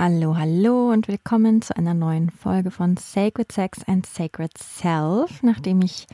Hallo, 0.00 0.36
hallo 0.36 0.92
und 0.92 1.08
willkommen 1.08 1.60
zu 1.60 1.76
einer 1.76 1.92
neuen 1.92 2.30
Folge 2.30 2.70
von 2.70 2.96
Sacred 2.96 3.50
Sex 3.50 3.82
and 3.88 4.06
Sacred 4.06 4.56
Self, 4.56 5.42
nachdem 5.42 5.82
ich 5.82 6.06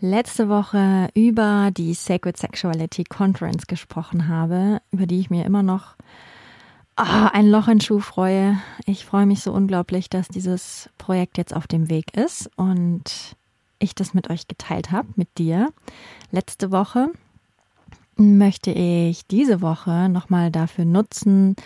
letzte 0.00 0.48
Woche 0.48 1.08
über 1.12 1.68
die 1.70 1.92
Sacred 1.92 2.38
Sexuality 2.38 3.04
Conference 3.04 3.66
gesprochen 3.66 4.28
habe, 4.28 4.80
über 4.92 5.04
die 5.04 5.20
ich 5.20 5.28
mir 5.28 5.44
immer 5.44 5.62
noch 5.62 5.96
oh, 6.98 7.28
ein 7.30 7.50
Loch 7.50 7.68
in 7.68 7.82
Schuh 7.82 8.00
freue. 8.00 8.56
Ich 8.86 9.04
freue 9.04 9.26
mich 9.26 9.42
so 9.42 9.52
unglaublich, 9.52 10.08
dass 10.08 10.28
dieses 10.28 10.88
Projekt 10.96 11.36
jetzt 11.36 11.54
auf 11.54 11.66
dem 11.66 11.90
Weg 11.90 12.16
ist 12.16 12.48
und 12.56 13.36
ich 13.78 13.94
das 13.94 14.14
mit 14.14 14.30
euch 14.30 14.48
geteilt 14.48 14.90
habe, 14.90 15.08
mit 15.16 15.36
dir. 15.36 15.68
Letzte 16.30 16.72
Woche 16.72 17.10
möchte 18.16 18.70
ich 18.70 19.26
diese 19.26 19.60
Woche 19.60 20.08
nochmal 20.08 20.50
dafür 20.50 20.86
nutzen, 20.86 21.56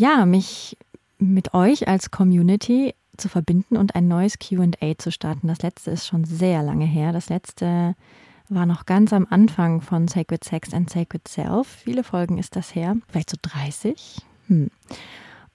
ja, 0.00 0.24
mich 0.24 0.78
mit 1.18 1.52
euch 1.52 1.86
als 1.86 2.10
Community 2.10 2.94
zu 3.18 3.28
verbinden 3.28 3.76
und 3.76 3.94
ein 3.94 4.08
neues 4.08 4.38
QA 4.38 4.96
zu 4.96 5.12
starten. 5.12 5.46
Das 5.46 5.60
letzte 5.60 5.90
ist 5.90 6.06
schon 6.06 6.24
sehr 6.24 6.62
lange 6.62 6.86
her. 6.86 7.12
Das 7.12 7.28
letzte 7.28 7.94
war 8.48 8.64
noch 8.64 8.86
ganz 8.86 9.12
am 9.12 9.26
Anfang 9.28 9.82
von 9.82 10.08
Sacred 10.08 10.42
Sex 10.42 10.72
and 10.72 10.88
Sacred 10.88 11.28
Self. 11.28 11.68
Viele 11.84 12.02
Folgen 12.02 12.38
ist 12.38 12.56
das 12.56 12.74
her, 12.74 12.96
vielleicht 13.08 13.28
so 13.28 13.36
30. 13.42 14.22
Hm. 14.48 14.70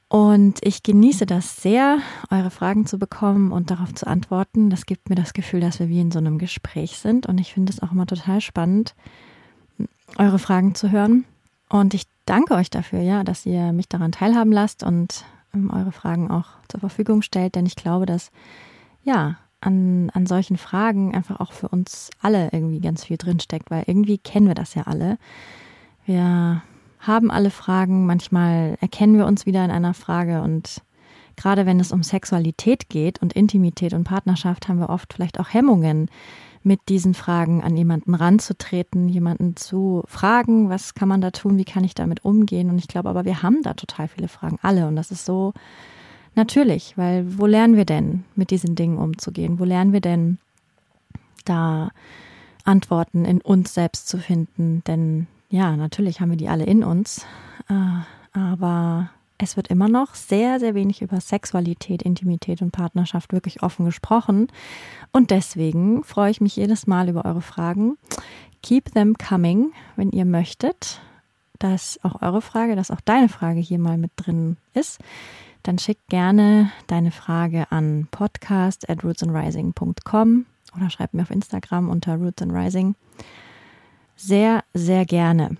Und 0.09 0.59
ich 0.61 0.83
genieße 0.83 1.25
das 1.25 1.61
sehr, 1.63 1.97
eure 2.29 2.51
Fragen 2.51 2.85
zu 2.85 2.99
bekommen 2.99 3.51
und 3.51 3.71
darauf 3.71 3.95
zu 3.95 4.05
antworten. 4.05 4.69
Das 4.69 4.85
gibt 4.85 5.09
mir 5.09 5.15
das 5.15 5.33
Gefühl, 5.33 5.59
dass 5.59 5.79
wir 5.79 5.89
wie 5.89 5.99
in 5.99 6.11
so 6.11 6.19
einem 6.19 6.37
Gespräch 6.37 6.99
sind. 6.99 7.25
Und 7.25 7.39
ich 7.39 7.53
finde 7.53 7.73
es 7.73 7.81
auch 7.81 7.91
immer 7.91 8.05
total 8.05 8.39
spannend, 8.41 8.93
eure 10.17 10.37
Fragen 10.37 10.75
zu 10.75 10.91
hören. 10.91 11.25
Und 11.67 11.95
ich 11.95 12.05
danke 12.25 12.55
euch 12.55 12.69
dafür, 12.69 13.01
ja, 13.01 13.23
dass 13.23 13.45
ihr 13.45 13.71
mich 13.71 13.87
daran 13.87 14.11
teilhaben 14.11 14.51
lasst 14.51 14.83
und 14.83 15.25
ähm, 15.53 15.71
eure 15.71 15.91
Fragen 15.91 16.29
auch 16.29 16.47
zur 16.67 16.79
Verfügung 16.79 17.21
stellt, 17.21 17.55
denn 17.55 17.65
ich 17.65 17.75
glaube, 17.75 18.05
dass 18.05 18.31
ja 19.03 19.37
an, 19.61 20.11
an 20.11 20.25
solchen 20.25 20.57
Fragen 20.57 21.15
einfach 21.15 21.39
auch 21.39 21.51
für 21.51 21.69
uns 21.69 22.09
alle 22.21 22.49
irgendwie 22.51 22.79
ganz 22.79 23.05
viel 23.05 23.17
drinsteckt, 23.17 23.71
weil 23.71 23.83
irgendwie 23.87 24.17
kennen 24.17 24.47
wir 24.47 24.55
das 24.55 24.75
ja 24.75 24.83
alle. 24.83 25.17
Wir 26.05 26.61
haben 26.99 27.31
alle 27.31 27.49
Fragen, 27.49 28.05
manchmal 28.05 28.77
erkennen 28.81 29.17
wir 29.17 29.25
uns 29.25 29.45
wieder 29.45 29.63
in 29.65 29.71
einer 29.71 29.93
Frage 29.93 30.41
und 30.41 30.81
gerade 31.35 31.65
wenn 31.65 31.79
es 31.79 31.91
um 31.91 32.03
Sexualität 32.03 32.89
geht 32.89 33.21
und 33.21 33.33
Intimität 33.33 33.93
und 33.93 34.05
Partnerschaft, 34.05 34.67
haben 34.67 34.79
wir 34.79 34.89
oft 34.89 35.13
vielleicht 35.13 35.39
auch 35.39 35.53
Hemmungen, 35.53 36.09
mit 36.65 36.89
diesen 36.89 37.13
Fragen 37.13 37.63
an 37.63 37.77
jemanden 37.77 38.15
ranzutreten, 38.15 39.07
jemanden 39.07 39.55
zu 39.55 40.03
fragen, 40.07 40.67
was 40.69 40.95
kann 40.95 41.07
man 41.07 41.21
da 41.21 41.29
tun, 41.29 41.57
wie 41.57 41.63
kann 41.63 41.83
ich 41.83 41.93
damit 41.93 42.25
umgehen. 42.25 42.71
Und 42.71 42.79
ich 42.79 42.87
glaube 42.87 43.07
aber, 43.07 43.23
wir 43.23 43.43
haben 43.43 43.61
da 43.61 43.75
total 43.75 44.07
viele 44.07 44.27
Fragen, 44.27 44.57
alle. 44.63 44.87
Und 44.87 44.95
das 44.95 45.11
ist 45.11 45.25
so 45.25 45.53
natürlich, 46.33 46.97
weil 46.97 47.37
wo 47.37 47.45
lernen 47.45 47.75
wir 47.75 47.85
denn, 47.85 48.23
mit 48.35 48.49
diesen 48.49 48.73
Dingen 48.73 48.97
umzugehen? 48.97 49.59
Wo 49.59 49.63
lernen 49.63 49.93
wir 49.93 50.01
denn 50.01 50.39
da 51.45 51.91
Antworten 52.63 53.25
in 53.25 53.41
uns 53.41 53.75
selbst 53.75 54.07
zu 54.07 54.17
finden? 54.17 54.83
Denn 54.87 55.27
ja, 55.49 55.77
natürlich 55.77 56.19
haben 56.19 56.31
wir 56.31 56.37
die 56.37 56.49
alle 56.49 56.65
in 56.65 56.83
uns. 56.83 57.27
Äh, 57.69 58.37
aber 58.37 59.11
es 59.37 59.57
wird 59.57 59.67
immer 59.67 59.89
noch 59.89 60.15
sehr, 60.15 60.59
sehr 60.59 60.75
wenig 60.75 61.01
über 61.01 61.19
Sexualität, 61.19 62.01
Intimität 62.01 62.61
und 62.61 62.71
Partnerschaft 62.71 63.33
wirklich 63.33 63.63
offen 63.63 63.85
gesprochen. 63.85 64.47
Und 65.11 65.31
deswegen 65.31 66.03
freue 66.03 66.31
ich 66.31 66.41
mich 66.41 66.55
jedes 66.55 66.87
Mal 66.87 67.09
über 67.09 67.25
eure 67.25 67.41
Fragen. 67.41 67.97
Keep 68.61 68.93
them 68.93 69.15
coming, 69.17 69.73
wenn 69.95 70.11
ihr 70.11 70.25
möchtet, 70.25 71.01
dass 71.59 71.99
auch 72.03 72.21
eure 72.21 72.41
Frage, 72.41 72.75
dass 72.75 72.91
auch 72.91 73.01
deine 73.01 73.29
Frage 73.29 73.59
hier 73.59 73.79
mal 73.79 73.97
mit 73.97 74.11
drin 74.15 74.57
ist. 74.73 74.99
Dann 75.63 75.79
schick 75.79 75.97
gerne 76.07 76.71
deine 76.87 77.11
Frage 77.11 77.71
an 77.71 78.07
podcast 78.11 78.89
at 78.89 79.03
rootsandrising.com 79.03 80.45
oder 80.77 80.89
schreib 80.89 81.13
mir 81.13 81.23
auf 81.23 81.31
Instagram 81.31 81.89
unter 81.89 82.15
rootsandrising. 82.15 82.95
Sehr, 84.15 84.63
sehr 84.73 85.05
gerne 85.05 85.57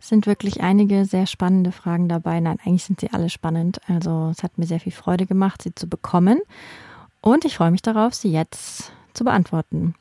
sind 0.00 0.26
wirklich 0.26 0.60
einige 0.62 1.04
sehr 1.04 1.26
spannende 1.26 1.72
Fragen 1.72 2.08
dabei. 2.08 2.40
Nein, 2.40 2.58
eigentlich 2.64 2.84
sind 2.84 3.00
sie 3.00 3.10
alle 3.10 3.28
spannend. 3.28 3.80
Also 3.86 4.30
es 4.30 4.42
hat 4.42 4.58
mir 4.58 4.66
sehr 4.66 4.80
viel 4.80 4.92
Freude 4.92 5.26
gemacht, 5.26 5.62
sie 5.62 5.74
zu 5.74 5.88
bekommen. 5.88 6.40
Und 7.20 7.44
ich 7.44 7.56
freue 7.56 7.70
mich 7.70 7.82
darauf, 7.82 8.14
sie 8.14 8.32
jetzt 8.32 8.92
zu 9.12 9.24
beantworten. 9.24 9.94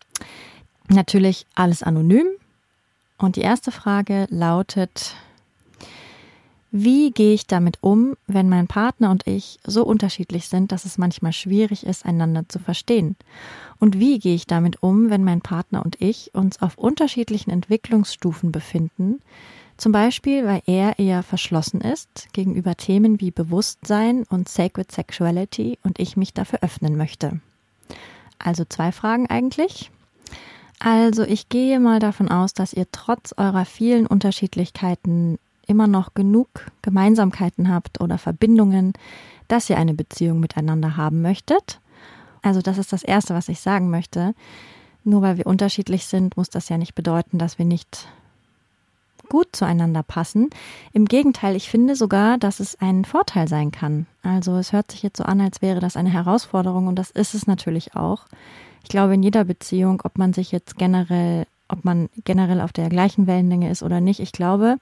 Natürlich 0.88 1.46
alles 1.54 1.84
anonym. 1.84 2.28
Und 3.18 3.36
die 3.36 3.42
erste 3.42 3.72
Frage 3.72 4.26
lautet, 4.30 5.16
wie 6.72 7.12
gehe 7.12 7.34
ich 7.34 7.48
damit 7.48 7.80
um, 7.82 8.16
wenn 8.28 8.48
mein 8.48 8.68
Partner 8.68 9.10
und 9.10 9.26
ich 9.26 9.60
so 9.66 9.84
unterschiedlich 9.84 10.48
sind, 10.48 10.72
dass 10.72 10.86
es 10.86 10.98
manchmal 10.98 11.34
schwierig 11.34 11.86
ist, 11.86 12.06
einander 12.06 12.48
zu 12.48 12.60
verstehen? 12.60 13.16
Und 13.80 14.00
wie 14.00 14.20
gehe 14.20 14.36
ich 14.36 14.46
damit 14.46 14.82
um, 14.82 15.10
wenn 15.10 15.24
mein 15.24 15.42
Partner 15.42 15.84
und 15.84 16.00
ich 16.00 16.34
uns 16.34 16.62
auf 16.62 16.78
unterschiedlichen 16.78 17.50
Entwicklungsstufen 17.50 18.52
befinden, 18.52 19.20
zum 19.80 19.92
Beispiel, 19.92 20.46
weil 20.46 20.62
er 20.66 21.00
eher 21.00 21.24
verschlossen 21.24 21.82
ist 21.82 22.28
gegenüber 22.34 22.76
Themen 22.76 23.22
wie 23.22 23.32
Bewusstsein 23.32 24.24
und 24.30 24.50
Sacred 24.50 24.92
Sexuality 24.92 25.80
und 25.84 26.00
ich 26.00 26.18
mich 26.18 26.34
dafür 26.34 26.60
öffnen 26.62 26.98
möchte. 26.98 27.40
Also 28.40 28.66
zwei 28.66 28.92
Fragen 28.92 29.28
eigentlich. 29.28 29.90
Also 30.80 31.24
ich 31.24 31.50
gehe 31.50 31.80
mal 31.80 32.00
davon 32.00 32.30
aus, 32.30 32.54
dass 32.54 32.74
ihr 32.74 32.88
trotz 32.92 33.34
eurer 33.38 33.66
vielen 33.66 34.06
Unterschiedlichkeiten 34.06 35.40
immer 35.68 35.88
noch 35.88 36.14
genug 36.14 36.50
Gemeinsamkeiten 36.82 37.70
habt 37.70 38.02
oder 38.02 38.18
Verbindungen, 38.18 38.94
dass 39.48 39.70
ihr 39.70 39.78
eine 39.78 39.94
Beziehung 39.94 40.40
miteinander 40.40 40.98
haben 40.98 41.22
möchtet. 41.22 41.80
Also 42.42 42.62
das 42.62 42.78
ist 42.78 42.92
das 42.92 43.04
Erste, 43.04 43.34
was 43.34 43.50
ich 43.50 43.60
sagen 43.60 43.90
möchte. 43.90 44.34
Nur 45.04 45.22
weil 45.22 45.38
wir 45.38 45.48
unterschiedlich 45.48 46.06
sind, 46.06 46.38
muss 46.38 46.50
das 46.50 46.70
ja 46.70 46.78
nicht 46.78 46.96
bedeuten, 46.96 47.38
dass 47.38 47.58
wir 47.58 47.66
nicht 47.66 48.08
gut 49.30 49.48
zueinander 49.54 50.04
passen. 50.04 50.50
Im 50.92 51.06
Gegenteil, 51.06 51.56
ich 51.56 51.70
finde 51.70 51.96
sogar, 51.96 52.38
dass 52.38 52.60
es 52.60 52.80
ein 52.82 53.06
Vorteil 53.06 53.48
sein 53.48 53.72
kann. 53.72 54.08
Also 54.24 54.58
es 54.58 54.74
hört 54.74 54.92
sich 54.92 55.04
jetzt 55.04 55.18
so 55.18 55.24
an, 55.24 55.40
als 55.40 55.62
wäre 55.62 55.80
das 55.80 55.96
eine 55.96 56.10
Herausforderung 56.10 56.88
und 56.88 56.96
das 56.96 57.12
ist 57.12 57.34
es 57.34 57.48
natürlich 57.48 57.96
auch. 57.96 58.26
Ich 58.84 58.90
glaube, 58.90 59.14
in 59.14 59.24
jeder 59.24 59.44
Beziehung, 59.46 60.02
ob 60.04 60.18
man 60.18 60.34
sich 60.34 60.52
jetzt 60.52 60.78
generell, 60.78 61.46
ob 61.68 61.86
man 61.86 62.10
generell 62.26 62.62
auf 62.62 62.74
der 62.74 62.90
gleichen 62.90 63.28
Wellenlänge 63.28 63.70
ist 63.70 63.84
oder 63.84 64.02
nicht, 64.02 64.20
ich 64.20 64.32
glaube, 64.32 64.78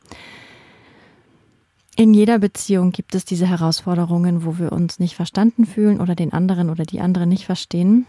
in 1.96 2.14
jeder 2.14 2.38
Beziehung 2.38 2.92
gibt 2.92 3.16
es 3.16 3.26
diese 3.26 3.48
Herausforderungen, 3.48 4.46
wo 4.46 4.60
wir 4.60 4.72
uns 4.72 5.00
nicht 5.00 5.16
verstanden 5.16 5.66
fühlen 5.66 6.00
oder 6.00 6.14
den 6.14 6.32
anderen 6.32 6.70
oder 6.70 6.86
die 6.86 7.02
andere 7.02 7.26
nicht 7.26 7.46
verstehen. 7.46 8.06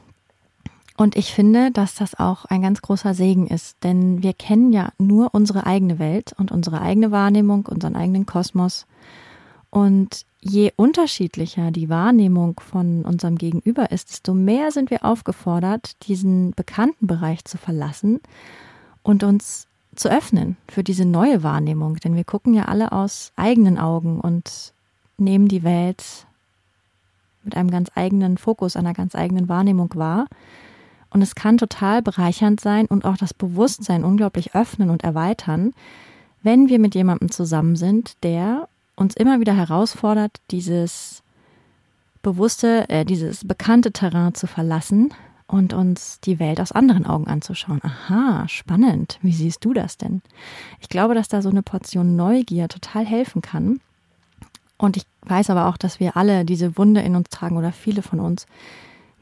Und 0.99 1.15
ich 1.15 1.33
finde, 1.33 1.71
dass 1.71 1.95
das 1.95 2.19
auch 2.19 2.45
ein 2.47 2.61
ganz 2.61 2.83
großer 2.83 3.15
Segen 3.15 3.47
ist, 3.47 3.85
denn 3.85 4.21
wir 4.21 4.33
kennen 4.33 4.73
ja 4.73 4.91
nur 4.99 5.33
unsere 5.33 5.65
eigene 5.65 6.01
Welt 6.01 6.35
und 6.39 6.51
unsere 6.51 6.81
eigene 6.81 7.13
Wahrnehmung, 7.13 7.67
unseren 7.67 7.95
eigenen 7.95 8.27
Kosmos. 8.27 8.85
Und 9.71 10.27
je 10.41 10.73
unterschiedlicher 10.75 11.71
die 11.71 11.89
Wahrnehmung 11.89 12.59
von 12.59 13.05
unserem 13.05 13.37
Gegenüber 13.39 13.93
ist, 13.93 14.11
desto 14.11 14.35
mehr 14.35 14.73
sind 14.73 14.91
wir 14.91 15.05
aufgefordert, 15.05 15.95
diesen 16.09 16.51
bekannten 16.57 17.07
Bereich 17.07 17.45
zu 17.45 17.59
verlassen 17.59 18.19
und 19.05 19.23
uns 19.23 19.69
zu 19.95 20.11
öffnen 20.11 20.57
für 20.67 20.83
diese 20.83 21.05
neue 21.05 21.45
Wahrnehmung. 21.45 21.95
Denn 22.01 22.17
wir 22.17 22.25
gucken 22.25 22.55
ja 22.55 22.65
alle 22.65 22.91
aus 22.91 23.31
eigenen 23.37 23.79
Augen 23.79 24.21
und 24.21 24.73
nehmen 25.17 25.47
die 25.47 25.63
Welt 25.63 26.27
mit 27.45 27.57
einem 27.57 27.71
ganz 27.71 27.89
eigenen 27.95 28.37
Fokus, 28.37 28.75
einer 28.75 28.95
ganz 28.95 29.15
eigenen 29.15 29.49
Wahrnehmung 29.49 29.95
wahr. 29.95 30.27
Und 31.11 31.23
es 31.23 31.35
kann 31.35 31.59
total 31.59 32.03
bereichernd 32.03 32.61
sein 32.61 32.87
und 32.87 33.05
auch 33.05 33.17
das 33.17 33.33
Bewusstsein 33.33 34.05
unglaublich 34.05 34.55
öffnen 34.55 34.91
und 34.91 35.05
erweitern, 35.05 35.73
wenn 36.43 36.69
wir 36.69 36.79
mit 36.79 36.95
jemandem 36.95 37.31
zusammen 37.31 37.77
sind, 37.77 38.23
der 38.23 38.69
uns 38.95 39.15
immer 39.15 39.41
wieder 39.41 39.55
herausfordert, 39.55 40.39
dieses 40.51 41.23
bewusste, 42.23 42.89
äh, 42.89 43.05
dieses 43.05 43.47
bekannte 43.47 43.93
Terrain 43.93 44.35
zu 44.35 44.47
verlassen 44.47 45.15
und 45.47 45.73
uns 45.73 46.21
die 46.21 46.39
Welt 46.39 46.61
aus 46.61 46.73
anderen 46.73 47.07
Augen 47.07 47.27
anzuschauen. 47.27 47.81
Aha, 47.83 48.47
spannend. 48.49 49.19
Wie 49.23 49.33
siehst 49.33 49.65
du 49.65 49.73
das 49.73 49.97
denn? 49.97 50.21
Ich 50.81 50.89
glaube, 50.89 51.15
dass 51.15 51.29
da 51.29 51.41
so 51.41 51.49
eine 51.49 51.63
Portion 51.63 52.17
Neugier 52.17 52.69
total 52.69 53.07
helfen 53.07 53.41
kann. 53.41 53.81
Und 54.77 54.97
ich 54.97 55.05
weiß 55.23 55.51
aber 55.51 55.67
auch, 55.67 55.77
dass 55.77 56.01
wir 56.01 56.17
alle 56.17 56.45
diese 56.45 56.77
Wunde 56.77 57.01
in 57.01 57.17
uns 57.17 57.31
tragen 57.31 57.57
oder 57.57 57.73
viele 57.73 58.03
von 58.03 58.21
uns, 58.21 58.47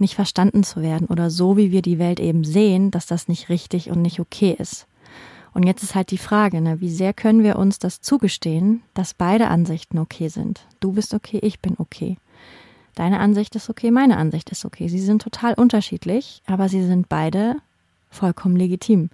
nicht 0.00 0.14
verstanden 0.14 0.62
zu 0.62 0.82
werden 0.82 1.06
oder 1.06 1.30
so, 1.30 1.56
wie 1.56 1.72
wir 1.72 1.82
die 1.82 1.98
Welt 1.98 2.20
eben 2.20 2.44
sehen, 2.44 2.90
dass 2.90 3.06
das 3.06 3.28
nicht 3.28 3.48
richtig 3.48 3.90
und 3.90 4.02
nicht 4.02 4.20
okay 4.20 4.56
ist. 4.58 4.86
Und 5.54 5.62
jetzt 5.62 5.82
ist 5.82 5.94
halt 5.94 6.10
die 6.10 6.18
Frage, 6.18 6.60
ne, 6.60 6.80
wie 6.80 6.90
sehr 6.90 7.14
können 7.14 7.42
wir 7.42 7.56
uns 7.56 7.78
das 7.78 8.02
zugestehen, 8.02 8.82
dass 8.92 9.14
beide 9.14 9.48
Ansichten 9.48 9.98
okay 9.98 10.28
sind? 10.28 10.66
Du 10.80 10.92
bist 10.92 11.14
okay, 11.14 11.38
ich 11.42 11.60
bin 11.60 11.76
okay. 11.78 12.18
Deine 12.94 13.20
Ansicht 13.20 13.56
ist 13.56 13.70
okay, 13.70 13.90
meine 13.90 14.16
Ansicht 14.18 14.50
ist 14.50 14.64
okay. 14.64 14.88
Sie 14.88 15.00
sind 15.00 15.22
total 15.22 15.54
unterschiedlich, 15.54 16.42
aber 16.46 16.68
sie 16.68 16.84
sind 16.84 17.08
beide 17.08 17.56
vollkommen 18.10 18.56
legitim. 18.56 19.10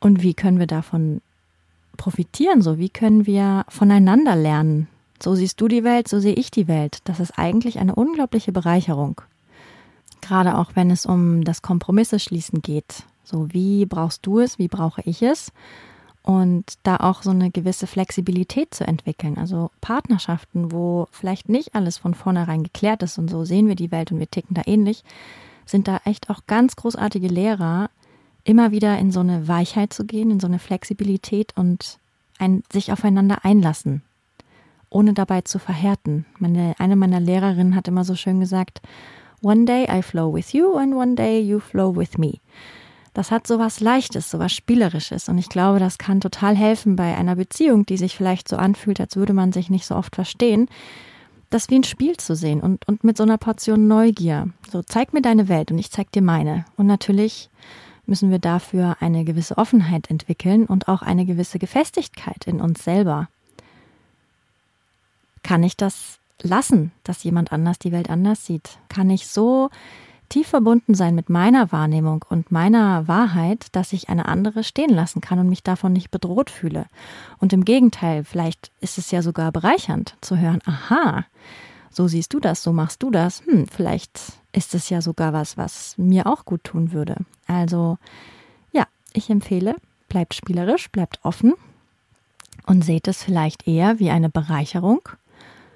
Und 0.00 0.22
wie 0.22 0.34
können 0.34 0.58
wir 0.58 0.66
davon 0.66 1.20
profitieren? 1.96 2.62
So, 2.62 2.78
wie 2.78 2.88
können 2.88 3.26
wir 3.26 3.64
voneinander 3.68 4.36
lernen? 4.36 4.88
So 5.22 5.34
siehst 5.34 5.60
du 5.60 5.68
die 5.68 5.84
Welt, 5.84 6.08
so 6.08 6.18
sehe 6.18 6.34
ich 6.34 6.50
die 6.50 6.68
Welt. 6.68 6.98
Das 7.04 7.20
ist 7.20 7.38
eigentlich 7.38 7.78
eine 7.78 7.94
unglaubliche 7.94 8.52
Bereicherung. 8.52 9.20
Gerade 10.20 10.58
auch 10.58 10.72
wenn 10.74 10.90
es 10.90 11.06
um 11.06 11.44
das 11.44 11.62
Kompromisse 11.62 12.18
schließen 12.18 12.62
geht. 12.62 13.04
So, 13.24 13.52
wie 13.52 13.86
brauchst 13.86 14.26
du 14.26 14.40
es, 14.40 14.58
wie 14.58 14.68
brauche 14.68 15.02
ich 15.04 15.22
es? 15.22 15.52
Und 16.22 16.64
da 16.82 16.96
auch 16.98 17.22
so 17.22 17.30
eine 17.30 17.50
gewisse 17.50 17.86
Flexibilität 17.86 18.74
zu 18.74 18.86
entwickeln. 18.86 19.38
Also 19.38 19.70
Partnerschaften, 19.80 20.72
wo 20.72 21.08
vielleicht 21.12 21.48
nicht 21.48 21.74
alles 21.74 21.98
von 21.98 22.14
vornherein 22.14 22.62
geklärt 22.62 23.02
ist 23.02 23.18
und 23.18 23.30
so 23.30 23.44
sehen 23.44 23.68
wir 23.68 23.76
die 23.76 23.90
Welt 23.90 24.12
und 24.12 24.18
wir 24.18 24.30
ticken 24.30 24.54
da 24.54 24.62
ähnlich, 24.66 25.02
sind 25.64 25.88
da 25.88 26.00
echt 26.04 26.28
auch 26.28 26.40
ganz 26.46 26.76
großartige 26.76 27.28
Lehrer, 27.28 27.88
immer 28.44 28.70
wieder 28.70 28.98
in 28.98 29.12
so 29.12 29.20
eine 29.20 29.48
Weichheit 29.48 29.92
zu 29.92 30.04
gehen, 30.04 30.30
in 30.30 30.40
so 30.40 30.46
eine 30.46 30.58
Flexibilität 30.58 31.56
und 31.56 31.98
ein, 32.38 32.62
sich 32.72 32.92
aufeinander 32.92 33.44
einlassen, 33.44 34.02
ohne 34.88 35.12
dabei 35.12 35.42
zu 35.42 35.58
verhärten. 35.58 36.26
Meine, 36.38 36.74
eine 36.78 36.96
meiner 36.96 37.20
Lehrerinnen 37.20 37.76
hat 37.76 37.88
immer 37.88 38.04
so 38.04 38.14
schön 38.14 38.40
gesagt, 38.40 38.80
One 39.42 39.64
day 39.64 39.86
I 39.90 40.02
flow 40.02 40.32
with 40.32 40.52
you 40.52 40.76
and 40.76 40.94
one 40.94 41.14
day 41.14 41.40
you 41.40 41.60
flow 41.60 41.94
with 41.94 42.18
me 42.18 42.40
das 43.14 43.30
hat 43.30 43.46
sowas 43.46 43.80
Leichtes, 43.80 44.30
sowas 44.30 44.52
Spielerisches. 44.52 45.28
Und 45.28 45.38
ich 45.38 45.48
glaube, 45.48 45.78
das 45.78 45.98
kann 45.98 46.20
total 46.20 46.56
helfen 46.56 46.96
bei 46.96 47.16
einer 47.16 47.36
Beziehung, 47.36 47.84
die 47.86 47.96
sich 47.96 48.16
vielleicht 48.16 48.48
so 48.48 48.56
anfühlt, 48.56 49.00
als 49.00 49.16
würde 49.16 49.32
man 49.32 49.52
sich 49.52 49.70
nicht 49.70 49.86
so 49.86 49.96
oft 49.96 50.14
verstehen, 50.14 50.68
das 51.50 51.68
wie 51.68 51.76
ein 51.76 51.84
Spiel 51.84 52.16
zu 52.16 52.36
sehen 52.36 52.60
und, 52.60 52.86
und 52.86 53.02
mit 53.02 53.16
so 53.16 53.24
einer 53.24 53.38
Portion 53.38 53.88
Neugier. 53.88 54.50
So, 54.70 54.82
zeig 54.82 55.12
mir 55.12 55.22
deine 55.22 55.48
Welt 55.48 55.72
und 55.72 55.78
ich 55.78 55.90
zeig 55.90 56.12
dir 56.12 56.22
meine. 56.22 56.64
Und 56.76 56.86
natürlich 56.86 57.50
müssen 58.06 58.30
wir 58.30 58.38
dafür 58.38 58.96
eine 59.00 59.24
gewisse 59.24 59.58
Offenheit 59.58 60.08
entwickeln 60.10 60.66
und 60.66 60.86
auch 60.86 61.02
eine 61.02 61.26
gewisse 61.26 61.58
Gefestigkeit 61.58 62.46
in 62.46 62.60
uns 62.60 62.84
selber. 62.84 63.28
Kann 65.42 65.64
ich 65.64 65.76
das 65.76 66.19
lassen, 66.42 66.92
dass 67.04 67.24
jemand 67.24 67.52
anders 67.52 67.78
die 67.78 67.92
Welt 67.92 68.10
anders 68.10 68.46
sieht? 68.46 68.78
Kann 68.88 69.10
ich 69.10 69.26
so 69.26 69.70
tief 70.30 70.46
verbunden 70.48 70.94
sein 70.94 71.14
mit 71.14 71.28
meiner 71.28 71.72
Wahrnehmung 71.72 72.24
und 72.28 72.50
meiner 72.50 73.06
Wahrheit, 73.08 73.66
dass 73.72 73.92
ich 73.92 74.08
eine 74.08 74.26
andere 74.26 74.64
stehen 74.64 74.90
lassen 74.90 75.20
kann 75.20 75.38
und 75.38 75.48
mich 75.48 75.62
davon 75.62 75.92
nicht 75.92 76.10
bedroht 76.10 76.48
fühle. 76.48 76.86
Und 77.38 77.52
im 77.52 77.64
Gegenteil, 77.64 78.24
vielleicht 78.24 78.70
ist 78.80 78.96
es 78.96 79.10
ja 79.10 79.20
sogar 79.20 79.52
bereichernd 79.52 80.14
zu 80.20 80.38
hören, 80.38 80.60
aha, 80.64 81.26
so 81.90 82.06
siehst 82.06 82.32
du 82.32 82.40
das, 82.40 82.62
so 82.62 82.72
machst 82.72 83.02
du 83.02 83.10
das. 83.10 83.44
Hm, 83.44 83.66
vielleicht 83.66 84.18
ist 84.52 84.74
es 84.74 84.88
ja 84.88 85.02
sogar 85.02 85.32
was, 85.32 85.56
was 85.56 85.98
mir 85.98 86.26
auch 86.26 86.44
gut 86.44 86.64
tun 86.64 86.92
würde. 86.92 87.16
Also, 87.46 87.98
ja, 88.72 88.86
ich 89.12 89.28
empfehle, 89.28 89.76
bleibt 90.08 90.34
spielerisch, 90.34 90.90
bleibt 90.90 91.18
offen 91.24 91.54
und 92.66 92.84
seht 92.84 93.08
es 93.08 93.24
vielleicht 93.24 93.66
eher 93.66 93.98
wie 93.98 94.10
eine 94.10 94.30
Bereicherung 94.30 95.00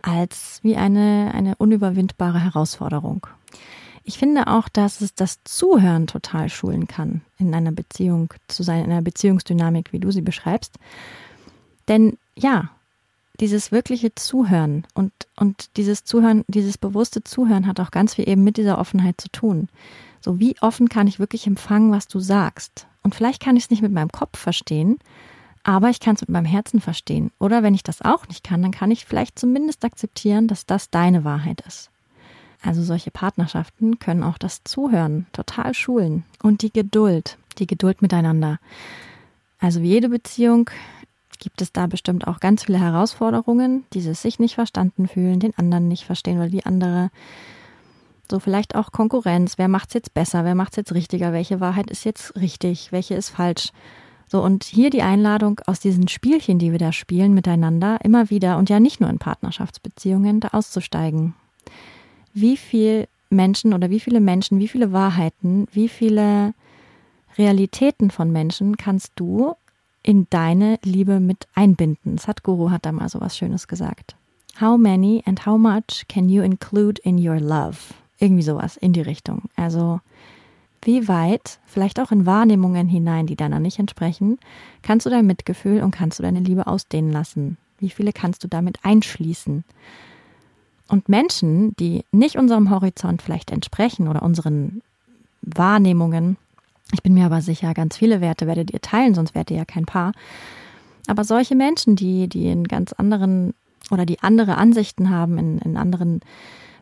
als 0.05 0.61
wie 0.63 0.77
eine, 0.77 1.33
eine 1.35 1.57
unüberwindbare 1.57 2.39
Herausforderung. 2.39 3.27
Ich 4.05 4.19
finde 4.19 4.49
auch, 4.49 4.69
dass 4.69 5.01
es 5.01 5.15
das 5.15 5.43
Zuhören 5.45 6.07
total 6.07 6.51
schulen 6.51 6.87
kann, 6.87 7.23
in 7.39 7.55
einer 7.55 7.73
Beziehung 7.73 8.35
zu 8.49 8.63
sein, 8.63 8.85
in 8.85 8.93
einer 8.93 9.01
Beziehungsdynamik, 9.01 9.93
wie 9.95 10.01
du 10.01 10.11
sie 10.11 10.21
beschreibst. 10.21 10.75
Denn 11.89 12.19
ja, 12.37 12.69
dieses 13.41 13.73
wirkliche 13.73 14.15
Zuhören 14.15 14.87
und, 14.93 15.13
und 15.37 15.71
dieses 15.79 16.05
Zuhören, 16.05 16.45
dieses 16.49 16.77
bewusste 16.77 17.25
Zuhören 17.25 17.67
hat 17.67 17.81
auch 17.81 17.91
ganz 17.91 18.15
viel 18.15 18.29
eben 18.29 18.45
mit 18.45 18.59
dieser 18.59 18.79
Offenheit 18.79 19.19
zu 19.19 19.31
tun. 19.31 19.69
So 20.21 20.39
wie 20.39 20.57
offen 20.61 20.91
kann 20.91 21.07
ich 21.07 21.19
wirklich 21.19 21.47
empfangen, 21.47 21.91
was 21.91 22.07
du 22.09 22.21
sagst? 22.21 22.87
Und 23.03 23.15
vielleicht 23.15 23.43
kann 23.43 23.57
ich 23.57 23.65
es 23.65 23.71
nicht 23.71 23.83
mit 23.83 23.93
meinem 23.93 24.13
Kopf 24.13 24.39
verstehen, 24.39 24.99
aber 25.65 25.89
ich 25.89 25.99
kann 25.99 26.15
es 26.15 26.21
mit 26.21 26.29
meinem 26.29 26.45
Herzen 26.45 26.81
verstehen. 26.81 27.33
Oder 27.41 27.63
wenn 27.63 27.75
ich 27.75 27.83
das 27.83 28.03
auch 28.03 28.29
nicht 28.29 28.45
kann, 28.45 28.63
dann 28.63 28.71
kann 28.71 28.91
ich 28.91 29.07
vielleicht 29.07 29.39
zumindest 29.39 29.85
akzeptieren, 29.85 30.47
dass 30.47 30.67
das 30.67 30.91
deine 30.91 31.25
Wahrheit 31.25 31.63
ist. 31.67 31.91
Also 32.63 32.83
solche 32.83 33.11
Partnerschaften 33.11 33.99
können 33.99 34.23
auch 34.23 34.39
das 34.39 34.63
Zuhören 34.65 35.27
total 35.33 35.75
schulen 35.75 36.25
und 36.43 36.63
die 36.63 36.73
Geduld, 36.73 37.39
die 37.59 37.67
Geduld 37.67 38.03
miteinander. 38.03 38.59
Also 39.59 39.83
wie 39.83 39.89
jede 39.89 40.09
Beziehung 40.09 40.71
gibt 41.39 41.61
es 41.61 41.73
da 41.73 41.87
bestimmt 41.87 42.27
auch 42.27 42.41
ganz 42.41 42.65
viele 42.65 42.81
Herausforderungen, 42.81 43.85
dieses 43.93 44.23
sich 44.23 44.39
nicht 44.39 44.55
verstanden 44.55 45.09
fühlen, 45.09 45.41
den 45.41 45.57
anderen 45.59 45.89
nicht 45.89 46.05
verstehen 46.05 46.39
oder 46.39 46.49
die 46.49 46.65
andere. 46.65 47.11
So 48.31 48.39
vielleicht 48.39 48.75
auch 48.75 48.93
Konkurrenz, 48.93 49.59
wer 49.59 49.69
macht's 49.69 49.95
jetzt 49.95 50.15
besser, 50.15 50.45
wer 50.45 50.55
macht's 50.55 50.77
jetzt 50.77 50.93
richtiger, 50.93 51.33
welche 51.33 51.61
Wahrheit 51.61 51.91
ist 51.91 52.05
jetzt 52.05 52.37
richtig, 52.37 52.93
welche 52.93 53.15
ist 53.15 53.31
falsch. 53.31 53.73
So, 54.29 54.43
und 54.43 54.65
hier 54.65 54.91
die 54.91 55.03
Einladung 55.03 55.61
aus 55.67 55.81
diesen 55.81 56.09
Spielchen, 56.09 56.59
die 56.59 56.73
wir 56.73 56.79
da 56.79 56.93
spielen 56.93 57.35
miteinander, 57.35 57.99
immer 58.03 58.31
wieder 58.31 58.59
und 58.59 58.71
ja 58.71 58.81
nicht 58.81 59.01
nur 59.01 59.11
in 59.11 59.19
Partnerschaftsbeziehungen, 59.19 60.41
da 60.41 60.49
auszusteigen 60.49 61.35
wie 62.35 62.57
viel 62.57 63.07
Menschen 63.31 63.73
oder 63.73 63.89
wie 63.89 64.01
viele 64.01 64.21
Menschen, 64.21 64.59
wie 64.59 64.69
viele 64.69 64.93
Wahrheiten, 64.93 65.67
wie 65.73 65.89
viele 65.89 66.53
Realitäten 67.39 68.11
von 68.11 68.31
Menschen 68.31 68.77
kannst 68.77 69.13
du 69.17 69.55
in 70.03 70.27
deine 70.31 70.79
Liebe 70.85 71.21
mit 71.21 71.47
einbinden. 71.55 72.19
Sadhguru 72.19 72.71
hat 72.71 72.85
da 72.85 72.93
mal 72.93 73.09
so 73.09 73.21
was 73.21 73.39
Schönes 73.39 73.67
gesagt. 73.67 74.17
How 74.61 74.77
many 74.77 75.23
and 75.27 75.47
how 75.47 75.57
much 75.59 76.07
can 76.09 76.29
you 76.29 76.43
include 76.43 77.01
in 77.03 77.17
your 77.17 77.41
love? 77.41 77.79
Irgendwie 78.19 78.43
sowas 78.43 78.77
in 78.77 78.93
die 78.93 79.01
Richtung. 79.01 79.43
Also, 79.57 80.01
wie 80.85 81.09
weit, 81.09 81.59
vielleicht 81.65 81.99
auch 81.99 82.13
in 82.13 82.27
Wahrnehmungen 82.27 82.89
hinein, 82.89 83.27
die 83.27 83.37
deiner 83.37 83.61
nicht 83.61 83.79
entsprechen, 83.79 84.39
kannst 84.83 85.07
du 85.07 85.11
dein 85.11 85.27
Mitgefühl 85.27 85.83
und 85.83 85.91
kannst 85.91 86.19
du 86.19 86.23
deine 86.23 86.41
Liebe 86.41 86.67
ausdehnen 86.67 87.11
lassen? 87.11 87.57
Wie 87.79 87.91
viele 87.91 88.13
kannst 88.13 88.45
du 88.45 88.49
damit 88.49 88.79
einschließen? 88.83 89.65
Und 90.89 91.09
Menschen, 91.09 91.75
die 91.77 92.05
nicht 92.13 92.37
unserem 92.37 92.71
Horizont 92.71 93.23
vielleicht 93.23 93.51
entsprechen 93.51 94.09
oder 94.09 94.23
unseren 94.23 94.83
Wahrnehmungen, 95.43 96.37
ich 96.93 97.03
bin 97.03 97.15
mir 97.15 97.27
aber 97.27 97.41
sicher, 97.41 97.75
ganz 97.75 97.97
viele 97.97 98.21
Werte 98.21 98.47
werdet 98.47 98.71
ihr 98.71 98.81
teilen, 98.81 99.15
sonst 99.15 99.35
wärt 99.35 99.51
ihr 99.51 99.57
ja 99.57 99.65
kein 99.65 99.87
Paar. 99.87 100.13
Aber 101.07 101.25
solche 101.25 101.55
Menschen, 101.55 101.97
die, 101.97 102.29
die 102.29 102.47
in 102.47 102.65
ganz 102.65 102.93
anderen 102.93 103.55
oder 103.91 104.07
die 104.07 104.21
andere 104.21 104.57
Ansichten 104.57 105.11
haben, 105.11 105.39
in, 105.39 105.59
in 105.59 105.77
anderen 105.77 106.21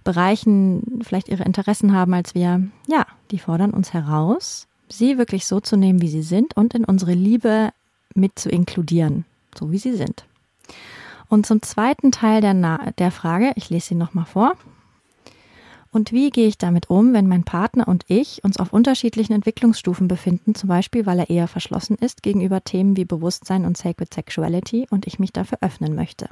Bereichen 0.04 1.00
vielleicht 1.02 1.28
ihre 1.28 1.44
Interessen 1.44 1.92
haben 1.92 2.14
als 2.14 2.34
wir, 2.34 2.68
ja, 2.86 3.06
die 3.30 3.38
fordern 3.38 3.72
uns 3.72 3.92
heraus, 3.92 4.66
sie 4.88 5.18
wirklich 5.18 5.46
so 5.46 5.60
zu 5.60 5.76
nehmen, 5.76 6.02
wie 6.02 6.08
sie 6.08 6.22
sind 6.22 6.56
und 6.56 6.74
in 6.74 6.84
unsere 6.84 7.14
Liebe 7.14 7.70
mit 8.14 8.38
zu 8.38 8.50
inkludieren, 8.50 9.24
so 9.58 9.70
wie 9.70 9.78
sie 9.78 9.94
sind. 9.94 10.24
Und 11.28 11.46
zum 11.46 11.62
zweiten 11.62 12.12
Teil 12.12 12.40
der, 12.40 12.54
Na 12.54 12.90
der 12.98 13.10
Frage, 13.10 13.52
ich 13.56 13.70
lese 13.70 13.88
sie 13.88 13.94
nochmal 13.94 14.26
vor. 14.26 14.52
Und 15.90 16.10
wie 16.10 16.30
gehe 16.30 16.48
ich 16.48 16.56
damit 16.56 16.88
um, 16.88 17.12
wenn 17.12 17.26
mein 17.26 17.44
Partner 17.44 17.86
und 17.86 18.04
ich 18.08 18.42
uns 18.44 18.58
auf 18.58 18.72
unterschiedlichen 18.72 19.34
Entwicklungsstufen 19.34 20.08
befinden, 20.08 20.54
zum 20.54 20.68
Beispiel 20.68 21.04
weil 21.04 21.18
er 21.18 21.28
eher 21.28 21.48
verschlossen 21.48 21.96
ist 21.96 22.22
gegenüber 22.22 22.64
Themen 22.64 22.96
wie 22.96 23.04
Bewusstsein 23.04 23.66
und 23.66 23.76
Sacred 23.76 24.12
Sexuality 24.12 24.86
und 24.90 25.06
ich 25.06 25.18
mich 25.18 25.32
dafür 25.32 25.58
öffnen 25.60 25.94
möchte? 25.94 26.28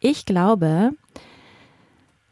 Ich 0.00 0.26
glaube, 0.26 0.92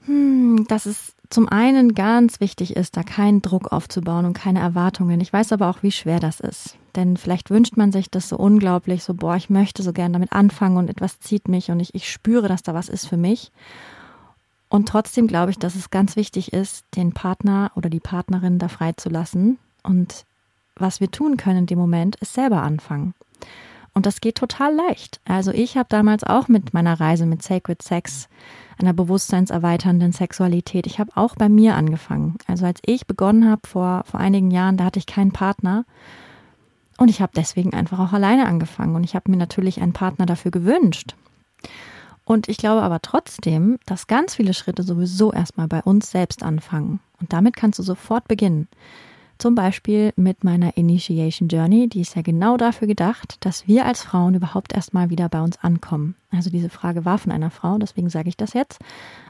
hm, 0.09 0.67
dass 0.69 0.87
es 0.87 1.15
zum 1.31 1.49
einen 1.49 1.95
ganz 1.95 2.41
wichtig 2.41 2.75
ist, 2.75 2.97
da 2.97 3.03
keinen 3.03 3.43
Druck 3.43 3.71
aufzubauen 3.71 4.25
und 4.25 4.33
keine 4.33 4.61
Erwartungen. 4.61 5.21
Ich 5.21 5.33
weiß 5.33 5.53
aber 5.53 5.69
auch, 5.69 5.83
wie 5.83 5.93
schwer 5.93 6.21
das 6.21 6.41
ist. 6.41 6.77
Denn 6.97 7.17
vielleicht 7.17 7.51
wünscht 7.51 7.77
man 7.77 7.93
sich 7.93 8.11
das 8.11 8.29
so 8.29 8.37
unglaublich, 8.37 9.05
so, 9.05 9.15
boah, 9.15 9.37
ich 9.37 9.51
möchte 9.51 9.83
so 9.83 9.93
gern 9.93 10.13
damit 10.13 10.33
anfangen 10.33 10.79
und 10.79 10.89
etwas 10.89 11.21
zieht 11.21 11.47
mich 11.47 11.71
und 11.71 11.81
ich, 11.81 11.95
ich 11.95 12.11
spüre, 12.11 12.49
dass 12.49 12.63
da 12.63 12.75
was 12.75 12.89
ist 12.89 13.07
für 13.07 13.19
mich. 13.19 13.53
Und 14.71 14.89
trotzdem 14.89 15.27
glaube 15.27 15.51
ich, 15.51 15.59
dass 15.59 15.75
es 15.75 15.91
ganz 15.91 16.17
wichtig 16.17 16.53
ist, 16.53 16.85
den 16.97 17.13
Partner 17.13 17.71
oder 17.75 17.91
die 17.91 18.01
Partnerin 18.01 18.59
da 18.59 18.69
freizulassen. 18.69 19.59
Und 19.83 20.25
was 20.77 21.01
wir 21.01 21.11
tun 21.11 21.37
können 21.37 21.61
in 21.61 21.67
dem 21.67 21.79
Moment, 21.79 22.17
ist 22.17 22.35
selber 22.35 22.63
anfangen. 22.63 23.15
Und 23.95 24.07
das 24.07 24.21
geht 24.21 24.37
total 24.37 24.75
leicht. 24.75 25.21
Also 25.25 25.51
ich 25.51 25.77
habe 25.77 25.89
damals 25.89 26.25
auch 26.25 26.49
mit 26.49 26.73
meiner 26.73 27.01
Reise 27.01 27.27
mit 27.27 27.43
Sacred 27.43 27.83
Sex 27.83 28.29
einer 28.81 28.93
bewusstseinserweiternden 28.93 30.13
Sexualität. 30.13 30.87
Ich 30.87 30.99
habe 30.99 31.13
auch 31.15 31.35
bei 31.37 31.49
mir 31.49 31.75
angefangen. 31.75 32.37
Also 32.47 32.67
als 32.67 32.81
ich 32.85 33.07
begonnen 33.07 33.49
habe 33.49 33.67
vor, 33.67 34.05
vor 34.11 34.21
einigen 34.21 34.51
Jahren, 34.51 34.77
da 34.77 34.85
hatte 34.85 34.99
ich 34.99 35.07
keinen 35.07 35.33
Partner. 35.33 35.85
Und 36.99 37.09
ich 37.09 37.21
habe 37.21 37.33
deswegen 37.35 37.75
einfach 37.75 37.99
auch 37.99 38.13
alleine 38.13 38.47
angefangen. 38.47 38.97
Und 38.97 39.05
ich 39.05 39.15
habe 39.15 39.31
mir 39.31 39.37
natürlich 39.37 39.81
einen 39.81 39.93
Partner 39.93 40.27
dafür 40.27 40.51
gewünscht. 40.51 41.15
Und 42.25 42.49
ich 42.49 42.59
glaube 42.59 42.83
aber 42.83 43.01
trotzdem, 43.01 43.79
dass 43.87 44.07
ganz 44.07 44.35
viele 44.35 44.53
Schritte 44.53 44.83
sowieso 44.83 45.33
erstmal 45.33 45.69
bei 45.69 45.83
uns 45.83 46.11
selbst 46.11 46.43
anfangen. 46.43 47.01
Und 47.21 47.33
damit 47.33 47.57
kannst 47.57 47.79
du 47.79 47.83
sofort 47.83 48.29
beginnen. 48.29 48.69
Zum 49.39 49.55
Beispiel 49.55 50.13
mit 50.17 50.43
meiner 50.43 50.77
Initiation 50.77 51.49
Journey, 51.49 51.89
die 51.89 52.01
ist 52.01 52.17
ja 52.17 52.23
genau 52.23 52.57
dafür 52.57 52.89
gedacht, 52.89 53.37
dass 53.41 53.69
wir 53.69 53.87
als 53.87 54.03
Frauen 54.03 54.35
überhaupt 54.35 54.73
erstmal 54.73 55.11
wieder 55.11 55.29
bei 55.29 55.41
uns 55.41 55.59
ankommen. 55.63 56.17
Also 56.33 56.51
diese 56.51 56.69
Frage 56.69 57.05
war 57.05 57.19
von 57.19 57.31
einer 57.31 57.51
Frau, 57.51 57.79
deswegen 57.79 58.11
sage 58.11 58.29
ich 58.29 58.37
das 58.37 58.53
jetzt. 58.53 58.81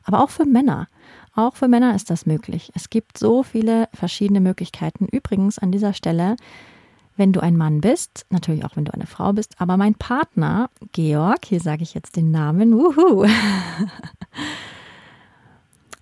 Aber 0.05 0.25
auch 0.25 0.31
für 0.31 0.47
Männer. 0.47 0.89
Auch 1.35 1.57
für 1.57 1.69
Männer 1.69 1.95
ist 1.95 2.09
das 2.09 2.25
möglich. 2.25 2.73
Es 2.75 2.89
gibt 2.89 3.19
so 3.19 3.43
viele 3.43 3.89
verschiedene 3.93 4.41
Möglichkeiten. 4.41 5.07
Übrigens 5.07 5.59
an 5.59 5.73
dieser 5.73 5.93
Stelle, 5.93 6.37
wenn 7.19 7.35
du 7.35 7.41
ein 7.41 7.59
Mann 7.59 7.83
bist, 7.83 8.25
natürlich 8.31 8.65
auch 8.65 8.77
wenn 8.77 8.87
du 8.87 8.95
eine 8.95 9.07
Frau 9.07 9.35
bist, 9.35 9.61
aber 9.61 9.77
mein 9.77 9.95
Partner, 9.95 10.71
Georg, 10.93 11.45
hier 11.45 11.61
sage 11.61 11.83
ich 11.83 11.93
jetzt 11.93 12.17
den 12.17 12.31
Namen, 12.31 12.73
wuhu, 12.73 13.27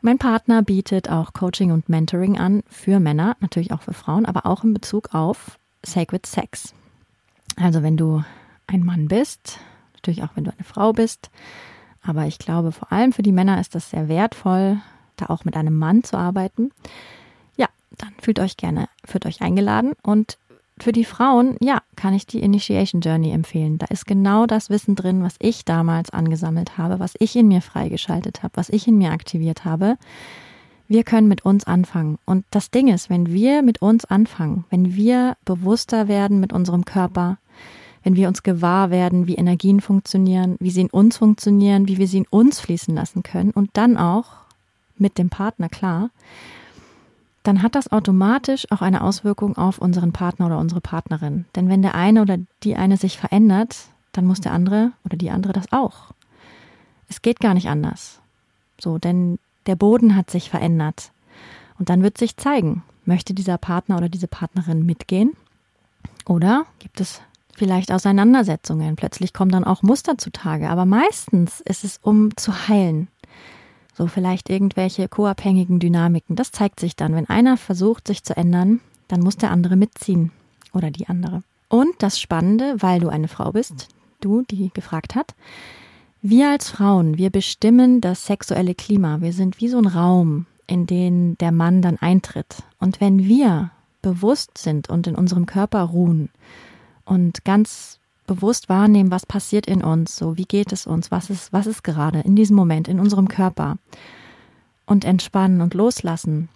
Mein 0.01 0.19
Partner 0.19 0.63
bietet 0.63 1.11
auch 1.11 1.33
Coaching 1.33 1.73
und 1.73 1.89
Mentoring 1.89 2.39
an 2.39 2.63
für 2.69 3.01
Männer, 3.01 3.37
natürlich 3.41 3.73
auch 3.73 3.83
für 3.83 3.95
Frauen, 3.95 4.27
aber 4.27 4.47
auch 4.47 4.63
in 4.63 4.75
Bezug 4.75 5.15
auf 5.15 5.59
Sacred 5.85 6.27
Sex. 6.27 6.75
Also 7.57 7.83
wenn 7.83 7.97
du 7.97 8.23
ein 8.67 8.85
Mann 8.85 9.09
bist, 9.09 9.59
natürlich 9.95 10.23
auch 10.23 10.31
wenn 10.35 10.45
du 10.45 10.53
eine 10.53 10.65
Frau 10.65 10.93
bist, 10.93 11.31
aber 12.03 12.27
ich 12.27 12.39
glaube 12.39 12.73
vor 12.73 12.93
allem 12.93 13.13
für 13.13 13.23
die 13.23 13.33
Männer 13.33 13.61
ist 13.61 13.75
das 13.75 13.91
sehr 13.91 14.09
wertvoll, 14.09 14.79
da 15.17 15.27
auch 15.27 15.45
mit 15.45 15.57
einem 15.57 15.77
Mann 15.77 16.05
zu 16.05 16.17
arbeiten. 16.17 16.71
Ja, 17.57 17.69
dann 17.97 18.13
fühlt 18.21 18.39
euch 18.39 18.57
gerne, 18.57 18.89
fühlt 19.05 19.27
euch 19.27 19.41
eingeladen 19.41 19.95
und 20.03 20.39
für 20.79 20.93
die 20.93 21.05
Frauen, 21.05 21.57
ja, 21.61 21.81
kann 21.97 22.15
ich 22.15 22.27
die 22.27 22.41
Initiation 22.41 23.01
Journey 23.01 23.31
empfehlen. 23.31 23.79
Da 23.79 23.87
ist 23.87 24.07
genau 24.07 24.47
das 24.47 24.69
Wissen 24.69 24.95
drin, 24.95 25.23
was 25.23 25.37
ich 25.39 25.65
damals 25.65 26.11
angesammelt 26.11 26.77
habe, 26.77 27.01
was 27.01 27.15
ich 27.19 27.35
in 27.35 27.49
mir 27.49 27.63
freigeschaltet 27.63 28.43
habe, 28.43 28.57
was 28.57 28.69
ich 28.69 28.87
in 28.87 28.99
mir 28.99 29.13
aktiviert 29.13 29.65
habe. 29.65 29.97
Wir 30.89 31.03
können 31.03 31.29
mit 31.29 31.45
uns 31.45 31.65
anfangen. 31.65 32.19
Und 32.27 32.45
das 32.51 32.71
Ding 32.71 32.89
ist, 32.89 33.11
wenn 33.11 33.33
wir 33.33 33.63
mit 33.63 33.83
uns 33.83 34.05
anfangen, 34.05 34.65
wenn 34.71 34.95
wir 34.95 35.37
bewusster 35.45 36.09
werden 36.09 36.41
mit 36.41 36.53
unserem 36.53 36.85
Körper, 36.85 37.39
wenn 38.05 38.15
wir 38.15 38.29
uns 38.29 38.43
gewahr 38.45 38.91
werden, 38.91 39.27
wie 39.27 39.35
Energien 39.35 39.81
funktionieren, 39.81 40.57
wie 40.61 40.71
sie 40.71 40.83
in 40.83 40.91
uns 40.91 41.17
funktionieren, 41.17 41.89
wie 41.89 41.99
wir 41.99 42.07
sie 42.07 42.19
in 42.19 42.27
uns 42.31 42.61
fließen 42.61 42.95
lassen 42.95 43.23
können 43.23 43.51
und 43.51 43.71
dann 43.73 43.97
auch 43.97 44.27
mit 44.97 45.19
dem 45.19 45.29
Partner, 45.29 45.69
klar, 45.69 46.11
dann 47.47 47.63
hat 47.63 47.75
das 47.75 47.93
automatisch 47.93 48.67
auch 48.71 48.83
eine 48.83 49.03
Auswirkung 49.03 49.57
auf 49.57 49.79
unseren 49.79 50.13
Partner 50.13 50.47
oder 50.47 50.59
unsere 50.59 50.81
Partnerin. 50.81 51.45
Denn 51.55 51.69
wenn 51.69 51.83
der 51.83 51.95
eine 51.95 52.23
oder 52.23 52.39
die 52.63 52.77
eine 52.77 52.97
sich 52.97 53.19
verändert, 53.19 53.77
dann 54.13 54.27
muss 54.27 54.41
der 54.41 54.53
andere 54.53 54.93
oder 55.05 55.17
die 55.17 55.31
andere 55.31 55.53
das 55.53 55.71
auch. 55.71 56.13
Es 57.09 57.23
geht 57.23 57.41
gar 57.41 57.55
nicht 57.55 57.69
anders. 57.69 58.21
So, 58.81 58.99
denn 58.99 59.39
der 59.67 59.77
Boden 59.77 60.17
hat 60.17 60.31
sich 60.31 60.51
verändert. 60.51 61.13
Und 61.79 61.89
dann 61.89 62.03
wird 62.03 62.19
sich 62.19 62.37
zeigen, 62.37 62.83
möchte 63.05 63.35
dieser 63.35 63.59
Partner 63.59 63.97
oder 63.99 64.09
diese 64.09 64.29
Partnerin 64.29 64.85
mitgehen? 64.85 65.33
Oder 66.27 66.67
gibt 66.79 67.01
es 67.01 67.21
vielleicht 67.55 67.93
Auseinandersetzungen? 67.93 68.97
Plötzlich 68.97 69.33
kommen 69.33 69.53
dann 69.53 69.65
auch 69.65 69.83
Muster 69.83 70.19
zutage. 70.19 70.69
Aber 70.69 70.85
meistens 70.85 71.61
ist 71.61 71.85
es, 71.85 71.99
um 72.03 72.37
zu 72.37 72.69
heilen. 72.69 73.09
So 73.97 74.07
vielleicht 74.07 74.51
irgendwelche 74.51 75.09
co-abhängigen 75.09 75.81
Dynamiken. 75.81 76.37
Das 76.37 76.53
zeigt 76.53 76.81
sich 76.81 76.97
dann. 76.97 77.15
Wenn 77.15 77.29
einer 77.31 77.57
versucht, 77.57 78.07
sich 78.07 78.23
zu 78.25 78.37
ändern, 78.37 78.81
dann 79.09 79.21
muss 79.21 79.39
der 79.39 79.51
andere 79.51 79.77
mitziehen 79.77 80.33
oder 80.75 80.91
die 80.91 81.09
andere. 81.09 81.43
Und 81.69 81.95
das 82.01 82.21
Spannende, 82.21 82.77
weil 82.81 83.01
du 83.01 83.09
eine 83.09 83.29
Frau 83.29 83.53
bist, 83.53 83.89
du, 84.21 84.43
die 84.43 84.71
gefragt 84.75 85.15
hat, 85.15 85.35
wir 86.21 86.51
als 86.51 86.71
Frauen, 86.71 87.17
wir 87.17 87.31
bestimmen 87.31 88.01
das 88.01 88.27
sexuelle 88.27 88.75
Klima. 88.75 89.21
Wir 89.21 89.33
sind 89.33 89.61
wie 89.61 89.69
so 89.69 89.79
ein 89.79 89.87
Raum, 89.87 90.47
in 90.67 90.87
den 90.87 91.39
der 91.39 91.53
Mann 91.53 91.81
dann 91.81 91.97
eintritt. 91.97 92.65
Und 92.79 93.01
wenn 93.01 93.25
wir 93.25 93.71
bewusst 94.03 94.59
sind 94.59 94.91
und 94.91 95.07
in 95.07 95.15
unserem 95.15 95.47
Körper 95.47 95.83
ruhen 95.83 96.29
und 97.05 97.45
ganz 97.45 97.99
bewusst 98.27 98.69
wahrnehmen, 98.69 99.11
was 99.11 99.27
passiert 99.27 99.67
in 99.67 99.83
uns, 99.83 100.17
so 100.17 100.37
wie 100.37 100.45
geht 100.45 100.73
es 100.73 100.87
uns, 100.87 101.11
was 101.11 101.31
ist, 101.31 101.53
was 101.53 101.67
ist 101.67 101.85
gerade 101.85 102.21
in 102.21 102.37
diesem 102.37 102.57
Moment 102.57 102.89
in 102.89 103.01
unserem 103.01 103.29
Körper 103.29 103.79
und 104.87 105.05
entspannen 105.05 105.61
und 105.61 105.75
loslassen. 105.75 106.49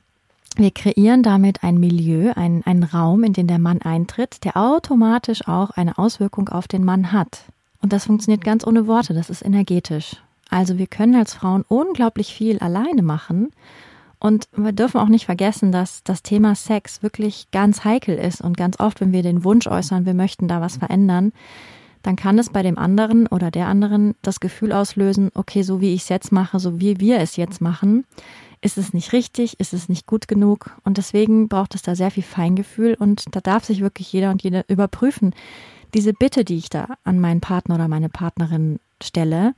Wir 0.57 0.73
kreieren 0.73 1.23
damit 1.23 1.63
ein 1.63 1.79
Milieu, 1.79 2.33
einen, 2.35 2.65
einen 2.65 2.83
Raum, 2.83 3.23
in 3.23 3.33
den 3.33 3.47
der 3.47 3.59
Mann 3.59 3.83
eintritt, 3.83 4.45
der 4.45 4.57
automatisch 4.57 5.47
auch 5.47 5.71
eine 5.71 5.97
Auswirkung 5.97 6.49
auf 6.49 6.67
den 6.67 6.85
Mann 6.85 7.13
hat. 7.13 7.45
Und 7.81 7.93
das 7.93 8.07
funktioniert 8.07 8.45
ganz 8.45 8.67
ohne 8.67 8.87
Worte, 8.87 9.15
das 9.15 9.31
ist 9.31 9.43
energetisch. 9.45 10.17
Also 10.51 10.79
wir 10.79 10.89
können 10.89 11.15
als 11.15 11.35
Frauen 11.35 11.65
unglaublich 11.69 12.35
viel 12.35 12.59
alleine 12.59 13.03
machen 13.03 13.53
und 14.21 14.49
wir 14.55 14.73
dürfen 14.73 15.01
auch 15.01 15.09
nicht 15.09 15.25
vergessen, 15.25 15.73
dass 15.73 16.05
das 16.05 16.23
Thema 16.23 16.55
Sex 16.55 17.03
wirklich 17.03 17.51
ganz 17.51 17.85
heikel 17.85 18.17
ist 18.17 18.43
und 18.43 18.57
ganz 18.57 18.79
oft, 18.79 19.01
wenn 19.01 19.13
wir 19.13 19.23
den 19.23 19.45
Wunsch 19.45 19.67
äußern, 19.67 20.07
wir 20.07 20.15
möchten 20.15 20.47
da 20.47 20.61
was 20.61 20.77
verändern, 20.77 21.33
dann 22.03 22.17
kann 22.17 22.39
es 22.39 22.51
bei 22.51 22.63
dem 22.63 22.79
anderen 22.79 23.27
oder 23.27 23.51
der 23.51 23.67
anderen 23.67 24.15
das 24.23 24.41
Gefühl 24.41 24.73
auslösen, 24.73 25.31
okay, 25.35 25.63
so 25.63 25.81
wie 25.81 25.95
ich 25.95 26.03
es 26.03 26.09
jetzt 26.11 26.33
mache, 26.33 26.59
so 26.59 26.81
wie 26.81 27.01
wir 27.01 27.19
es 27.19 27.37
jetzt 27.37 27.61
machen, 27.61 28.05
ist 28.63 28.77
es 28.77 28.93
nicht 28.93 29.13
richtig, 29.13 29.59
ist 29.59 29.73
es 29.73 29.89
nicht 29.89 30.07
gut 30.07 30.29
genug 30.29 30.71
und 30.85 30.99
deswegen 30.99 31.49
braucht 31.49 31.75
es 31.75 31.83
da 31.83 31.95
sehr 31.95 32.11
viel 32.11 32.23
Feingefühl 32.23 32.95
und 32.95 33.25
da 33.35 33.41
darf 33.41 33.65
sich 33.65 33.81
wirklich 33.81 34.13
jeder 34.13 34.31
und 34.31 34.43
jede 34.43 34.65
überprüfen. 34.69 35.35
Diese 35.95 36.13
Bitte, 36.13 36.45
die 36.45 36.59
ich 36.59 36.69
da 36.69 36.89
an 37.05 37.21
meinen 37.21 37.41
Partner 37.41 37.77
oder 37.77 37.89
meine 37.89 38.11
Partnerin 38.11 38.79
stelle, 39.03 39.55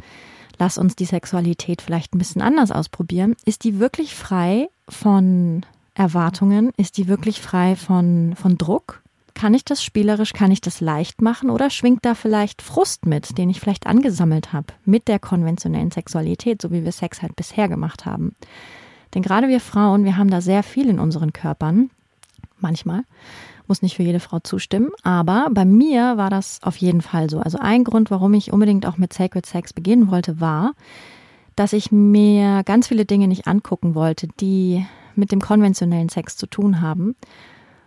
lass 0.58 0.78
uns 0.78 0.96
die 0.96 1.04
Sexualität 1.04 1.82
vielleicht 1.82 2.14
ein 2.14 2.18
bisschen 2.18 2.42
anders 2.42 2.70
ausprobieren. 2.70 3.34
Ist 3.44 3.64
die 3.64 3.78
wirklich 3.78 4.14
frei 4.14 4.68
von 4.88 5.64
Erwartungen? 5.94 6.72
Ist 6.76 6.96
die 6.98 7.08
wirklich 7.08 7.40
frei 7.40 7.76
von, 7.76 8.34
von 8.36 8.58
Druck? 8.58 9.02
Kann 9.34 9.54
ich 9.54 9.64
das 9.64 9.82
spielerisch, 9.82 10.32
kann 10.34 10.50
ich 10.50 10.60
das 10.60 10.80
leicht 10.80 11.22
machen 11.22 11.50
oder 11.50 11.70
schwingt 11.70 12.04
da 12.04 12.14
vielleicht 12.14 12.60
Frust 12.60 13.06
mit, 13.06 13.38
den 13.38 13.48
ich 13.48 13.60
vielleicht 13.60 13.86
angesammelt 13.86 14.52
habe 14.52 14.74
mit 14.84 15.08
der 15.08 15.18
konventionellen 15.18 15.90
Sexualität, 15.90 16.60
so 16.60 16.70
wie 16.70 16.84
wir 16.84 16.92
Sex 16.92 17.22
halt 17.22 17.34
bisher 17.34 17.68
gemacht 17.68 18.04
haben? 18.04 18.34
Denn 19.14 19.22
gerade 19.22 19.48
wir 19.48 19.60
Frauen, 19.60 20.04
wir 20.04 20.16
haben 20.16 20.30
da 20.30 20.40
sehr 20.40 20.62
viel 20.62 20.88
in 20.88 20.98
unseren 20.98 21.32
Körpern, 21.32 21.90
manchmal, 22.60 23.04
muss 23.68 23.82
nicht 23.82 23.96
für 23.96 24.02
jede 24.02 24.20
Frau 24.20 24.38
zustimmen, 24.40 24.90
aber 25.02 25.48
bei 25.50 25.64
mir 25.64 26.16
war 26.16 26.30
das 26.30 26.60
auf 26.62 26.76
jeden 26.76 27.00
Fall 27.00 27.30
so. 27.30 27.40
Also 27.40 27.58
ein 27.58 27.84
Grund, 27.84 28.10
warum 28.10 28.34
ich 28.34 28.52
unbedingt 28.52 28.86
auch 28.86 28.98
mit 28.98 29.12
Sacred 29.12 29.46
Sex 29.46 29.72
beginnen 29.72 30.10
wollte, 30.10 30.40
war, 30.40 30.72
dass 31.56 31.72
ich 31.72 31.92
mir 31.92 32.62
ganz 32.64 32.88
viele 32.88 33.04
Dinge 33.04 33.28
nicht 33.28 33.46
angucken 33.46 33.94
wollte, 33.94 34.28
die 34.40 34.86
mit 35.14 35.32
dem 35.32 35.40
konventionellen 35.40 36.08
Sex 36.08 36.36
zu 36.36 36.46
tun 36.46 36.80
haben. 36.80 37.14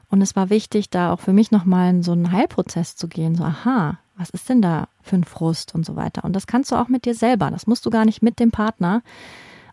Und 0.10 0.22
es 0.22 0.36
war 0.36 0.50
wichtig, 0.50 0.90
da 0.90 1.12
auch 1.12 1.20
für 1.20 1.34
mich 1.34 1.52
nochmal 1.52 1.90
in 1.90 2.04
so 2.04 2.12
einen 2.12 2.32
Heilprozess 2.32 2.96
zu 2.96 3.08
gehen. 3.08 3.36
So, 3.36 3.44
aha, 3.44 3.98
was 4.16 4.30
ist 4.30 4.48
denn 4.48 4.62
da 4.62 4.88
für 5.02 5.16
ein 5.16 5.24
Frust 5.24 5.76
und 5.76 5.86
so 5.86 5.96
weiter. 5.96 6.24
Und 6.24 6.36
das 6.36 6.48
kannst 6.48 6.72
du 6.72 6.76
auch 6.76 6.88
mit 6.88 7.06
dir 7.06 7.16
selber. 7.16 7.52
Das 7.52 7.68
musst 7.68 7.86
du 7.86 7.90
gar 7.90 8.06
nicht 8.06 8.22
mit 8.22 8.40
dem 8.40 8.52
Partner. 8.52 9.02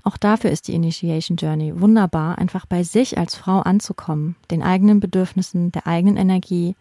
Auch 0.05 0.17
dafür 0.17 0.51
ist 0.51 0.69
die 0.69 0.75
Initiation 0.75 1.37
Journey 1.37 1.81
wunderbar, 1.81 2.39
einfach 2.39 2.67
bei 2.67 2.83
sich 2.83 3.19
als 3.19 3.37
Frau 3.37 3.61
anzukommen, 3.61 4.37
den 4.51 4.63
eigenen 4.63 4.99
Bedürfnissen, 4.99 5.71
der 5.71 5.87
eigenen 5.87 6.17
Energie, 6.17 6.75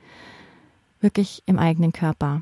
wirklich 1.01 1.43
im 1.45 1.59
eigenen 1.59 1.93
Körper. 1.93 2.41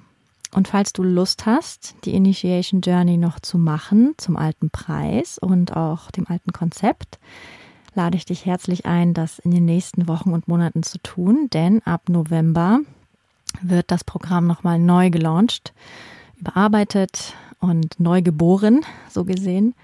Und 0.53 0.67
falls 0.67 0.93
du 0.93 1.03
Lust 1.03 1.45
hast, 1.45 1.95
die 2.05 2.15
Initiation 2.15 2.81
Journey 2.81 3.17
noch 3.17 3.39
zu 3.39 3.57
machen 3.57 4.15
zum 4.17 4.35
alten 4.35 4.69
Preis 4.69 5.37
und 5.37 5.75
auch 5.75 6.11
dem 6.11 6.25
alten 6.27 6.53
Konzept, 6.53 7.19
lade 7.93 8.17
ich 8.17 8.25
dich 8.25 8.45
herzlich 8.45 8.85
ein, 8.85 9.13
das 9.13 9.39
in 9.39 9.51
den 9.51 9.65
nächsten 9.65 10.07
Wochen 10.07 10.31
und 10.31 10.47
Monaten 10.47 10.83
zu 10.83 10.97
tun, 10.99 11.49
denn 11.53 11.81
ab 11.83 12.09
November 12.09 12.79
wird 13.61 13.91
das 13.91 14.03
Programm 14.03 14.47
nochmal 14.47 14.79
neu 14.79 15.09
gelauncht, 15.09 15.73
überarbeitet 16.39 17.35
und 17.59 17.99
neu 17.99 18.21
geboren, 18.21 18.85
so 19.09 19.25
gesehen. 19.25 19.75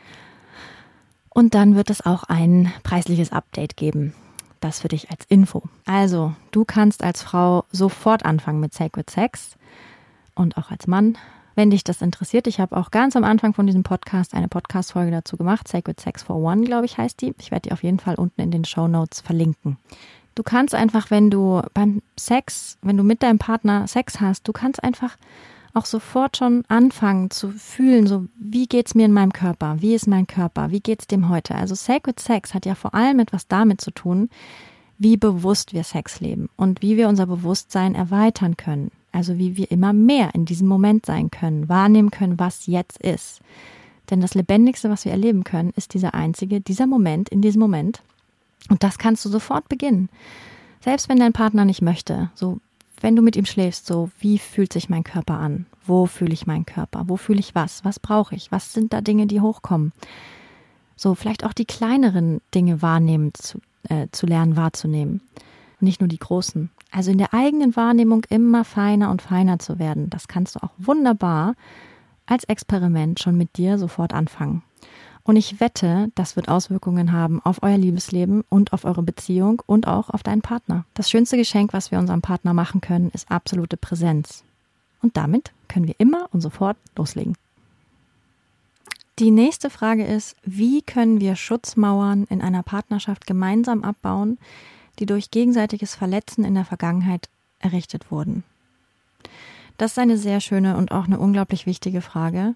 Und 1.36 1.54
dann 1.54 1.75
wird 1.75 1.89
es 1.89 2.06
auch 2.06 2.24
ein 2.24 2.72
preisliches 2.84 3.34
Update 3.34 3.75
geben. 3.75 4.13
Das 4.62 4.80
für 4.80 4.88
dich 4.88 5.12
als 5.12 5.25
Info. 5.27 5.63
Also, 5.86 6.34
du 6.51 6.63
kannst 6.63 7.04
als 7.04 7.22
Frau 7.22 7.65
sofort 7.74 8.24
anfangen 8.24 8.62
mit 8.62 8.74
Sacred 8.74 9.10
Sex 9.10 9.58
und 10.34 10.56
auch 10.56 10.72
als 10.72 10.88
Mann, 10.88 11.18
wenn 11.54 11.72
dich 11.72 11.84
das 11.84 12.01
interessiert. 12.01 12.48
Ich 12.48 12.62
habe 12.62 12.77
auch 12.77 12.89
ganz 12.89 13.18
am 13.18 13.25
Anfang 13.25 13.54
von 13.54 13.68
diesem 13.68 13.84
Podcast 13.84 14.34
eine 14.34 14.48
Podcast-Folge 14.48 15.12
dazu 15.12 15.36
gemacht. 15.36 15.68
Sacred 15.68 16.00
Sex 16.00 16.24
for 16.24 16.38
One, 16.38 16.63
glaube 16.63 16.86
ich, 16.86 16.98
heißt 16.98 17.22
die. 17.22 17.36
Ich 17.38 17.51
werde 17.51 17.68
die 17.68 17.74
auf 17.74 17.84
jeden 17.84 18.00
Fall 18.00 18.15
unten 18.15 18.39
in 18.39 18.51
den 18.51 18.63
Show 18.63 18.88
Notes 18.88 19.20
verlinken. 19.20 19.77
Du 20.36 20.44
kannst 20.44 20.74
einfach, 20.74 21.12
wenn 21.12 21.30
du 21.30 21.62
beim 21.74 22.01
Sex, 22.18 22.77
wenn 22.82 22.96
du 22.96 23.04
mit 23.04 23.22
deinem 23.22 23.39
Partner 23.39 23.88
Sex 23.88 24.22
hast, 24.22 24.48
du 24.48 24.54
kannst 24.54 24.82
einfach 24.82 25.18
auch 25.75 25.86
sofort 25.86 26.38
schon 26.38 26.63
anfangen 26.67 27.32
zu 27.32 27.51
fühlen, 27.51 28.08
so 28.08 28.25
wie 28.39 28.65
geht's 28.65 28.96
mir 28.96 29.05
in 29.05 29.13
meinem 29.13 29.34
Körper? 29.34 29.77
Wie 29.79 29.94
ist 29.94 30.08
mein 30.08 30.27
Körper? 30.27 30.72
Wie 30.72 30.79
geht's 30.79 31.08
dem 31.08 31.29
heute? 31.29 31.55
Also 31.55 31.75
Sacred 31.75 32.20
Sex 32.20 32.53
hat 32.53 32.65
ja 32.65 32.75
vor 32.75 32.94
allem 32.94 33.20
etwas 33.20 33.48
damit 33.48 33.82
zu 33.82 33.91
tun, 33.91 34.29
wie 34.98 35.17
bewusst 35.17 35.74
wir 35.74 35.84
Sex 35.84 36.22
leben 36.22 36.50
und 36.55 36.82
wie 36.82 36.98
wir 36.98 37.10
unser 37.10 37.25
Bewusstsein 37.25 37.96
erweitern 37.96 38.55
können. 38.55 38.91
Also 39.12 39.38
wie 39.38 39.58
wir 39.58 39.72
immer 39.72 39.94
mehr 39.94 40.34
in 40.34 40.46
diesem 40.46 40.67
Moment 40.67 41.05
sein 41.05 41.32
können, 41.32 41.70
wahrnehmen 41.70 42.12
können, 42.12 42.39
was 42.39 42.67
jetzt 42.67 43.01
ist. 43.01 43.41
Denn 44.10 44.22
das 44.22 44.34
Lebendigste, 44.34 44.89
was 44.89 45.05
wir 45.05 45.12
erleben 45.12 45.44
können, 45.44 45.74
ist 45.75 45.94
dieser 45.94 46.13
einzige, 46.13 46.62
dieser 46.62 46.88
Moment, 46.88 47.29
in 47.29 47.41
diesem 47.41 47.60
Moment. 47.62 48.01
Und 48.70 48.84
das 48.84 48.98
kannst 48.98 49.24
du 49.25 49.29
sofort 49.29 49.67
beginnen. 49.70 50.10
Selbst 50.82 51.10
wenn 51.10 51.17
dein 51.17 51.34
Partner 51.34 51.65
nicht 51.65 51.82
möchte, 51.82 52.29
so 52.36 52.60
wenn 53.06 53.16
du 53.16 53.22
mit 53.22 53.36
ihm 53.36 53.46
schläfst, 53.46 53.86
so 53.86 54.10
wie 54.18 54.40
fühlt 54.40 54.74
sich 54.74 54.90
mein 54.90 55.04
Körper 55.04 55.36
an? 55.36 55.68
Wo 55.86 56.08
fühle 56.08 56.34
ich 56.34 56.48
meinen 56.48 56.66
Körper? 56.66 57.04
Wo 57.06 57.18
fühle 57.18 57.40
ich 57.40 57.54
was? 57.54 57.86
Was 57.86 58.00
brauche 58.00 58.34
ich? 58.34 58.52
Was 58.52 58.74
sind 58.74 58.94
da 58.94 59.02
Dinge, 59.02 59.28
die 59.28 59.42
hochkommen? 59.42 59.94
So 60.96 61.14
vielleicht 61.14 61.46
auch 61.46 61.54
die 61.54 61.66
kleineren 61.66 62.42
Dinge 62.56 62.82
wahrnehmen 62.82 63.32
zu, 63.36 63.60
äh, 63.90 64.08
zu 64.12 64.26
lernen 64.26 64.56
wahrzunehmen, 64.58 65.22
nicht 65.80 66.02
nur 66.02 66.08
die 66.08 66.18
großen. 66.18 66.72
Also 66.90 67.12
in 67.12 67.20
der 67.20 67.32
eigenen 67.32 67.76
Wahrnehmung 67.76 68.26
immer 68.30 68.64
feiner 68.66 69.12
und 69.12 69.22
feiner 69.22 69.60
zu 69.60 69.78
werden. 69.78 70.10
Das 70.10 70.28
kannst 70.28 70.56
du 70.56 70.64
auch 70.64 70.72
wunderbar 70.80 71.54
als 72.26 72.46
Experiment 72.46 73.20
schon 73.20 73.38
mit 73.38 73.56
dir 73.58 73.78
sofort 73.78 74.16
anfangen. 74.16 74.64
Und 75.25 75.38
ich 75.38 75.60
wette, 75.60 76.12
das 76.13 76.36
wird 76.36 76.50
Auswirkungen 76.50 77.12
haben 77.12 77.41
auf 77.44 77.63
euer 77.63 77.79
Liebesleben 77.79 78.44
und 78.48 78.74
auf 78.74 78.86
eure 78.86 79.01
Beziehung 79.01 79.62
und 79.65 79.88
auch 79.88 80.12
auf 80.12 80.22
deinen 80.22 80.44
Partner. 80.44 80.86
Das 80.94 81.10
schönste 81.10 81.36
Geschenk, 81.36 81.74
was 81.74 81.89
wir 81.89 81.98
unserem 81.98 82.22
Partner 82.22 82.53
machen 82.53 82.79
können, 82.79 83.10
ist 83.10 83.32
absolute 83.32 83.75
Präsenz. 83.75 84.44
Und 85.01 85.17
damit 85.17 85.51
können 85.67 85.88
wir 85.88 85.96
immer 85.98 86.29
und 86.32 86.41
sofort 86.41 86.77
loslegen. 86.96 87.36
Die 89.17 89.32
nächste 89.32 89.72
Frage 89.72 90.05
ist, 90.05 90.36
wie 90.44 90.84
können 90.84 91.20
wir 91.20 91.36
Schutzmauern 91.36 92.25
in 92.29 92.41
einer 92.41 92.62
Partnerschaft 92.62 93.25
gemeinsam 93.25 93.84
abbauen, 93.84 94.38
die 95.00 95.08
durch 95.08 95.32
gegenseitiges 95.32 95.96
Verletzen 95.96 96.44
in 96.44 96.53
der 96.53 96.65
Vergangenheit 96.65 97.29
errichtet 97.60 98.12
wurden? 98.12 98.44
Das 99.79 99.94
ist 99.94 100.00
eine 100.00 100.17
sehr 100.17 100.39
schöne 100.39 100.77
und 100.77 100.91
auch 100.91 101.05
eine 101.05 101.17
unglaublich 101.17 101.65
wichtige 101.65 102.01
Frage. 102.01 102.53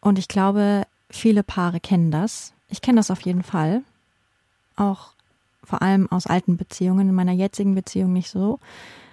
Und 0.00 0.20
ich 0.20 0.28
glaube, 0.28 0.84
Viele 1.10 1.42
Paare 1.42 1.80
kennen 1.80 2.10
das. 2.10 2.52
Ich 2.68 2.80
kenne 2.80 2.96
das 2.96 3.10
auf 3.10 3.20
jeden 3.20 3.42
Fall. 3.42 3.82
Auch 4.76 5.12
vor 5.62 5.82
allem 5.82 6.10
aus 6.10 6.26
alten 6.26 6.56
Beziehungen, 6.56 7.08
in 7.08 7.14
meiner 7.14 7.32
jetzigen 7.32 7.74
Beziehung 7.74 8.12
nicht 8.12 8.30
so, 8.30 8.58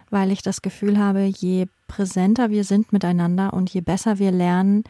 weil 0.10 0.32
ich 0.32 0.42
das 0.42 0.62
Gefühl 0.62 0.98
habe, 0.98 1.24
je 1.24 1.68
präsenter 1.88 2.50
wir 2.50 2.64
sind 2.64 2.92
miteinander 2.94 3.54
und 3.54 3.70
je 3.74 3.82
besser 3.82 4.20
wir 4.20 4.32
lernen, 4.32 4.84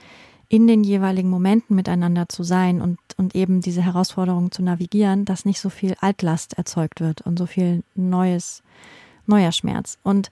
in 0.50 0.68
den 0.68 0.84
jeweiligen 0.84 1.30
Momenten 1.30 1.78
miteinander 1.78 2.28
zu 2.28 2.44
sein 2.44 2.82
und, 2.82 3.00
und 3.16 3.36
eben 3.36 3.62
diese 3.62 3.82
Herausforderungen 3.82 4.52
zu 4.52 4.62
navigieren, 4.62 5.24
dass 5.24 5.46
nicht 5.46 5.62
so 5.62 5.70
viel 5.70 5.96
Altlast 6.02 6.58
erzeugt 6.58 7.00
wird 7.00 7.22
und 7.22 7.40
so 7.40 7.46
viel 7.46 7.84
neues, 7.96 8.62
neuer 9.28 9.54
Schmerz. 9.54 9.98
Und 10.04 10.30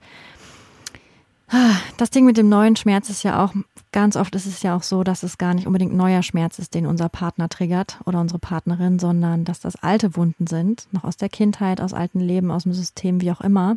das 1.96 2.10
Ding 2.10 2.24
mit 2.24 2.36
dem 2.36 2.48
neuen 2.48 2.76
Schmerz 2.76 3.10
ist 3.10 3.22
ja 3.22 3.44
auch, 3.44 3.52
ganz 3.92 4.16
oft 4.16 4.34
ist 4.34 4.46
es 4.46 4.62
ja 4.62 4.76
auch 4.76 4.82
so, 4.82 5.02
dass 5.02 5.22
es 5.22 5.38
gar 5.38 5.54
nicht 5.54 5.66
unbedingt 5.66 5.94
neuer 5.94 6.22
Schmerz 6.22 6.58
ist, 6.58 6.74
den 6.74 6.86
unser 6.86 7.08
Partner 7.08 7.48
triggert 7.48 7.98
oder 8.04 8.20
unsere 8.20 8.38
Partnerin, 8.38 8.98
sondern 8.98 9.44
dass 9.44 9.60
das 9.60 9.76
alte 9.76 10.16
Wunden 10.16 10.46
sind, 10.46 10.86
noch 10.92 11.04
aus 11.04 11.16
der 11.16 11.28
Kindheit, 11.28 11.80
aus 11.80 11.92
alten 11.92 12.20
Leben, 12.20 12.50
aus 12.50 12.62
dem 12.64 12.72
System, 12.72 13.20
wie 13.20 13.32
auch 13.32 13.40
immer. 13.40 13.76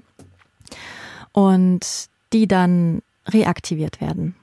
Und 1.31 2.09
die 2.31 2.47
dann 2.47 3.01
reaktiviert 3.27 4.01
werden. 4.01 4.35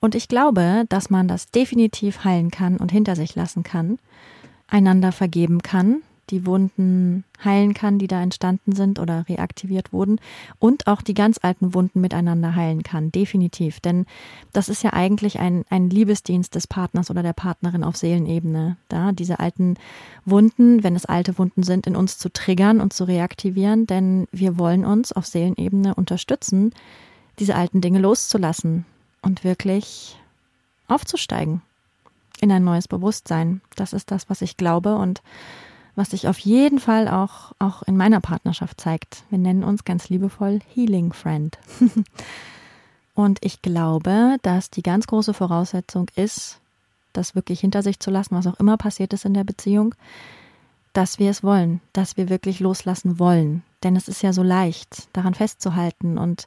Und 0.00 0.14
ich 0.14 0.28
glaube, 0.28 0.84
dass 0.88 1.10
man 1.10 1.28
das 1.28 1.50
definitiv 1.50 2.24
heilen 2.24 2.50
kann 2.50 2.76
und 2.76 2.92
hinter 2.92 3.16
sich 3.16 3.34
lassen 3.34 3.62
kann, 3.62 3.98
einander 4.68 5.12
vergeben 5.12 5.62
kann, 5.62 6.02
die 6.30 6.46
Wunden 6.46 7.24
heilen 7.44 7.74
kann, 7.74 7.98
die 7.98 8.06
da 8.06 8.22
entstanden 8.22 8.72
sind 8.72 8.98
oder 8.98 9.28
reaktiviert 9.28 9.92
wurden 9.92 10.20
und 10.58 10.86
auch 10.86 11.02
die 11.02 11.14
ganz 11.14 11.38
alten 11.42 11.74
Wunden 11.74 12.00
miteinander 12.00 12.54
heilen 12.54 12.82
kann, 12.82 13.12
definitiv. 13.12 13.80
Denn 13.80 14.06
das 14.52 14.68
ist 14.68 14.82
ja 14.82 14.92
eigentlich 14.92 15.38
ein, 15.38 15.64
ein 15.70 15.90
Liebesdienst 15.90 16.54
des 16.54 16.66
Partners 16.66 17.10
oder 17.10 17.22
der 17.22 17.32
Partnerin 17.32 17.84
auf 17.84 17.96
Seelenebene, 17.96 18.76
da 18.88 19.12
diese 19.12 19.40
alten 19.40 19.76
Wunden, 20.24 20.82
wenn 20.82 20.96
es 20.96 21.06
alte 21.06 21.38
Wunden 21.38 21.62
sind, 21.62 21.86
in 21.86 21.96
uns 21.96 22.18
zu 22.18 22.32
triggern 22.32 22.80
und 22.80 22.92
zu 22.92 23.04
reaktivieren, 23.04 23.86
denn 23.86 24.26
wir 24.32 24.58
wollen 24.58 24.84
uns 24.84 25.12
auf 25.12 25.26
Seelenebene 25.26 25.94
unterstützen, 25.94 26.72
diese 27.38 27.56
alten 27.56 27.80
Dinge 27.80 27.98
loszulassen 27.98 28.84
und 29.22 29.44
wirklich 29.44 30.18
aufzusteigen 30.86 31.62
in 32.40 32.52
ein 32.52 32.64
neues 32.64 32.88
Bewusstsein. 32.88 33.60
Das 33.76 33.92
ist 33.92 34.10
das, 34.10 34.28
was 34.28 34.42
ich 34.42 34.56
glaube 34.56 34.96
und 34.96 35.22
was 35.96 36.10
sich 36.10 36.28
auf 36.28 36.38
jeden 36.38 36.80
Fall 36.80 37.08
auch, 37.08 37.52
auch 37.58 37.82
in 37.82 37.96
meiner 37.96 38.20
Partnerschaft 38.20 38.80
zeigt. 38.80 39.24
Wir 39.30 39.38
nennen 39.38 39.64
uns 39.64 39.84
ganz 39.84 40.08
liebevoll 40.08 40.60
Healing 40.74 41.12
Friend. 41.12 41.56
Und 43.14 43.38
ich 43.44 43.62
glaube, 43.62 44.38
dass 44.42 44.70
die 44.70 44.82
ganz 44.82 45.06
große 45.06 45.34
Voraussetzung 45.34 46.08
ist, 46.16 46.60
das 47.12 47.36
wirklich 47.36 47.60
hinter 47.60 47.82
sich 47.82 48.00
zu 48.00 48.10
lassen, 48.10 48.34
was 48.34 48.46
auch 48.46 48.58
immer 48.58 48.76
passiert 48.76 49.12
ist 49.12 49.24
in 49.24 49.34
der 49.34 49.44
Beziehung, 49.44 49.94
dass 50.92 51.18
wir 51.18 51.30
es 51.30 51.42
wollen, 51.42 51.80
dass 51.92 52.16
wir 52.16 52.28
wirklich 52.28 52.60
loslassen 52.60 53.18
wollen. 53.18 53.62
Denn 53.84 53.94
es 53.94 54.08
ist 54.08 54.22
ja 54.22 54.32
so 54.32 54.42
leicht, 54.42 55.08
daran 55.12 55.34
festzuhalten 55.34 56.18
und 56.18 56.46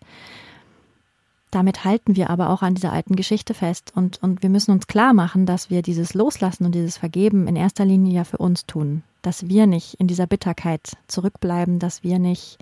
damit 1.52 1.86
halten 1.86 2.18
wir 2.18 2.30
aber 2.30 2.50
auch 2.50 2.62
an 2.62 2.76
dieser 2.76 2.92
alten 2.92 3.16
Geschichte 3.16 3.54
fest 3.54 3.94
und, 3.96 4.22
und 4.22 4.44
wir 4.44 4.50
müssen 4.50 4.72
uns 4.72 4.88
klar 4.88 5.14
machen, 5.14 5.46
dass 5.46 5.70
wir 5.70 5.82
dieses 5.82 6.14
Loslassen 6.14 6.66
und 6.66 6.76
dieses 6.76 6.98
Vergeben 6.98 7.48
in 7.48 7.56
erster 7.56 7.86
Linie 7.86 8.14
ja 8.14 8.24
für 8.26 8.38
uns 8.38 8.66
tun. 8.66 9.04
Dass 9.28 9.50
wir 9.50 9.68
nicht 9.68 9.96
in 9.96 10.08
dieser 10.08 10.26
Bitterkeit 10.26 10.96
zurückbleiben, 11.08 11.80
dass 11.80 12.02
wir 12.02 12.18
nicht 12.18 12.60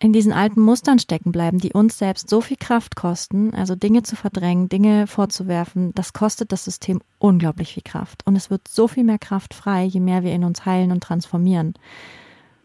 in 0.00 0.12
diesen 0.12 0.34
alten 0.34 0.60
Mustern 0.60 0.98
stecken 0.98 1.32
bleiben, 1.32 1.56
die 1.56 1.72
uns 1.72 1.96
selbst 1.96 2.28
so 2.28 2.42
viel 2.42 2.58
Kraft 2.58 2.94
kosten, 2.94 3.54
also 3.54 3.74
Dinge 3.74 4.02
zu 4.02 4.16
verdrängen, 4.16 4.68
Dinge 4.68 5.06
vorzuwerfen, 5.06 5.94
das 5.94 6.12
kostet 6.12 6.52
das 6.52 6.66
System 6.66 7.00
unglaublich 7.18 7.72
viel 7.72 7.82
Kraft. 7.82 8.26
Und 8.26 8.36
es 8.36 8.50
wird 8.50 8.68
so 8.68 8.86
viel 8.86 9.04
mehr 9.04 9.18
Kraft 9.18 9.54
frei, 9.54 9.84
je 9.84 10.00
mehr 10.00 10.24
wir 10.24 10.34
in 10.34 10.44
uns 10.44 10.66
heilen 10.66 10.92
und 10.92 11.02
transformieren. 11.02 11.72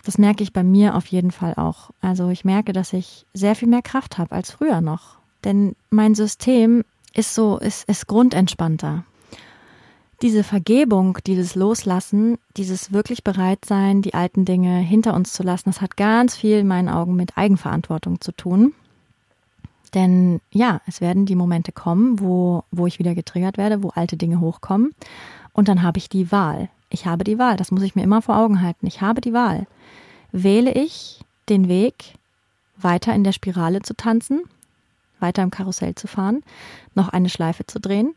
Das 0.04 0.18
merke 0.18 0.44
ich 0.44 0.52
bei 0.52 0.64
mir 0.64 0.96
auf 0.96 1.06
jeden 1.06 1.32
Fall 1.32 1.54
auch. 1.56 1.92
Also 2.02 2.28
ich 2.28 2.44
merke, 2.44 2.74
dass 2.74 2.92
ich 2.92 3.26
sehr 3.34 3.56
viel 3.56 3.70
mehr 3.70 3.84
Kraft 3.84 4.18
habe 4.18 4.36
als 4.36 4.52
früher 4.52 4.82
noch. 4.82 5.18
Denn 5.46 5.78
mein 5.92 6.14
System 6.14 6.84
ist 7.14 7.34
so, 7.34 7.58
ist, 7.58 7.88
ist 7.88 8.08
grundentspannter. 8.08 9.06
Diese 10.22 10.44
Vergebung, 10.44 11.20
dieses 11.28 11.56
Loslassen, 11.56 12.38
dieses 12.56 12.92
wirklich 12.92 13.24
bereit 13.24 13.66
sein, 13.66 14.02
die 14.02 14.16
alten 14.16 14.46
Dinge 14.46 14.80
hinter 14.80 15.14
uns 15.14 15.32
zu 15.32 15.44
lassen, 15.44 15.70
das 15.70 15.82
hat 15.82 15.96
ganz 15.96 16.36
viel 16.36 16.60
in 16.60 16.68
meinen 16.68 16.90
Augen 16.90 17.16
mit 17.16 17.38
Eigenverantwortung 17.38 18.20
zu 18.20 18.32
tun. 18.32 18.74
Denn 19.94 20.42
ja, 20.52 20.82
es 20.88 21.02
werden 21.02 21.26
die 21.26 21.36
Momente 21.36 21.72
kommen, 21.72 22.20
wo, 22.20 22.64
wo 22.72 22.88
ich 22.88 23.00
wieder 23.00 23.16
getriggert 23.16 23.58
werde, 23.58 23.84
wo 23.84 23.90
alte 23.90 24.18
Dinge 24.18 24.40
hochkommen. 24.40 24.94
Und 25.54 25.68
dann 25.68 25.84
habe 25.84 26.00
ich 26.00 26.10
die 26.10 26.32
Wahl. 26.32 26.70
Ich 26.90 27.06
habe 27.06 27.24
die 27.24 27.38
Wahl. 27.38 27.56
Das 27.56 27.72
muss 27.72 27.84
ich 27.84 27.96
mir 27.96 28.04
immer 28.04 28.22
vor 28.22 28.38
Augen 28.38 28.62
halten. 28.62 28.88
Ich 28.88 29.02
habe 29.02 29.22
die 29.22 29.34
Wahl 29.34 29.68
wähle 30.32 30.72
ich 30.72 31.22
den 31.50 31.68
Weg, 31.68 32.16
weiter 32.78 33.14
in 33.14 33.24
der 33.24 33.32
Spirale 33.32 33.82
zu 33.82 33.96
tanzen, 33.96 34.44
weiter 35.20 35.44
im 35.44 35.52
Karussell 35.52 35.96
zu 35.96 36.08
fahren, 36.08 36.44
noch 36.94 37.10
eine 37.10 37.30
Schleife 37.30 37.66
zu 37.66 37.80
drehen 37.80 38.14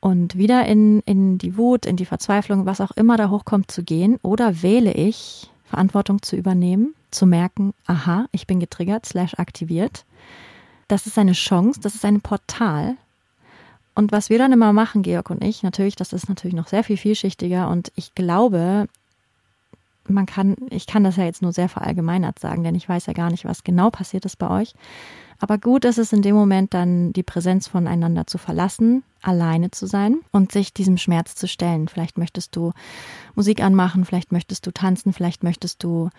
und 0.00 0.36
wieder 0.36 0.66
in, 0.66 1.00
in 1.00 1.38
die 1.38 1.56
Wut, 1.56 1.86
in 1.86 1.96
die 1.96 2.04
Verzweiflung, 2.04 2.66
was 2.66 2.80
auch 2.80 2.92
immer 2.92 3.16
da 3.16 3.30
hochkommt, 3.30 3.70
zu 3.70 3.82
gehen? 3.82 4.18
Oder 4.22 4.62
wähle 4.62 4.92
ich, 4.92 5.50
Verantwortung 5.64 6.22
zu 6.22 6.36
übernehmen, 6.36 6.94
zu 7.10 7.26
merken, 7.26 7.74
aha, 7.86 8.26
ich 8.32 8.46
bin 8.46 8.60
getriggert, 8.60 9.06
slash 9.06 9.34
aktiviert. 9.38 10.04
Das 10.86 11.06
ist 11.06 11.18
eine 11.18 11.32
Chance, 11.32 11.80
das 11.80 11.94
ist 11.94 12.04
ein 12.04 12.20
Portal. 12.20 12.96
Und 13.94 14.12
was 14.12 14.30
wir 14.30 14.38
dann 14.38 14.52
immer 14.52 14.72
machen, 14.72 15.02
Georg 15.02 15.28
und 15.30 15.42
ich, 15.42 15.62
natürlich, 15.62 15.96
das 15.96 16.12
ist 16.12 16.28
natürlich 16.28 16.54
noch 16.54 16.68
sehr 16.68 16.84
viel 16.84 16.96
vielschichtiger 16.96 17.68
und 17.68 17.90
ich 17.96 18.14
glaube, 18.14 18.86
man 20.10 20.26
kann, 20.26 20.56
ich 20.70 20.86
kann 20.86 21.04
das 21.04 21.16
ja 21.16 21.24
jetzt 21.24 21.42
nur 21.42 21.52
sehr 21.52 21.68
verallgemeinert 21.68 22.38
sagen, 22.38 22.64
denn 22.64 22.74
ich 22.74 22.88
weiß 22.88 23.06
ja 23.06 23.12
gar 23.12 23.30
nicht, 23.30 23.44
was 23.44 23.64
genau 23.64 23.90
passiert 23.90 24.24
ist 24.24 24.38
bei 24.38 24.50
euch. 24.50 24.74
Aber 25.40 25.58
gut 25.58 25.84
ist 25.84 25.98
es 25.98 26.12
in 26.12 26.22
dem 26.22 26.34
Moment 26.34 26.74
dann, 26.74 27.12
die 27.12 27.22
Präsenz 27.22 27.68
voneinander 27.68 28.26
zu 28.26 28.38
verlassen, 28.38 29.04
alleine 29.22 29.70
zu 29.70 29.86
sein 29.86 30.18
und 30.32 30.50
sich 30.50 30.74
diesem 30.74 30.96
Schmerz 30.96 31.36
zu 31.36 31.46
stellen. 31.46 31.88
Vielleicht 31.88 32.18
möchtest 32.18 32.56
du 32.56 32.72
Musik 33.34 33.62
anmachen, 33.62 34.04
vielleicht 34.04 34.32
möchtest 34.32 34.66
du 34.66 34.72
tanzen, 34.72 35.12
vielleicht 35.12 35.44
möchtest 35.44 35.84
du 35.84 36.10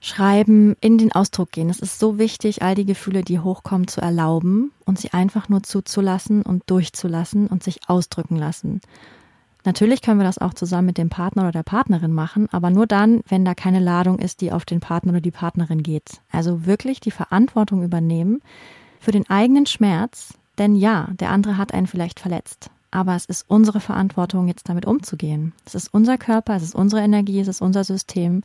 schreiben, 0.00 0.76
in 0.80 0.98
den 0.98 1.12
Ausdruck 1.12 1.52
gehen. 1.52 1.70
Es 1.70 1.80
ist 1.80 1.98
so 1.98 2.18
wichtig, 2.18 2.62
all 2.62 2.74
die 2.74 2.86
Gefühle, 2.86 3.22
die 3.22 3.38
hochkommen, 3.38 3.86
zu 3.86 4.00
erlauben 4.00 4.72
und 4.84 4.98
sie 4.98 5.12
einfach 5.12 5.48
nur 5.48 5.62
zuzulassen 5.62 6.42
und 6.42 6.68
durchzulassen 6.68 7.46
und 7.46 7.62
sich 7.62 7.88
ausdrücken 7.88 8.36
lassen. 8.36 8.80
Natürlich 9.64 10.02
können 10.02 10.18
wir 10.18 10.24
das 10.24 10.38
auch 10.38 10.54
zusammen 10.54 10.86
mit 10.86 10.98
dem 10.98 11.10
Partner 11.10 11.42
oder 11.42 11.52
der 11.52 11.62
Partnerin 11.62 12.12
machen, 12.12 12.48
aber 12.50 12.70
nur 12.70 12.86
dann, 12.86 13.20
wenn 13.28 13.44
da 13.44 13.54
keine 13.54 13.80
Ladung 13.80 14.18
ist, 14.18 14.40
die 14.40 14.52
auf 14.52 14.64
den 14.64 14.80
Partner 14.80 15.12
oder 15.12 15.20
die 15.20 15.30
Partnerin 15.30 15.82
geht. 15.82 16.20
Also 16.30 16.66
wirklich 16.66 17.00
die 17.00 17.10
Verantwortung 17.10 17.82
übernehmen, 17.82 18.40
für 19.00 19.12
den 19.12 19.28
eigenen 19.28 19.66
Schmerz, 19.66 20.34
denn 20.58 20.74
ja, 20.76 21.08
der 21.12 21.30
andere 21.30 21.56
hat 21.56 21.72
einen 21.72 21.86
vielleicht 21.86 22.20
verletzt. 22.20 22.70
Aber 22.90 23.14
es 23.14 23.24
ist 23.24 23.44
unsere 23.48 23.80
Verantwortung, 23.80 24.48
jetzt 24.48 24.68
damit 24.68 24.84
umzugehen. 24.84 25.52
Es 25.64 25.74
ist 25.74 25.88
unser 25.94 26.18
Körper, 26.18 26.56
es 26.56 26.62
ist 26.62 26.74
unsere 26.74 27.02
Energie, 27.02 27.40
es 27.40 27.48
ist 27.48 27.62
unser 27.62 27.84
System. 27.84 28.42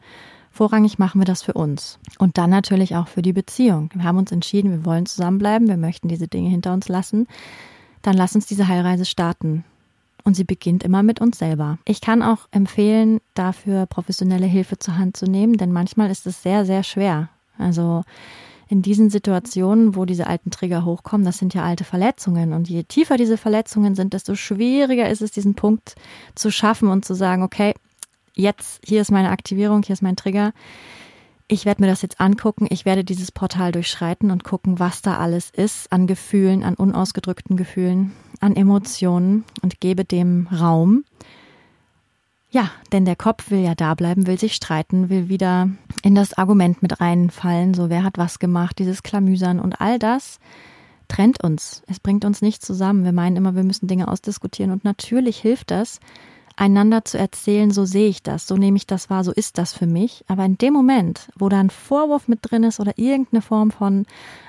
Vorrangig 0.51 0.99
machen 0.99 1.19
wir 1.19 1.25
das 1.25 1.41
für 1.41 1.54
uns. 1.54 1.99
Und 2.19 2.38
dann 2.38 2.51
natürlich 2.51 2.95
auch 2.95 3.08
für 3.08 3.21
die 3.21 3.34
Beziehung. 3.34 3.89
Wir 3.93 4.04
haben 4.04 4.17
uns 4.17 4.32
entschieden, 4.32 4.71
wir 4.71 4.86
wollen 4.86 5.06
zusammenbleiben, 5.06 5.67
wir 5.67 5.78
möchten 5.78 6.08
diese 6.08 6.28
Dinge 6.28 6.49
hinter 6.49 6.73
uns 6.73 6.88
lassen. 6.88 7.28
Dann 8.04 8.15
lass 8.15 8.36
uns 8.36 8.45
diese 8.45 8.67
Heilreise 8.67 9.04
starten. 9.04 9.65
Und 10.26 10.34
sie 10.36 10.44
beginnt 10.44 10.84
immer 10.84 11.04
mit 11.04 11.22
uns 11.22 11.38
selber. 11.38 11.78
Ich 11.86 12.02
kann 12.02 12.24
auch 12.24 12.48
empfehlen, 12.52 13.22
dafür 13.36 13.86
professionelle 13.86 14.48
Hilfe 14.48 14.78
zur 14.80 14.98
Hand 14.98 15.16
zu 15.16 15.26
nehmen, 15.26 15.56
denn 15.58 15.72
manchmal 15.72 16.10
ist 16.10 16.26
es 16.26 16.42
sehr, 16.42 16.66
sehr 16.66 16.84
schwer. 16.84 17.30
Also 17.58 18.04
in 18.68 18.82
diesen 18.82 19.10
Situationen, 19.12 19.96
wo 19.96 20.06
diese 20.06 20.28
alten 20.28 20.50
Trigger 20.50 20.84
hochkommen, 20.84 21.26
das 21.26 21.38
sind 21.38 21.54
ja 21.54 21.64
alte 21.64 21.84
Verletzungen. 21.84 22.54
Und 22.54 22.68
je 22.68 22.84
tiefer 22.84 23.18
diese 23.18 23.38
Verletzungen 23.38 23.96
sind, 23.96 24.14
desto 24.14 24.36
schwieriger 24.36 25.08
ist 25.10 25.22
es, 25.22 25.32
diesen 25.32 25.54
Punkt 25.54 25.96
zu 26.34 26.52
schaffen 26.52 26.90
und 26.90 27.06
zu 27.06 27.14
sagen, 27.14 27.44
okay, 27.44 27.76
jetzt, 28.34 28.82
hier 28.84 29.02
ist 29.02 29.12
meine 29.12 29.30
Aktivierung, 29.30 29.84
hier 29.84 29.94
ist 29.94 30.02
mein 30.02 30.16
Trigger. 30.16 30.54
Ich 31.48 31.66
werde 31.66 31.84
mir 31.84 31.88
das 31.88 32.02
jetzt 32.02 32.20
angucken, 32.20 32.66
ich 32.72 32.86
werde 32.86 33.04
dieses 33.04 33.32
Portal 33.32 33.72
durchschreiten 33.72 34.32
und 34.32 34.44
gucken, 34.44 34.80
was 34.80 35.04
da 35.04 35.18
alles 35.18 35.52
ist 35.52 35.92
an 35.92 36.08
Gefühlen, 36.08 36.64
an 36.64 36.74
unausgedrückten 36.74 37.56
Gefühlen, 37.56 38.14
an 38.39 38.56
Emotionen 38.56 39.43
und 39.62 39.80
gebe 39.80 40.06
dem 40.06 40.48
Raum. 40.48 41.04
Ja, 42.52 42.71
denn 42.91 43.06
der 43.06 43.15
Kopf 43.15 43.52
will 43.52 43.60
ja 43.60 43.76
da 43.76 43.95
bleiben, 43.95 44.28
will 44.28 44.39
sich 44.39 44.54
streiten, 44.54 45.10
will 45.10 45.28
wieder 45.28 45.69
in 46.04 46.15
das 46.15 46.34
Argument 46.34 46.82
mit 46.82 47.02
reinfallen, 47.02 47.74
so 47.74 47.89
wer 47.89 48.04
hat 48.04 48.17
was 48.17 48.39
gemacht, 48.39 48.80
dieses 48.80 49.04
Klamüsern 49.04 49.60
und 49.60 49.82
all 49.82 50.00
das 50.00 50.39
trennt 51.08 51.43
uns. 51.43 51.84
Es 51.88 52.00
bringt 52.00 52.26
uns 52.26 52.41
nicht 52.41 52.63
zusammen. 52.63 53.04
Wir 53.04 53.12
meinen 53.12 53.36
immer, 53.36 53.56
wir 53.56 53.63
müssen 53.63 53.88
Dinge 53.88 54.08
ausdiskutieren 54.08 54.71
und 54.71 54.84
natürlich 54.84 55.38
hilft 55.38 55.71
das, 55.71 56.00
einander 56.58 57.04
zu 57.04 57.17
erzählen, 57.17 57.71
so 57.71 57.86
sehe 57.86 58.08
ich 58.08 58.24
das, 58.24 58.48
so 58.48 58.56
nehme 58.56 58.78
ich 58.78 58.88
das 58.88 59.10
wahr, 59.10 59.24
so 59.24 59.32
ist 59.32 59.58
das 59.58 59.74
für 59.74 59.88
mich. 59.88 60.24
Aber 60.28 60.45
in 60.45 60.58
dem 60.58 60.74
Moment, 60.74 61.30
wo 61.38 61.50
da 61.50 61.60
ein 61.60 61.69
Vorwurf 61.69 62.28
mit 62.28 62.39
drin 62.41 62.63
ist 62.63 62.80
oder 62.80 62.98
irgendeine 62.98 63.41
Form 63.41 63.71
von 63.71 64.06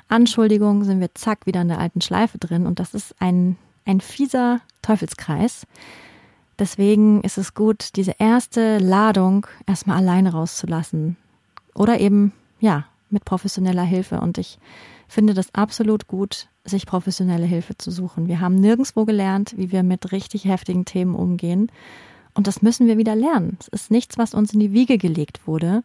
Anschuldigung, 0.09 0.85
sind 0.85 1.01
wir 1.01 1.15
zack 1.15 1.47
wieder 1.47 1.63
in 1.63 1.69
der 1.69 1.81
alten 1.81 2.01
Schleife 2.01 2.39
drin 2.39 2.67
und 2.67 2.79
das 2.79 2.95
ist 2.95 3.15
ein, 3.19 3.57
ein 3.87 4.01
fieser 4.01 4.61
Teufelskreis. 4.83 5.67
Deswegen 6.59 7.23
ist 7.23 7.39
es 7.39 7.55
gut, 7.55 7.97
diese 7.97 8.15
erste 8.19 8.79
Ladung 8.79 9.47
erstmal 9.67 9.99
alleine 9.99 10.33
rauszulassen. 10.33 11.17
Oder 11.75 12.01
eben, 12.01 12.33
ja, 12.61 12.87
mit 13.11 13.25
professioneller 13.25 13.83
Hilfe. 13.83 14.21
Und 14.21 14.39
ich 14.39 14.59
finde 15.09 15.35
das 15.35 15.55
absolut 15.55 16.07
gut, 16.09 16.49
sich 16.65 16.87
professionelle 16.87 17.47
Hilfe 17.47 17.77
zu 17.79 17.91
suchen. 17.91 18.27
Wir 18.29 18.41
haben 18.41 18.57
nirgendwo 18.57 19.05
gelernt, 19.05 19.55
wie 19.57 19.71
wir 19.71 19.83
mit 19.83 20.13
richtig 20.13 20.47
heftigen 20.47 20.85
Themen 20.85 21.15
umgehen. 21.15 21.71
Und 22.35 22.47
das 22.47 22.63
müssen 22.63 22.87
wir 22.87 22.99
wieder 22.99 23.15
lernen. 23.15 23.57
Es 23.61 23.69
ist 23.69 23.91
nichts, 23.91 24.19
was 24.19 24.35
uns 24.35 24.53
in 24.53 24.61
die 24.61 24.73
Wiege 24.73 24.99
gelegt 24.99 25.47
wurde, 25.47 25.83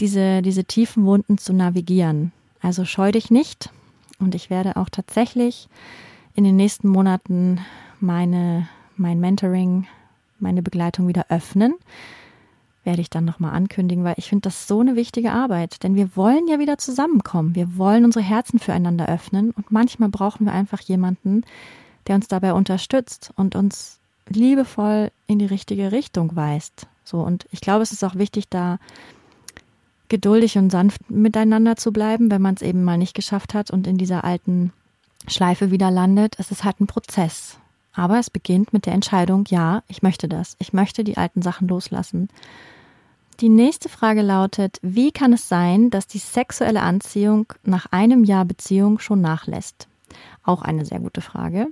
diese, 0.00 0.42
diese 0.42 0.64
tiefen 0.64 1.04
Wunden 1.04 1.38
zu 1.38 1.52
navigieren. 1.52 2.32
Also 2.60 2.84
scheu 2.84 3.12
dich 3.12 3.30
nicht. 3.30 3.70
Und 4.18 4.34
ich 4.34 4.48
werde 4.48 4.76
auch 4.76 4.88
tatsächlich 4.88 5.68
in 6.34 6.44
den 6.44 6.56
nächsten 6.56 6.88
Monaten 6.88 7.60
meine, 8.00 8.68
mein 8.96 9.20
Mentoring 9.20 9.86
meine 10.40 10.62
Begleitung 10.62 11.08
wieder 11.08 11.26
öffnen. 11.28 11.74
Werde 12.82 13.00
ich 13.00 13.08
dann 13.08 13.24
nochmal 13.24 13.54
ankündigen, 13.54 14.04
weil 14.04 14.14
ich 14.18 14.28
finde 14.28 14.42
das 14.42 14.68
so 14.68 14.80
eine 14.80 14.94
wichtige 14.94 15.32
Arbeit. 15.32 15.82
Denn 15.82 15.94
wir 15.94 16.16
wollen 16.16 16.46
ja 16.48 16.58
wieder 16.58 16.76
zusammenkommen. 16.76 17.54
Wir 17.54 17.78
wollen 17.78 18.04
unsere 18.04 18.24
Herzen 18.24 18.58
füreinander 18.58 19.08
öffnen. 19.08 19.52
Und 19.52 19.70
manchmal 19.70 20.10
brauchen 20.10 20.44
wir 20.44 20.52
einfach 20.52 20.80
jemanden, 20.80 21.44
der 22.06 22.16
uns 22.16 22.28
dabei 22.28 22.52
unterstützt 22.52 23.32
und 23.36 23.56
uns 23.56 24.00
liebevoll 24.28 25.10
in 25.26 25.38
die 25.38 25.46
richtige 25.46 25.92
Richtung 25.92 26.36
weist. 26.36 26.86
So, 27.04 27.20
und 27.20 27.46
ich 27.50 27.60
glaube, 27.60 27.82
es 27.82 27.92
ist 27.92 28.04
auch 28.04 28.16
wichtig, 28.16 28.48
da 28.48 28.78
geduldig 30.08 30.58
und 30.58 30.70
sanft 30.70 31.10
miteinander 31.10 31.76
zu 31.76 31.92
bleiben, 31.92 32.30
wenn 32.30 32.42
man 32.42 32.54
es 32.54 32.62
eben 32.62 32.84
mal 32.84 32.98
nicht 32.98 33.14
geschafft 33.14 33.54
hat 33.54 33.70
und 33.70 33.86
in 33.86 33.96
dieser 33.96 34.24
alten 34.24 34.72
Schleife 35.26 35.70
wieder 35.70 35.90
landet. 35.90 36.36
Es 36.38 36.50
ist 36.50 36.64
halt 36.64 36.80
ein 36.80 36.86
Prozess. 36.86 37.58
Aber 37.92 38.18
es 38.18 38.28
beginnt 38.28 38.72
mit 38.72 38.86
der 38.86 38.92
Entscheidung, 38.92 39.44
ja, 39.48 39.82
ich 39.88 40.02
möchte 40.02 40.28
das. 40.28 40.56
Ich 40.58 40.72
möchte 40.72 41.04
die 41.04 41.16
alten 41.16 41.42
Sachen 41.42 41.68
loslassen. 41.68 42.28
Die 43.40 43.48
nächste 43.48 43.88
Frage 43.88 44.22
lautet, 44.22 44.78
wie 44.82 45.12
kann 45.12 45.32
es 45.32 45.48
sein, 45.48 45.90
dass 45.90 46.06
die 46.06 46.18
sexuelle 46.18 46.82
Anziehung 46.82 47.52
nach 47.64 47.86
einem 47.90 48.24
Jahr 48.24 48.44
Beziehung 48.44 48.98
schon 48.98 49.20
nachlässt? 49.20 49.88
Auch 50.44 50.62
eine 50.62 50.84
sehr 50.84 51.00
gute 51.00 51.20
Frage. 51.20 51.68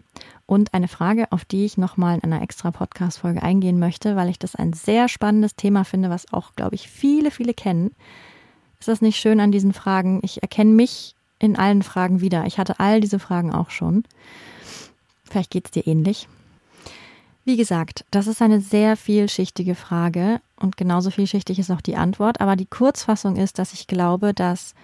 Und 0.46 0.74
eine 0.74 0.88
Frage, 0.88 1.30
auf 1.30 1.44
die 1.44 1.64
ich 1.64 1.78
nochmal 1.78 2.16
in 2.16 2.24
einer 2.32 2.42
extra 2.42 2.70
Podcast-Folge 2.70 3.42
eingehen 3.42 3.78
möchte, 3.78 4.16
weil 4.16 4.28
ich 4.28 4.38
das 4.38 4.56
ein 4.56 4.72
sehr 4.72 5.08
spannendes 5.08 5.54
Thema 5.54 5.84
finde, 5.84 6.10
was 6.10 6.32
auch, 6.32 6.54
glaube 6.56 6.74
ich, 6.74 6.88
viele, 6.88 7.30
viele 7.30 7.54
kennen. 7.54 7.94
Ist 8.80 8.88
das 8.88 9.00
nicht 9.00 9.18
schön 9.18 9.38
an 9.38 9.52
diesen 9.52 9.72
Fragen? 9.72 10.20
Ich 10.22 10.42
erkenne 10.42 10.72
mich 10.72 11.14
in 11.42 11.56
allen 11.56 11.82
Fragen 11.82 12.20
wieder. 12.20 12.46
Ich 12.46 12.58
hatte 12.58 12.78
all 12.78 13.00
diese 13.00 13.18
Fragen 13.18 13.52
auch 13.52 13.70
schon. 13.70 14.04
Vielleicht 15.24 15.50
geht 15.50 15.66
es 15.66 15.70
dir 15.72 15.86
ähnlich. 15.86 16.28
Wie 17.44 17.56
gesagt, 17.56 18.04
das 18.12 18.28
ist 18.28 18.40
eine 18.40 18.60
sehr 18.60 18.96
vielschichtige 18.96 19.74
Frage 19.74 20.40
und 20.56 20.76
genauso 20.76 21.10
vielschichtig 21.10 21.58
ist 21.58 21.72
auch 21.72 21.80
die 21.80 21.96
Antwort. 21.96 22.40
Aber 22.40 22.54
die 22.54 22.66
Kurzfassung 22.66 23.36
ist, 23.36 23.58
dass 23.58 23.72
ich 23.72 23.88
glaube, 23.88 24.32
dass 24.32 24.74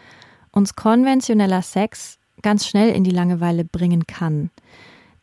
uns 0.51 0.75
konventioneller 0.75 1.62
Sex 1.62 2.18
ganz 2.42 2.66
schnell 2.66 2.90
in 2.90 3.05
die 3.05 3.12
Langeweile 3.12 3.64
bringen 3.64 4.07
kann. 4.09 4.51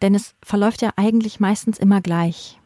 Denn 0.02 0.16
es 0.16 0.36
verläuft 0.42 0.82
ja 0.82 0.92
eigentlich 0.96 1.42
meistens 1.42 1.78
immer 1.78 2.00
gleich. 2.00 2.60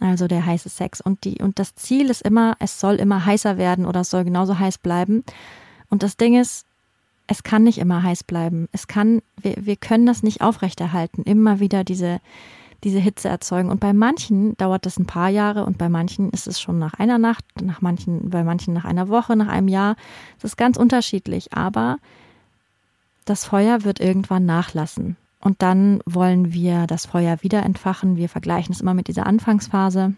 Also 0.00 0.28
der 0.28 0.46
heiße 0.46 0.70
Sex. 0.70 1.02
Und, 1.02 1.24
die, 1.24 1.42
und 1.42 1.58
das 1.58 1.74
Ziel 1.74 2.08
ist 2.08 2.22
immer, 2.22 2.56
es 2.60 2.80
soll 2.80 2.94
immer 2.94 3.26
heißer 3.26 3.58
werden 3.58 3.84
oder 3.84 4.00
es 4.00 4.10
soll 4.10 4.24
genauso 4.24 4.58
heiß 4.58 4.78
bleiben. 4.78 5.24
Und 5.90 6.02
das 6.02 6.16
Ding 6.16 6.40
ist, 6.40 6.67
es 7.28 7.42
kann 7.42 7.62
nicht 7.62 7.78
immer 7.78 8.02
heiß 8.02 8.24
bleiben. 8.24 8.68
Es 8.72 8.88
kann, 8.88 9.22
wir, 9.40 9.54
wir 9.60 9.76
können 9.76 10.06
das 10.06 10.22
nicht 10.22 10.40
aufrechterhalten, 10.40 11.22
immer 11.22 11.60
wieder 11.60 11.84
diese, 11.84 12.20
diese 12.84 12.98
Hitze 12.98 13.28
erzeugen. 13.28 13.70
Und 13.70 13.80
bei 13.80 13.92
manchen 13.92 14.56
dauert 14.56 14.86
das 14.86 14.98
ein 14.98 15.06
paar 15.06 15.28
Jahre 15.28 15.64
und 15.66 15.78
bei 15.78 15.90
manchen 15.90 16.30
ist 16.30 16.48
es 16.48 16.60
schon 16.60 16.78
nach 16.78 16.94
einer 16.94 17.18
Nacht, 17.18 17.44
nach 17.62 17.82
manchen, 17.82 18.30
bei 18.30 18.42
manchen 18.42 18.72
nach 18.72 18.86
einer 18.86 19.08
Woche, 19.08 19.36
nach 19.36 19.48
einem 19.48 19.68
Jahr. 19.68 19.94
Es 20.38 20.44
ist 20.44 20.56
ganz 20.56 20.78
unterschiedlich, 20.78 21.52
aber 21.52 21.98
das 23.26 23.44
Feuer 23.44 23.84
wird 23.84 24.00
irgendwann 24.00 24.46
nachlassen. 24.46 25.16
Und 25.40 25.60
dann 25.62 26.00
wollen 26.06 26.52
wir 26.52 26.86
das 26.86 27.06
Feuer 27.06 27.42
wieder 27.42 27.62
entfachen. 27.62 28.16
Wir 28.16 28.28
vergleichen 28.28 28.72
es 28.72 28.80
immer 28.80 28.94
mit 28.94 29.06
dieser 29.06 29.26
Anfangsphase. 29.26 30.14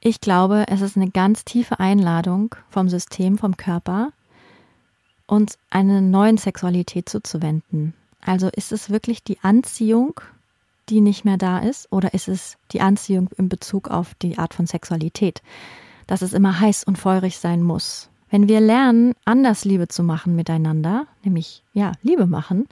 Ich 0.00 0.20
glaube, 0.20 0.66
es 0.68 0.82
ist 0.82 0.96
eine 0.96 1.10
ganz 1.10 1.44
tiefe 1.44 1.80
Einladung 1.80 2.54
vom 2.68 2.88
System, 2.88 3.38
vom 3.38 3.56
Körper, 3.56 4.12
uns 5.30 5.58
einer 5.70 6.00
neuen 6.00 6.36
Sexualität 6.36 7.08
zuzuwenden. 7.08 7.94
Also 8.20 8.48
ist 8.48 8.72
es 8.72 8.90
wirklich 8.90 9.22
die 9.22 9.38
Anziehung, 9.40 10.20
die 10.88 11.00
nicht 11.00 11.24
mehr 11.24 11.36
da 11.36 11.58
ist, 11.58 11.90
oder 11.92 12.12
ist 12.14 12.28
es 12.28 12.56
die 12.72 12.80
Anziehung 12.80 13.30
in 13.36 13.48
Bezug 13.48 13.88
auf 13.88 14.14
die 14.14 14.38
Art 14.38 14.54
von 14.54 14.66
Sexualität, 14.66 15.40
dass 16.06 16.22
es 16.22 16.32
immer 16.32 16.58
heiß 16.60 16.84
und 16.84 16.98
feurig 16.98 17.38
sein 17.38 17.62
muss? 17.62 18.10
Wenn 18.30 18.48
wir 18.48 18.60
lernen, 18.60 19.14
anders 19.24 19.64
Liebe 19.64 19.88
zu 19.88 20.02
machen 20.02 20.36
miteinander, 20.36 21.06
nämlich 21.24 21.62
ja, 21.72 21.92
Liebe 22.02 22.26
machen 22.26 22.68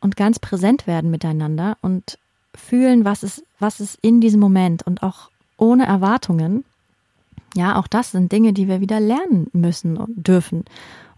und 0.00 0.16
ganz 0.16 0.38
präsent 0.38 0.86
werden 0.86 1.10
miteinander 1.10 1.76
und 1.80 2.18
fühlen, 2.54 3.04
was 3.04 3.22
ist, 3.22 3.44
was 3.58 3.80
ist 3.80 3.98
in 4.02 4.20
diesem 4.20 4.40
Moment 4.40 4.82
und 4.82 5.02
auch 5.02 5.30
ohne 5.56 5.86
Erwartungen, 5.86 6.64
ja, 7.54 7.78
auch 7.78 7.86
das 7.86 8.12
sind 8.12 8.32
Dinge, 8.32 8.52
die 8.52 8.68
wir 8.68 8.80
wieder 8.80 8.98
lernen 8.98 9.48
müssen 9.52 9.96
und 9.96 10.26
dürfen 10.26 10.64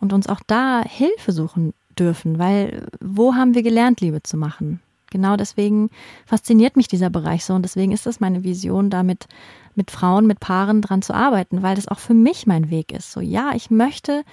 und 0.05 0.12
uns 0.12 0.29
auch 0.29 0.43
da 0.47 0.83
Hilfe 0.87 1.33
suchen 1.33 1.73
dürfen, 1.99 2.38
weil 2.38 2.87
wo 3.01 3.35
haben 3.35 3.55
wir 3.55 3.62
gelernt, 3.62 4.03
Liebe 4.03 4.23
zu 4.23 4.37
machen? 4.37 4.81
Genau 5.11 5.37
deswegen 5.37 5.88
fasziniert 6.27 6.77
mich 6.77 6.88
dieser 6.88 7.09
Bereich 7.09 7.45
so 7.45 7.55
und 7.55 7.62
deswegen 7.62 7.90
ist 7.93 8.05
das 8.05 8.21
meine 8.21 8.45
Vision, 8.45 8.90
damit 8.90 9.27
mit 9.75 9.90
Frauen, 9.90 10.27
mit 10.27 10.40
Paaren 10.40 10.83
dran 10.83 11.01
zu 11.01 11.14
arbeiten, 11.14 11.62
weil 11.62 11.77
das 11.77 11.88
auch 11.88 12.01
für 12.01 12.12
mich 12.12 12.47
mein 12.47 12.69
Weg 12.69 12.93
ist. 12.93 13.12
So, 13.12 13.21
ja, 13.21 13.53
ich 13.55 13.71
möchte, 13.71 14.25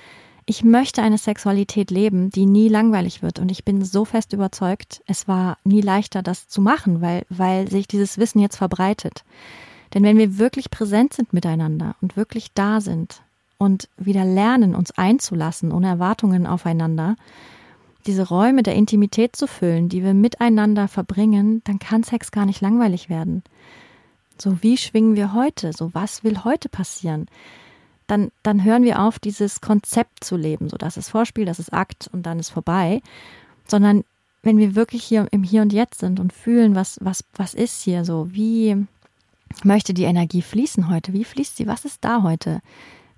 ich 0.45 0.65
möchte 0.65 1.01
eine 1.01 1.17
Sexualität 1.17 1.89
leben, 1.89 2.31
die 2.31 2.45
nie 2.45 2.67
langweilig 2.67 3.23
wird 3.23 3.39
und 3.39 3.49
ich 3.49 3.63
bin 3.63 3.85
so 3.85 4.03
fest 4.03 4.33
überzeugt, 4.33 5.01
es 5.07 5.27
war 5.27 5.57
nie 5.63 5.81
leichter, 5.81 6.21
das 6.21 6.49
zu 6.49 6.61
machen, 6.61 6.99
weil, 6.99 7.25
weil 7.29 7.69
sich 7.69 7.87
dieses 7.87 8.17
Wissen 8.17 8.39
jetzt 8.39 8.57
verbreitet. 8.57 9.23
Denn 9.93 10.03
wenn 10.03 10.17
wir 10.17 10.37
wirklich 10.37 10.69
präsent 10.69 11.13
sind 11.13 11.31
miteinander 11.31 11.95
und 12.01 12.17
wirklich 12.17 12.53
da 12.53 12.81
sind 12.81 13.21
und 13.61 13.89
wieder 13.95 14.25
lernen, 14.25 14.73
uns 14.73 14.89
einzulassen, 14.89 15.71
ohne 15.71 15.87
Erwartungen 15.87 16.47
aufeinander, 16.47 17.15
diese 18.07 18.27
Räume 18.27 18.63
der 18.63 18.73
Intimität 18.73 19.35
zu 19.35 19.45
füllen, 19.45 19.87
die 19.87 20.03
wir 20.03 20.15
miteinander 20.15 20.87
verbringen, 20.87 21.61
dann 21.65 21.77
kann 21.77 22.01
Sex 22.01 22.31
gar 22.31 22.47
nicht 22.47 22.61
langweilig 22.61 23.07
werden. 23.07 23.43
So 24.39 24.63
wie 24.63 24.77
schwingen 24.77 25.15
wir 25.15 25.35
heute? 25.35 25.73
So 25.73 25.93
was 25.93 26.23
will 26.23 26.43
heute 26.43 26.69
passieren? 26.69 27.27
Dann, 28.07 28.31
dann 28.41 28.63
hören 28.63 28.83
wir 28.83 28.99
auf, 28.99 29.19
dieses 29.19 29.61
Konzept 29.61 30.23
zu 30.23 30.37
leben. 30.37 30.67
So 30.67 30.77
das 30.77 30.97
ist 30.97 31.09
Vorspiel, 31.09 31.45
das 31.45 31.59
ist 31.59 31.71
Akt 31.71 32.09
und 32.11 32.25
dann 32.25 32.39
ist 32.39 32.49
vorbei. 32.49 33.03
Sondern 33.67 34.03
wenn 34.41 34.57
wir 34.57 34.73
wirklich 34.73 35.03
hier 35.03 35.27
im 35.29 35.43
Hier 35.43 35.61
und 35.61 35.71
Jetzt 35.71 35.99
sind 35.99 36.19
und 36.19 36.33
fühlen, 36.33 36.73
was, 36.73 36.97
was, 36.99 37.23
was 37.35 37.53
ist 37.53 37.83
hier 37.83 38.05
so, 38.05 38.27
wie 38.31 38.87
möchte 39.63 39.93
die 39.93 40.05
Energie 40.05 40.41
fließen 40.41 40.89
heute, 40.89 41.13
wie 41.13 41.25
fließt 41.25 41.57
sie, 41.57 41.67
was 41.67 41.85
ist 41.85 42.03
da 42.03 42.23
heute, 42.23 42.61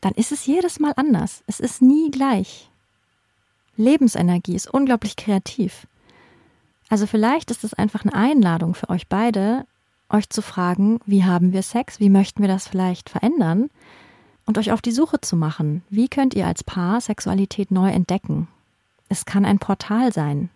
dann 0.04 0.14
ist 0.14 0.34
es 0.34 0.46
jedes 0.46 0.82
Mal 0.82 0.92
anders. 0.98 1.44
Es 1.48 1.62
ist 1.62 1.82
nie 1.82 2.12
gleich. 2.12 2.70
Lebensenergie 3.78 4.54
ist 4.54 4.68
unglaublich 4.68 5.16
kreativ. 5.16 5.88
Also 6.90 7.08
vielleicht 7.08 7.52
ist 7.52 7.64
es 7.64 7.74
einfach 7.74 8.04
eine 8.04 8.14
Einladung 8.14 8.76
für 8.76 8.90
euch 8.90 9.08
beide, 9.08 9.66
euch 10.10 10.30
zu 10.30 10.42
fragen, 10.42 11.00
wie 11.06 11.24
haben 11.24 11.54
wir 11.54 11.64
Sex, 11.64 12.02
wie 12.02 12.10
möchten 12.10 12.42
wir 12.42 12.50
das 12.50 12.68
vielleicht 12.68 13.10
verändern 13.10 13.70
und 14.46 14.58
euch 14.58 14.74
auf 14.74 14.82
die 14.82 14.92
Suche 14.92 15.22
zu 15.22 15.38
machen, 15.38 15.84
wie 15.90 16.10
könnt 16.10 16.34
ihr 16.34 16.48
als 16.48 16.66
Paar 16.66 17.00
Sexualität 17.00 17.72
neu 17.72 17.90
entdecken. 17.90 18.50
Es 19.08 19.24
kann 19.24 19.46
ein 19.46 19.60
Portal 19.60 20.12
sein. 20.12 20.50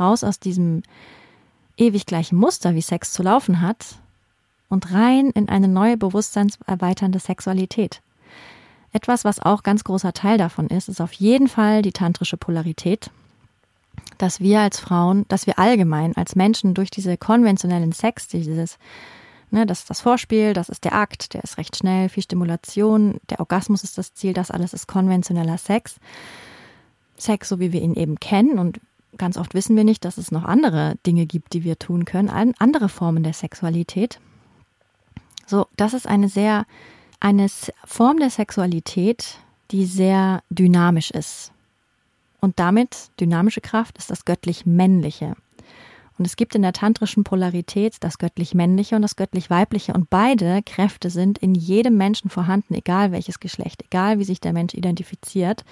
Raus 0.00 0.24
aus 0.24 0.40
diesem 0.40 0.82
ewig 1.76 2.06
gleichen 2.06 2.36
Muster, 2.36 2.74
wie 2.74 2.80
Sex 2.80 3.12
zu 3.12 3.22
laufen 3.22 3.60
hat, 3.60 3.98
und 4.70 4.90
rein 4.90 5.30
in 5.32 5.50
eine 5.50 5.68
neue 5.68 5.98
bewusstseinserweiternde 5.98 7.18
Sexualität. 7.18 8.00
Etwas, 8.92 9.24
was 9.24 9.40
auch 9.40 9.62
ganz 9.62 9.84
großer 9.84 10.12
Teil 10.12 10.38
davon 10.38 10.68
ist, 10.68 10.88
ist 10.88 11.00
auf 11.00 11.12
jeden 11.12 11.48
Fall 11.48 11.82
die 11.82 11.92
tantrische 11.92 12.36
Polarität, 12.36 13.10
dass 14.16 14.40
wir 14.40 14.60
als 14.60 14.80
Frauen, 14.80 15.26
dass 15.28 15.46
wir 15.46 15.58
allgemein 15.58 16.16
als 16.16 16.36
Menschen 16.36 16.74
durch 16.74 16.90
diese 16.90 17.16
konventionellen 17.16 17.92
Sex, 17.92 18.28
dieses, 18.28 18.78
ne, 19.50 19.66
das 19.66 19.80
ist 19.80 19.90
das 19.90 20.00
Vorspiel, 20.00 20.54
das 20.54 20.68
ist 20.68 20.84
der 20.84 20.94
Akt, 20.94 21.34
der 21.34 21.44
ist 21.44 21.58
recht 21.58 21.76
schnell, 21.76 22.08
viel 22.08 22.22
Stimulation, 22.22 23.18
der 23.28 23.40
Orgasmus 23.40 23.84
ist 23.84 23.98
das 23.98 24.14
Ziel, 24.14 24.32
das 24.32 24.50
alles 24.50 24.72
ist 24.72 24.88
konventioneller 24.88 25.58
Sex. 25.58 25.96
Sex, 27.16 27.48
so 27.48 27.60
wie 27.60 27.72
wir 27.72 27.82
ihn 27.82 27.94
eben 27.94 28.18
kennen 28.20 28.58
und 28.58 28.80
ganz 29.16 29.36
oft 29.36 29.54
wissen 29.54 29.76
wir 29.76 29.84
nicht, 29.84 30.04
dass 30.04 30.18
es 30.18 30.30
noch 30.30 30.44
andere 30.44 30.94
Dinge 31.06 31.26
gibt, 31.26 31.52
die 31.52 31.64
wir 31.64 31.78
tun 31.78 32.04
können, 32.04 32.28
andere 32.58 32.88
Formen 32.88 33.22
der 33.22 33.32
Sexualität. 33.32 34.20
So, 35.46 35.66
das 35.76 35.94
ist 35.94 36.06
eine 36.06 36.28
sehr, 36.28 36.66
eine 37.20 37.48
Form 37.84 38.18
der 38.18 38.30
Sexualität, 38.30 39.38
die 39.70 39.84
sehr 39.84 40.42
dynamisch 40.50 41.10
ist. 41.10 41.52
Und 42.40 42.58
damit 42.58 43.10
dynamische 43.20 43.60
Kraft 43.60 43.98
ist 43.98 44.10
das 44.10 44.24
göttlich-männliche. 44.24 45.34
Und 46.18 46.26
es 46.26 46.36
gibt 46.36 46.54
in 46.54 46.62
der 46.62 46.72
tantrischen 46.72 47.22
Polarität 47.22 47.96
das 48.00 48.18
göttlich-männliche 48.18 48.96
und 48.96 49.02
das 49.02 49.16
göttlich-weibliche. 49.16 49.92
Und 49.92 50.10
beide 50.10 50.62
Kräfte 50.64 51.10
sind 51.10 51.38
in 51.38 51.54
jedem 51.54 51.96
Menschen 51.96 52.28
vorhanden, 52.28 52.74
egal 52.74 53.12
welches 53.12 53.38
Geschlecht, 53.38 53.84
egal 53.84 54.18
wie 54.18 54.24
sich 54.24 54.40
der 54.40 54.52
Mensch 54.52 54.74
identifiziert. 54.74 55.64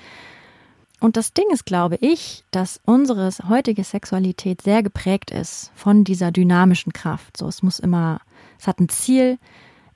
Und 1.00 1.16
das 1.16 1.32
Ding 1.32 1.46
ist, 1.50 1.66
glaube 1.66 1.96
ich, 2.00 2.44
dass 2.52 2.80
unsere 2.84 3.30
heutige 3.48 3.84
Sexualität 3.84 4.62
sehr 4.62 4.82
geprägt 4.82 5.30
ist 5.30 5.72
von 5.74 6.04
dieser 6.04 6.30
dynamischen 6.30 6.92
Kraft. 6.92 7.36
So, 7.36 7.48
es 7.48 7.62
muss 7.62 7.80
immer, 7.80 8.20
es 8.58 8.66
hat 8.66 8.80
ein 8.80 8.88
Ziel, 8.88 9.38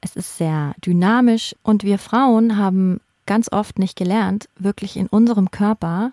es 0.00 0.16
ist 0.16 0.36
sehr 0.36 0.74
dynamisch 0.84 1.54
und 1.62 1.84
wir 1.84 1.98
Frauen 1.98 2.56
haben 2.56 3.00
ganz 3.26 3.52
oft 3.52 3.78
nicht 3.78 3.96
gelernt, 3.96 4.48
wirklich 4.58 4.96
in 4.96 5.06
unserem 5.06 5.50
Körper 5.50 6.12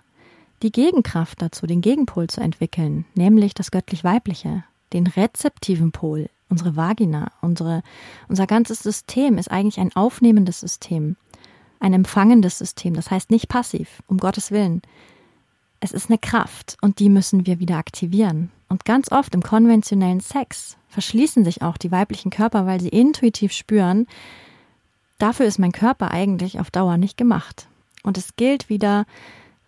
die 0.61 0.71
Gegenkraft 0.71 1.41
dazu, 1.41 1.67
den 1.67 1.81
Gegenpol 1.81 2.27
zu 2.27 2.41
entwickeln, 2.41 3.05
nämlich 3.15 3.53
das 3.53 3.71
göttlich-weibliche, 3.71 4.63
den 4.93 5.07
rezeptiven 5.07 5.91
Pol, 5.91 6.29
unsere 6.49 6.75
Vagina, 6.75 7.31
unsere, 7.41 7.83
unser 8.27 8.47
ganzes 8.47 8.79
System 8.79 9.37
ist 9.37 9.51
eigentlich 9.51 9.79
ein 9.79 9.95
aufnehmendes 9.95 10.59
System, 10.59 11.15
ein 11.79 11.93
empfangendes 11.93 12.57
System, 12.57 12.93
das 12.93 13.11
heißt 13.11 13.29
nicht 13.29 13.49
passiv, 13.49 14.01
um 14.07 14.17
Gottes 14.17 14.51
Willen. 14.51 14.81
Es 15.79 15.91
ist 15.91 16.09
eine 16.09 16.17
Kraft 16.17 16.77
und 16.81 16.99
die 16.99 17.09
müssen 17.09 17.45
wir 17.45 17.59
wieder 17.59 17.77
aktivieren. 17.77 18.51
Und 18.69 18.85
ganz 18.85 19.11
oft 19.11 19.33
im 19.33 19.41
konventionellen 19.41 20.19
Sex 20.19 20.77
verschließen 20.89 21.43
sich 21.43 21.61
auch 21.61 21.77
die 21.77 21.91
weiblichen 21.91 22.31
Körper, 22.31 22.65
weil 22.65 22.81
sie 22.81 22.89
intuitiv 22.89 23.53
spüren, 23.53 24.07
dafür 25.19 25.45
ist 25.45 25.59
mein 25.59 25.71
Körper 25.71 26.11
eigentlich 26.11 26.59
auf 26.59 26.71
Dauer 26.71 26.97
nicht 26.97 27.17
gemacht. 27.17 27.67
Und 28.03 28.17
es 28.17 28.35
gilt 28.35 28.69
wieder, 28.69 29.05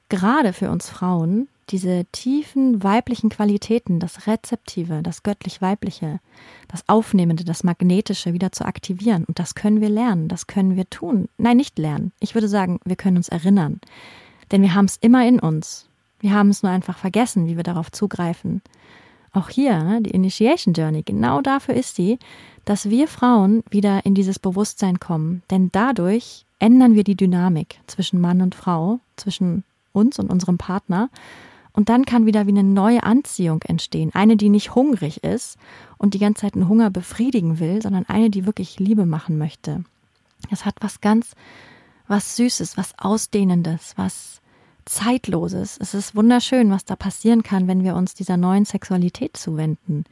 gerade 0.09 0.53
für 0.53 0.69
uns 0.69 0.89
Frauen 0.89 1.47
diese 1.69 2.05
tiefen 2.11 2.83
weiblichen 2.83 3.29
Qualitäten, 3.29 3.99
das 3.99 4.27
Rezeptive, 4.27 5.01
das 5.03 5.23
göttlich-weibliche, 5.23 6.19
das 6.67 6.87
Aufnehmende, 6.87 7.43
das 7.43 7.63
Magnetische 7.63 8.33
wieder 8.33 8.51
zu 8.51 8.65
aktivieren. 8.65 9.23
Und 9.25 9.39
das 9.39 9.55
können 9.55 9.81
wir 9.81 9.89
lernen, 9.89 10.27
das 10.27 10.47
können 10.47 10.75
wir 10.75 10.89
tun. 10.89 11.29
Nein, 11.37 11.57
nicht 11.57 11.77
lernen. 11.77 12.11
Ich 12.19 12.33
würde 12.33 12.47
sagen, 12.47 12.79
wir 12.85 12.95
können 12.95 13.17
uns 13.17 13.29
erinnern. 13.29 13.79
Denn 14.51 14.61
wir 14.63 14.73
haben 14.73 14.85
es 14.85 14.97
immer 14.97 15.27
in 15.27 15.39
uns. 15.39 15.88
Wir 16.19 16.33
haben 16.33 16.49
es 16.49 16.63
nur 16.63 16.71
einfach 16.71 16.97
vergessen, 16.97 17.47
wie 17.47 17.55
wir 17.55 17.63
darauf 17.63 17.91
zugreifen. 17.91 18.61
Auch 19.31 19.49
hier, 19.49 19.83
ne, 19.83 20.01
die 20.01 20.11
Initiation 20.11 20.73
Journey, 20.73 21.03
genau 21.03 21.41
dafür 21.41 21.75
ist 21.75 21.95
sie, 21.95 22.17
dass 22.65 22.89
wir 22.89 23.07
Frauen 23.07 23.63
wieder 23.69 24.05
in 24.05 24.15
dieses 24.15 24.39
Bewusstsein 24.39 24.99
kommen. 24.99 25.43
Denn 25.49 25.69
dadurch 25.71 26.45
ändern 26.59 26.95
wir 26.95 27.03
die 27.03 27.15
Dynamik 27.15 27.79
zwischen 27.87 28.19
Mann 28.19 28.41
und 28.41 28.55
Frau, 28.55 28.99
zwischen 29.15 29.63
uns 29.93 30.19
und 30.19 30.29
unserem 30.29 30.57
Partner. 30.57 31.09
Und 31.71 31.89
dann 31.89 32.05
kann 32.05 32.25
wieder 32.25 32.47
wie 32.47 32.51
eine 32.51 32.63
neue 32.63 33.03
Anziehung 33.03 33.61
entstehen. 33.61 34.11
Eine, 34.13 34.35
die 34.35 34.49
nicht 34.49 34.75
hungrig 34.75 35.23
ist 35.23 35.57
und 35.97 36.13
die 36.13 36.19
ganze 36.19 36.41
Zeit 36.41 36.55
einen 36.55 36.67
Hunger 36.67 36.89
befriedigen 36.89 37.59
will, 37.59 37.81
sondern 37.81 38.05
eine, 38.07 38.29
die 38.29 38.45
wirklich 38.45 38.79
Liebe 38.79 39.05
machen 39.05 39.37
möchte. 39.37 39.83
Es 40.51 40.65
hat 40.65 40.75
was 40.81 41.01
ganz, 41.01 41.35
was 42.07 42.35
Süßes, 42.35 42.77
was 42.77 42.93
Ausdehnendes, 42.97 43.93
was 43.95 44.38
Zeitloses. 44.89 45.77
Es 45.79 45.93
ist 45.93 46.15
wunderschön, 46.15 46.71
was 46.71 46.83
da 46.83 46.95
passieren 46.95 47.43
kann, 47.43 47.67
wenn 47.67 47.83
wir 47.83 47.95
uns 47.95 48.15
dieser 48.15 48.37
neuen 48.37 48.65
Sexualität 48.65 49.37
zuwenden, 49.37 50.03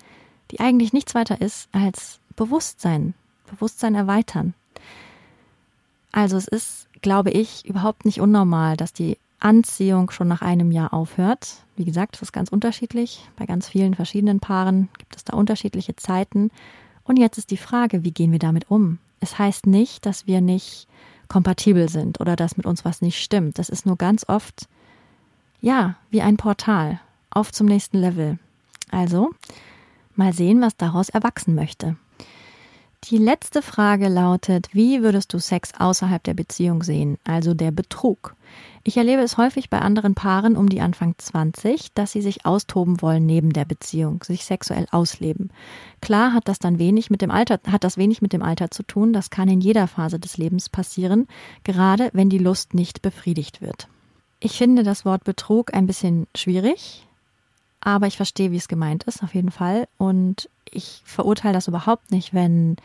die 0.52 0.60
eigentlich 0.60 0.94
nichts 0.94 1.16
weiter 1.16 1.42
ist 1.42 1.68
als 1.72 2.20
Bewusstsein, 2.36 3.16
Bewusstsein 3.50 3.96
erweitern. 3.96 4.54
Also 6.12 6.38
es 6.38 6.48
ist, 6.48 6.88
glaube 7.02 7.32
ich, 7.32 7.66
überhaupt 7.66 8.06
nicht 8.06 8.22
unnormal, 8.22 8.78
dass 8.78 8.94
die 8.94 9.18
Anziehung 9.40 10.12
schon 10.12 10.28
nach 10.28 10.44
einem 10.44 10.72
Jahr 10.72 10.94
aufhört. 10.94 11.64
Wie 11.76 11.86
gesagt, 11.86 12.14
das 12.14 12.22
ist 12.22 12.32
ganz 12.32 12.50
unterschiedlich. 12.50 13.28
Bei 13.36 13.48
ganz 13.48 13.68
vielen 13.68 13.96
verschiedenen 13.96 14.40
Paaren 14.40 14.90
gibt 15.00 15.16
es 15.16 15.24
da 15.24 15.36
unterschiedliche 15.36 15.96
Zeiten. 15.96 16.52
Und 17.04 17.18
jetzt 17.18 17.40
ist 17.40 17.50
die 17.50 17.58
Frage, 17.58 18.04
wie 18.04 18.12
gehen 18.12 18.32
wir 18.32 18.40
damit 18.40 18.70
um? 18.70 19.00
Es 19.22 19.40
heißt 19.40 19.66
nicht, 19.66 20.06
dass 20.06 20.28
wir 20.28 20.42
nicht 20.42 20.88
kompatibel 21.28 21.90
sind 21.90 22.20
oder 22.20 22.36
dass 22.36 22.58
mit 22.58 22.66
uns 22.66 22.86
was 22.86 23.02
nicht 23.02 23.22
stimmt. 23.22 23.60
Das 23.60 23.70
ist 23.70 23.86
nur 23.86 23.98
ganz 23.98 24.26
oft, 24.28 24.68
ja, 25.62 25.96
wie 26.10 26.22
ein 26.22 26.38
Portal 26.38 27.00
auf 27.30 27.52
zum 27.52 27.68
nächsten 27.68 27.98
Level. 27.98 28.40
Also, 28.92 29.32
mal 30.16 30.34
sehen, 30.34 30.62
was 30.62 30.78
daraus 30.78 31.10
erwachsen 31.10 31.56
möchte. 31.56 31.98
Die 33.04 33.18
letzte 33.18 33.62
Frage 33.62 34.08
lautet, 34.08 34.70
wie 34.74 35.02
würdest 35.02 35.34
du 35.34 35.40
Sex 35.40 35.72
außerhalb 35.78 36.24
der 36.24 36.34
Beziehung 36.34 36.84
sehen, 36.84 37.18
also 37.24 37.54
der 37.54 37.72
Betrug? 37.72 38.36
Ich 38.88 38.96
erlebe 38.96 39.22
es 39.22 39.36
häufig 39.36 39.70
bei 39.70 39.80
anderen 39.80 40.16
Paaren 40.16 40.56
um 40.56 40.70
die 40.70 40.80
Anfang 40.80 41.14
20, 41.18 41.94
dass 41.94 42.14
sie 42.14 42.22
sich 42.22 42.46
austoben 42.46 43.02
wollen 43.02 43.26
neben 43.26 43.52
der 43.52 43.66
Beziehung, 43.66 44.24
sich 44.24 44.46
sexuell 44.46 44.88
ausleben. 44.92 45.52
Klar 46.00 46.32
hat 46.32 46.48
das 46.48 46.58
dann 46.58 46.80
wenig 46.80 47.10
mit 47.10 47.22
dem 47.22 47.30
Alter, 47.30 47.60
hat 47.70 47.84
das 47.84 47.98
wenig 47.98 48.22
mit 48.22 48.32
dem 48.32 48.42
Alter 48.42 48.72
zu 48.72 48.84
tun, 48.84 49.12
das 49.12 49.30
kann 49.30 49.50
in 49.50 49.60
jeder 49.60 49.88
Phase 49.88 50.22
des 50.22 50.38
Lebens 50.38 50.70
passieren, 50.70 51.28
gerade 51.66 52.12
wenn 52.14 52.30
die 52.30 52.38
Lust 52.38 52.76
nicht 52.76 53.02
befriedigt 53.02 53.60
wird. 53.60 53.90
Ich 54.40 54.58
finde 54.58 54.84
das 54.84 55.04
Wort 55.04 55.26
Betrug 55.26 55.74
ein 55.74 55.86
bisschen 55.86 56.26
schwierig, 56.34 57.06
aber 57.82 58.08
ich 58.08 58.16
verstehe, 58.16 58.54
wie 58.54 58.58
es 58.58 58.70
gemeint 58.70 59.04
ist, 59.04 59.22
auf 59.22 59.36
jeden 59.36 59.52
Fall. 59.52 59.90
Und 59.98 60.50
ich 60.64 61.02
verurteile 61.04 61.56
das 61.56 61.68
überhaupt 61.68 62.10
nicht, 62.12 62.34
wenn 62.34 62.78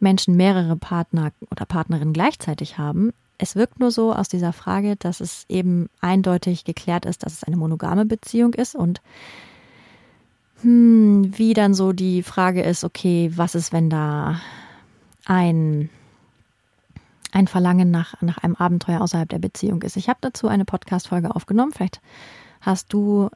Menschen 0.00 0.34
mehrere 0.34 0.74
Partner 0.74 1.30
oder 1.52 1.64
Partnerinnen 1.64 2.12
gleichzeitig 2.12 2.76
haben. 2.76 3.12
Es 3.38 3.56
wirkt 3.56 3.80
nur 3.80 3.90
so 3.90 4.12
aus 4.12 4.28
dieser 4.28 4.52
Frage, 4.52 4.96
dass 4.96 5.20
es 5.20 5.44
eben 5.48 5.88
eindeutig 6.00 6.64
geklärt 6.64 7.04
ist, 7.04 7.24
dass 7.24 7.32
es 7.32 7.44
eine 7.44 7.56
monogame 7.56 8.04
Beziehung 8.06 8.54
ist 8.54 8.74
und 8.74 9.00
hm, 10.64 11.36
wie 11.36 11.52
dann 11.52 11.74
so 11.74 11.92
die 11.92 12.22
Frage 12.22 12.62
ist, 12.62 12.84
okay, 12.84 13.30
was 13.34 13.54
ist, 13.54 13.72
wenn 13.72 13.90
da 13.90 14.40
ein, 15.26 15.90
ein 17.32 17.48
Verlangen 17.48 17.90
nach, 17.90 18.20
nach 18.22 18.38
einem 18.38 18.56
Abenteuer 18.56 19.02
außerhalb 19.02 19.28
der 19.28 19.38
Beziehung 19.38 19.82
ist? 19.82 19.96
Ich 19.96 20.08
habe 20.08 20.18
dazu 20.22 20.48
eine 20.48 20.64
Podcast-Folge 20.64 21.34
aufgenommen. 21.36 21.72
Vielleicht 21.72 22.00
hast 22.62 22.92
du 22.94 23.28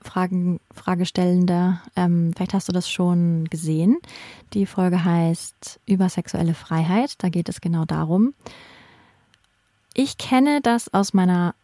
Fragen, 0.00 0.58
Fragestellender. 0.72 1.80
Ähm, 1.94 2.32
vielleicht 2.34 2.54
hast 2.54 2.68
du 2.68 2.72
das 2.72 2.90
schon 2.90 3.44
gesehen. 3.44 3.98
Die 4.52 4.66
Folge 4.66 5.04
heißt 5.04 5.80
Über 5.86 6.08
sexuelle 6.08 6.54
Freiheit. 6.54 7.14
Da 7.18 7.28
geht 7.28 7.48
es 7.48 7.60
genau 7.60 7.84
darum. 7.84 8.34
Ich 9.94 10.18
kenne 10.18 10.60
das 10.60 10.92
aus 10.92 11.14
meiner 11.14 11.54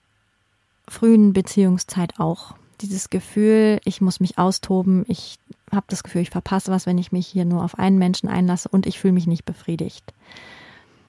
frühen 0.86 1.32
Beziehungszeit 1.32 2.20
auch. 2.20 2.54
Dieses 2.80 3.10
Gefühl, 3.10 3.80
ich 3.84 4.00
muss 4.00 4.20
mich 4.20 4.38
austoben, 4.38 5.04
ich 5.08 5.38
habe 5.72 5.86
das 5.88 6.04
Gefühl, 6.04 6.22
ich 6.22 6.30
verpasse 6.30 6.70
was, 6.70 6.86
wenn 6.86 6.96
ich 6.96 7.12
mich 7.12 7.26
hier 7.26 7.44
nur 7.44 7.64
auf 7.64 7.78
einen 7.78 7.98
Menschen 7.98 8.28
einlasse 8.28 8.68
und 8.68 8.86
ich 8.86 9.00
fühle 9.00 9.12
mich 9.12 9.26
nicht 9.26 9.44
befriedigt. 9.44 10.14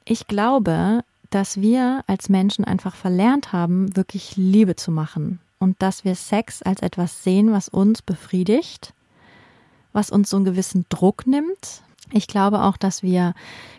Ich 0.04 0.28
glaube, 0.28 1.04
dass 1.30 1.62
wir 1.62 2.04
als 2.08 2.28
Menschen 2.28 2.66
einfach 2.66 2.96
verlernt 2.96 3.54
haben, 3.54 3.96
wirklich 3.96 4.36
Liebe 4.36 4.76
zu 4.76 4.92
machen 4.92 5.40
und 5.60 5.82
dass 5.82 6.04
wir 6.04 6.16
Sex 6.16 6.64
als 6.64 6.82
etwas 6.82 7.24
sehen, 7.24 7.52
was 7.52 7.70
uns 7.70 8.02
befriedigt, 8.02 8.94
was 9.94 10.10
uns 10.10 10.30
so 10.30 10.38
einen 10.38 10.46
gewissen 10.46 10.86
Druck 10.90 11.28
nimmt, 11.28 11.84
ich 12.12 12.28
glaube 12.28 12.64
auch, 12.64 12.78
dass 12.78 13.04
wir 13.04 13.34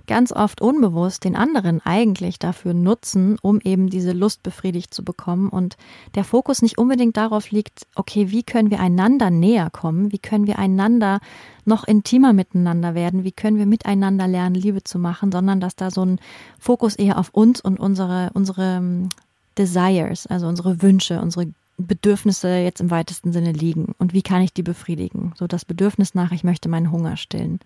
ganz 0.07 0.33
oft 0.33 0.61
unbewusst 0.61 1.25
den 1.25 1.37
anderen 1.37 1.81
eigentlich 1.85 2.39
dafür 2.39 2.75
nutzen, 2.75 3.39
um 3.41 3.61
eben 3.61 3.89
diese 3.89 4.13
Lust 4.13 4.43
befriedigt 4.43 4.93
zu 4.93 5.05
bekommen. 5.05 5.49
Und 5.49 5.77
der 6.15 6.25
Fokus 6.25 6.63
nicht 6.63 6.79
unbedingt 6.79 7.17
darauf 7.17 7.51
liegt, 7.51 7.87
okay, 7.95 8.31
wie 8.31 8.43
können 8.43 8.71
wir 8.71 8.81
einander 8.81 9.31
näher 9.31 9.71
kommen, 9.71 10.13
wie 10.13 10.19
können 10.19 10.47
wir 10.47 10.59
einander 10.59 11.21
noch 11.65 11.85
intimer 11.85 12.33
miteinander 12.33 12.95
werden, 12.95 13.25
wie 13.25 13.33
können 13.33 13.59
wir 13.59 13.67
miteinander 13.67 14.27
lernen, 14.27 14.55
Liebe 14.55 14.83
zu 14.83 14.99
machen, 14.99 15.31
sondern 15.31 15.61
dass 15.61 15.77
da 15.77 15.91
so 15.91 16.05
ein 16.05 16.19
Fokus 16.59 16.97
eher 16.97 17.19
auf 17.19 17.31
uns 17.33 17.61
und 17.61 17.79
unsere, 17.79 18.31
unsere 18.35 18.79
ähm, 18.79 19.09
Desires, 19.57 20.27
also 20.27 20.49
unsere 20.49 20.83
Wünsche, 20.83 21.21
unsere 21.21 21.47
Bedürfnisse 21.79 22.57
jetzt 22.59 22.81
im 22.81 22.91
weitesten 22.91 23.33
Sinne 23.33 23.53
liegen. 23.53 23.95
Und 23.99 24.13
wie 24.13 24.23
kann 24.23 24.43
ich 24.43 24.53
die 24.53 24.63
befriedigen? 24.63 25.33
So 25.37 25.47
das 25.47 25.65
Bedürfnis 25.65 26.15
nach, 26.15 26.33
ich 26.33 26.45
möchte 26.45 26.69
meinen 26.69 26.91
Hunger 26.91 27.17
stillen 27.17 27.61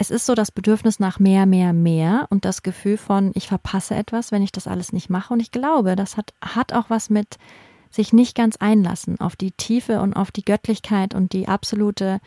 es 0.00 0.12
ist 0.12 0.26
so 0.26 0.36
das 0.36 0.52
Bedürfnis 0.52 1.00
nach 1.00 1.18
mehr, 1.18 1.44
mehr, 1.44 1.72
mehr 1.72 2.28
und 2.30 2.44
das 2.44 2.62
Gefühl 2.62 2.96
von, 2.96 3.32
ich 3.34 3.48
verpasse 3.48 3.96
etwas, 3.96 4.30
wenn 4.30 4.42
ich 4.42 4.52
das 4.52 4.68
alles 4.68 4.92
nicht 4.92 5.10
mache. 5.10 5.34
Und 5.34 5.40
ich 5.40 5.50
glaube, 5.50 5.96
das 5.96 6.16
hat, 6.16 6.34
hat 6.40 6.72
auch 6.72 6.88
was 6.88 7.10
mit 7.10 7.36
sich 7.90 8.12
nicht 8.12 8.36
ganz 8.36 8.54
einlassen 8.58 9.18
auf 9.18 9.34
die 9.34 9.50
Tiefe 9.50 10.00
und 10.00 10.14
auf 10.14 10.30
die 10.30 10.44
Göttlichkeit 10.44 11.14
und 11.14 11.32
die 11.32 11.48
absolute, 11.48 12.20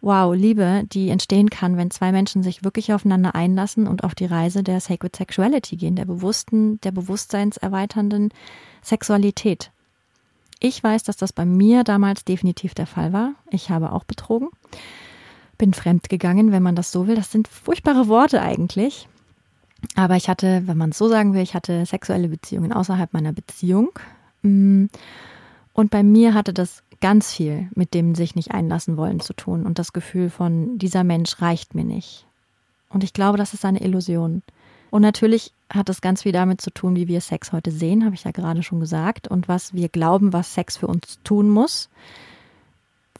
wow, 0.00 0.32
Liebe, 0.32 0.84
die 0.92 1.08
entstehen 1.08 1.50
kann, 1.50 1.76
wenn 1.76 1.90
zwei 1.90 2.12
Menschen 2.12 2.44
sich 2.44 2.62
wirklich 2.62 2.92
aufeinander 2.92 3.34
einlassen 3.34 3.88
und 3.88 4.04
auf 4.04 4.14
die 4.14 4.26
Reise 4.26 4.62
der 4.62 4.78
Sacred 4.78 5.16
Sexuality 5.16 5.74
gehen, 5.74 5.96
der 5.96 6.04
bewussten, 6.04 6.80
der 6.82 6.92
bewusstseinserweiternden 6.92 8.32
Sexualität. 8.80 9.72
Ich 10.60 10.84
weiß, 10.84 11.02
dass 11.02 11.16
das 11.16 11.32
bei 11.32 11.44
mir 11.44 11.82
damals 11.82 12.24
definitiv 12.24 12.74
der 12.74 12.86
Fall 12.86 13.12
war. 13.12 13.32
Ich 13.50 13.70
habe 13.70 13.90
auch 13.90 14.04
betrogen 14.04 14.50
bin 15.58 15.74
fremd 15.74 16.08
gegangen, 16.08 16.52
wenn 16.52 16.62
man 16.62 16.76
das 16.76 16.92
so 16.92 17.06
will. 17.06 17.16
Das 17.16 17.32
sind 17.32 17.48
furchtbare 17.48 18.08
Worte 18.08 18.40
eigentlich. 18.40 19.08
Aber 19.94 20.16
ich 20.16 20.28
hatte, 20.28 20.62
wenn 20.66 20.76
man 20.76 20.90
es 20.90 20.98
so 20.98 21.08
sagen 21.08 21.34
will, 21.34 21.42
ich 21.42 21.54
hatte 21.54 21.84
sexuelle 21.86 22.28
Beziehungen 22.28 22.72
außerhalb 22.72 23.12
meiner 23.12 23.32
Beziehung. 23.32 23.90
Mm. 24.42 24.86
Und 25.72 25.90
bei 25.90 26.02
mir 26.02 26.34
hatte 26.34 26.52
das 26.52 26.82
ganz 27.00 27.32
viel 27.32 27.68
mit 27.74 27.94
dem 27.94 28.14
sich 28.14 28.34
nicht 28.34 28.52
einlassen 28.52 28.96
wollen 28.96 29.20
zu 29.20 29.32
tun 29.32 29.64
und 29.64 29.78
das 29.78 29.92
Gefühl 29.92 30.30
von, 30.30 30.78
dieser 30.78 31.04
Mensch 31.04 31.40
reicht 31.40 31.74
mir 31.74 31.84
nicht. 31.84 32.26
Und 32.88 33.04
ich 33.04 33.12
glaube, 33.12 33.38
das 33.38 33.54
ist 33.54 33.64
eine 33.64 33.82
Illusion. 33.82 34.42
Und 34.90 35.02
natürlich 35.02 35.52
hat 35.70 35.88
es 35.90 36.00
ganz 36.00 36.22
viel 36.22 36.32
damit 36.32 36.60
zu 36.60 36.70
tun, 36.70 36.96
wie 36.96 37.08
wir 37.08 37.20
Sex 37.20 37.52
heute 37.52 37.70
sehen, 37.70 38.04
habe 38.04 38.14
ich 38.14 38.24
ja 38.24 38.30
gerade 38.30 38.62
schon 38.62 38.80
gesagt, 38.80 39.28
und 39.28 39.46
was 39.46 39.74
wir 39.74 39.88
glauben, 39.88 40.32
was 40.32 40.54
Sex 40.54 40.78
für 40.78 40.86
uns 40.86 41.20
tun 41.22 41.50
muss, 41.50 41.90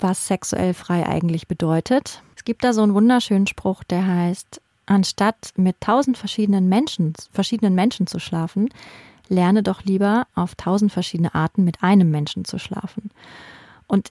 was 0.01 0.27
sexuell 0.27 0.75
frei 0.75 1.07
eigentlich 1.07 1.47
bedeutet 1.47 2.23
gibt 2.49 2.65
da 2.65 2.73
so 2.73 2.83
einen 2.83 2.95
wunderschönen 2.95 3.47
Spruch, 3.47 3.85
der 3.85 4.07
heißt, 4.07 4.63
anstatt 4.87 5.53
mit 5.57 5.79
tausend 5.83 6.17
verschiedenen 6.17 6.67
Menschen, 6.67 7.13
verschiedenen 7.31 7.75
Menschen 7.75 8.07
zu 8.07 8.19
schlafen, 8.19 8.71
lerne 9.29 9.63
doch 9.63 9.85
lieber 9.85 10.27
auf 10.35 10.55
tausend 10.55 10.91
verschiedene 10.91 11.35
Arten 11.35 11.63
mit 11.63 11.83
einem 11.83 12.11
Menschen 12.11 12.47
zu 12.47 12.59
schlafen. 12.59 13.11
Und 13.87 14.09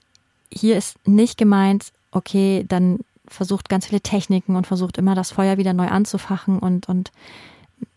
hier 0.52 0.78
ist 0.78 1.04
nicht 1.04 1.36
gemeint, 1.36 1.90
okay, 2.12 2.64
dann 2.68 3.00
versucht 3.26 3.68
ganz 3.68 3.86
viele 3.86 4.02
Techniken 4.02 4.54
und 4.54 4.68
versucht 4.68 4.98
immer 4.98 5.16
das 5.16 5.32
Feuer 5.32 5.58
wieder 5.58 5.72
neu 5.72 5.88
anzufachen 5.88 6.60
und, 6.60 6.88
und 6.88 7.10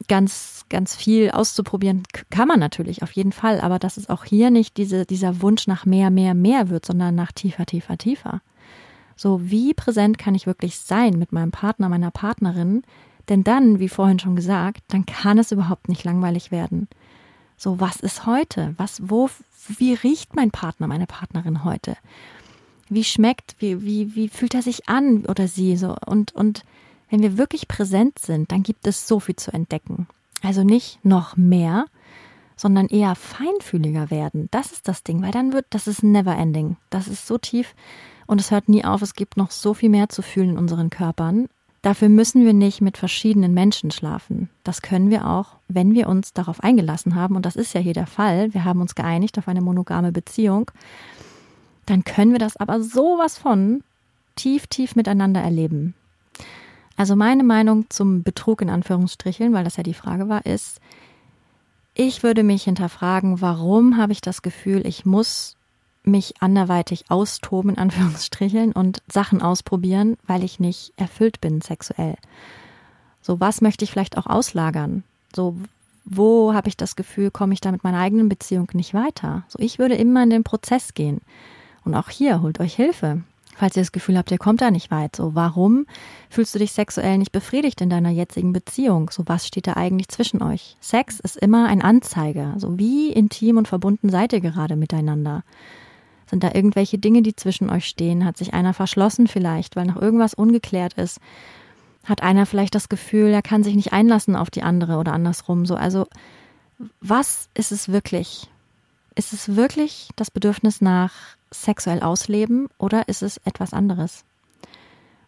ganz, 0.07 0.65
ganz 0.69 0.95
viel 0.95 1.29
auszuprobieren, 1.29 2.01
kann 2.31 2.47
man 2.47 2.59
natürlich 2.59 3.03
auf 3.03 3.11
jeden 3.11 3.31
Fall, 3.31 3.61
aber 3.61 3.77
dass 3.77 3.95
es 3.95 4.09
auch 4.09 4.25
hier 4.25 4.49
nicht 4.49 4.77
diese, 4.77 5.05
dieser 5.05 5.43
Wunsch 5.43 5.67
nach 5.67 5.85
mehr, 5.85 6.09
mehr, 6.09 6.33
mehr 6.33 6.69
wird, 6.69 6.87
sondern 6.87 7.13
nach 7.13 7.31
tiefer, 7.31 7.67
tiefer, 7.67 7.99
tiefer. 7.99 8.41
So, 9.15 9.49
wie 9.49 9.73
präsent 9.73 10.17
kann 10.17 10.35
ich 10.35 10.47
wirklich 10.47 10.79
sein 10.79 11.17
mit 11.19 11.31
meinem 11.31 11.51
Partner, 11.51 11.89
meiner 11.89 12.11
Partnerin? 12.11 12.83
Denn 13.29 13.43
dann, 13.43 13.79
wie 13.79 13.89
vorhin 13.89 14.19
schon 14.19 14.35
gesagt, 14.35 14.81
dann 14.87 15.05
kann 15.05 15.37
es 15.37 15.51
überhaupt 15.51 15.89
nicht 15.89 16.03
langweilig 16.03 16.51
werden. 16.51 16.87
So, 17.57 17.79
was 17.79 17.97
ist 17.97 18.25
heute? 18.25 18.73
Was, 18.77 19.01
wo, 19.09 19.29
wie 19.67 19.93
riecht 19.93 20.35
mein 20.35 20.51
Partner, 20.51 20.87
meine 20.87 21.05
Partnerin 21.05 21.63
heute? 21.63 21.95
Wie 22.89 23.03
schmeckt, 23.03 23.55
wie, 23.59 23.83
wie, 23.83 24.15
wie 24.15 24.29
fühlt 24.29 24.55
er 24.55 24.61
sich 24.61 24.89
an 24.89 25.25
oder 25.25 25.47
sie? 25.47 25.77
So, 25.77 25.95
und, 26.05 26.33
und 26.33 26.63
wenn 27.09 27.21
wir 27.21 27.37
wirklich 27.37 27.67
präsent 27.67 28.19
sind, 28.19 28.51
dann 28.51 28.63
gibt 28.63 28.87
es 28.87 29.07
so 29.07 29.19
viel 29.19 29.35
zu 29.35 29.53
entdecken. 29.53 30.07
Also 30.41 30.63
nicht 30.63 31.03
noch 31.05 31.37
mehr, 31.37 31.85
sondern 32.55 32.87
eher 32.87 33.15
feinfühliger 33.15 34.09
werden. 34.11 34.47
Das 34.51 34.71
ist 34.71 34.87
das 34.87 35.03
Ding, 35.03 35.21
weil 35.21 35.31
dann 35.31 35.53
wird, 35.53 35.65
das 35.69 35.87
ist 35.87 36.03
never 36.03 36.35
ending. 36.35 36.77
Das 36.89 37.07
ist 37.07 37.27
so 37.27 37.37
tief, 37.37 37.75
und 38.31 38.39
es 38.39 38.49
hört 38.49 38.69
nie 38.69 38.85
auf, 38.85 39.01
es 39.01 39.13
gibt 39.13 39.35
noch 39.35 39.51
so 39.51 39.73
viel 39.73 39.89
mehr 39.89 40.07
zu 40.07 40.21
fühlen 40.21 40.51
in 40.51 40.57
unseren 40.57 40.89
Körpern. 40.89 41.49
Dafür 41.81 42.07
müssen 42.07 42.45
wir 42.45 42.53
nicht 42.53 42.79
mit 42.79 42.97
verschiedenen 42.97 43.53
Menschen 43.53 43.91
schlafen. 43.91 44.49
Das 44.63 44.81
können 44.81 45.09
wir 45.09 45.27
auch, 45.27 45.57
wenn 45.67 45.93
wir 45.93 46.07
uns 46.07 46.31
darauf 46.31 46.63
eingelassen 46.63 47.15
haben. 47.15 47.35
Und 47.35 47.45
das 47.45 47.57
ist 47.57 47.73
ja 47.73 47.81
hier 47.81 47.93
der 47.93 48.07
Fall. 48.07 48.53
Wir 48.53 48.63
haben 48.63 48.79
uns 48.79 48.95
geeinigt 48.95 49.37
auf 49.37 49.49
eine 49.49 49.59
monogame 49.59 50.13
Beziehung. 50.13 50.71
Dann 51.85 52.05
können 52.05 52.31
wir 52.31 52.39
das 52.39 52.55
aber 52.55 52.81
sowas 52.81 53.37
von 53.37 53.83
tief, 54.37 54.65
tief 54.67 54.95
miteinander 54.95 55.41
erleben. 55.41 55.93
Also 56.95 57.17
meine 57.17 57.43
Meinung 57.43 57.89
zum 57.89 58.23
Betrug 58.23 58.61
in 58.61 58.69
Anführungsstrichen, 58.69 59.51
weil 59.51 59.65
das 59.65 59.75
ja 59.75 59.83
die 59.83 59.93
Frage 59.93 60.29
war, 60.29 60.45
ist, 60.45 60.79
ich 61.95 62.23
würde 62.23 62.43
mich 62.43 62.63
hinterfragen, 62.63 63.41
warum 63.41 63.97
habe 63.97 64.13
ich 64.13 64.21
das 64.21 64.41
Gefühl, 64.41 64.87
ich 64.87 65.05
muss 65.05 65.57
mich 66.03 66.41
anderweitig 66.41 67.05
austoben, 67.09 67.71
in 67.71 67.77
Anführungsstrichen, 67.77 68.71
und 68.71 69.01
Sachen 69.11 69.41
ausprobieren, 69.41 70.17
weil 70.25 70.43
ich 70.43 70.59
nicht 70.59 70.93
erfüllt 70.97 71.41
bin 71.41 71.61
sexuell. 71.61 72.15
So, 73.21 73.39
was 73.39 73.61
möchte 73.61 73.85
ich 73.85 73.91
vielleicht 73.91 74.17
auch 74.17 74.25
auslagern? 74.25 75.03
So, 75.35 75.55
wo 76.05 76.53
habe 76.53 76.67
ich 76.67 76.77
das 76.77 76.95
Gefühl, 76.95 77.29
komme 77.29 77.53
ich 77.53 77.61
da 77.61 77.71
mit 77.71 77.83
meiner 77.83 77.99
eigenen 77.99 78.29
Beziehung 78.29 78.67
nicht 78.73 78.93
weiter? 78.93 79.43
So, 79.47 79.59
ich 79.59 79.77
würde 79.79 79.95
immer 79.95 80.23
in 80.23 80.31
den 80.31 80.43
Prozess 80.43 80.93
gehen. 80.93 81.21
Und 81.85 81.95
auch 81.95 82.09
hier, 82.09 82.41
holt 82.41 82.59
euch 82.59 82.75
Hilfe. 82.75 83.21
Falls 83.55 83.75
ihr 83.75 83.83
das 83.83 83.91
Gefühl 83.91 84.17
habt, 84.17 84.31
ihr 84.31 84.37
kommt 84.39 84.61
da 84.61 84.71
nicht 84.71 84.89
weit. 84.89 85.15
So, 85.15 85.35
warum 85.35 85.85
fühlst 86.29 86.55
du 86.55 86.59
dich 86.59 86.71
sexuell 86.71 87.17
nicht 87.17 87.31
befriedigt 87.31 87.81
in 87.81 87.89
deiner 87.89 88.09
jetzigen 88.09 88.53
Beziehung? 88.53 89.11
So, 89.11 89.23
was 89.27 89.45
steht 89.45 89.67
da 89.67 89.73
eigentlich 89.73 90.07
zwischen 90.07 90.41
euch? 90.41 90.77
Sex 90.79 91.19
ist 91.19 91.37
immer 91.37 91.67
ein 91.67 91.81
Anzeiger. 91.81 92.55
So, 92.57 92.79
wie 92.79 93.11
intim 93.11 93.57
und 93.57 93.67
verbunden 93.67 94.09
seid 94.09 94.33
ihr 94.33 94.41
gerade 94.41 94.75
miteinander? 94.75 95.43
Sind 96.31 96.45
da 96.45 96.51
irgendwelche 96.53 96.97
Dinge, 96.97 97.21
die 97.23 97.35
zwischen 97.35 97.69
euch 97.69 97.85
stehen? 97.85 98.23
Hat 98.23 98.37
sich 98.37 98.53
einer 98.53 98.73
verschlossen 98.73 99.27
vielleicht, 99.27 99.75
weil 99.75 99.85
noch 99.85 100.01
irgendwas 100.01 100.33
ungeklärt 100.33 100.93
ist? 100.93 101.19
Hat 102.05 102.23
einer 102.23 102.45
vielleicht 102.45 102.73
das 102.73 102.87
Gefühl, 102.87 103.27
er 103.31 103.41
kann 103.41 103.63
sich 103.63 103.75
nicht 103.75 103.91
einlassen 103.91 104.37
auf 104.37 104.49
die 104.49 104.63
andere 104.63 104.95
oder 104.95 105.11
andersrum? 105.11 105.65
So, 105.65 105.75
also, 105.75 106.07
was 107.01 107.49
ist 107.53 107.73
es 107.73 107.89
wirklich? 107.89 108.49
Ist 109.13 109.33
es 109.33 109.57
wirklich 109.57 110.09
das 110.15 110.31
Bedürfnis 110.31 110.79
nach 110.79 111.11
sexuell 111.51 112.01
ausleben 112.01 112.69
oder 112.77 113.09
ist 113.09 113.23
es 113.23 113.37
etwas 113.43 113.73
anderes? 113.73 114.23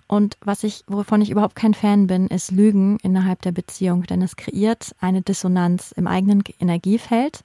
Und 0.07 0.37
was 0.39 0.63
ich, 0.63 0.85
wovon 0.87 1.21
ich 1.21 1.31
überhaupt 1.31 1.55
kein 1.55 1.73
Fan 1.73 2.07
bin, 2.07 2.27
ist 2.27 2.49
Lügen 2.49 2.97
innerhalb 3.03 3.41
der 3.41 3.51
Beziehung, 3.51 4.03
denn 4.03 4.21
es 4.21 4.37
kreiert 4.37 4.95
eine 5.01 5.21
Dissonanz 5.21 5.91
im 5.91 6.07
eigenen 6.07 6.43
Energiefeld 6.61 7.43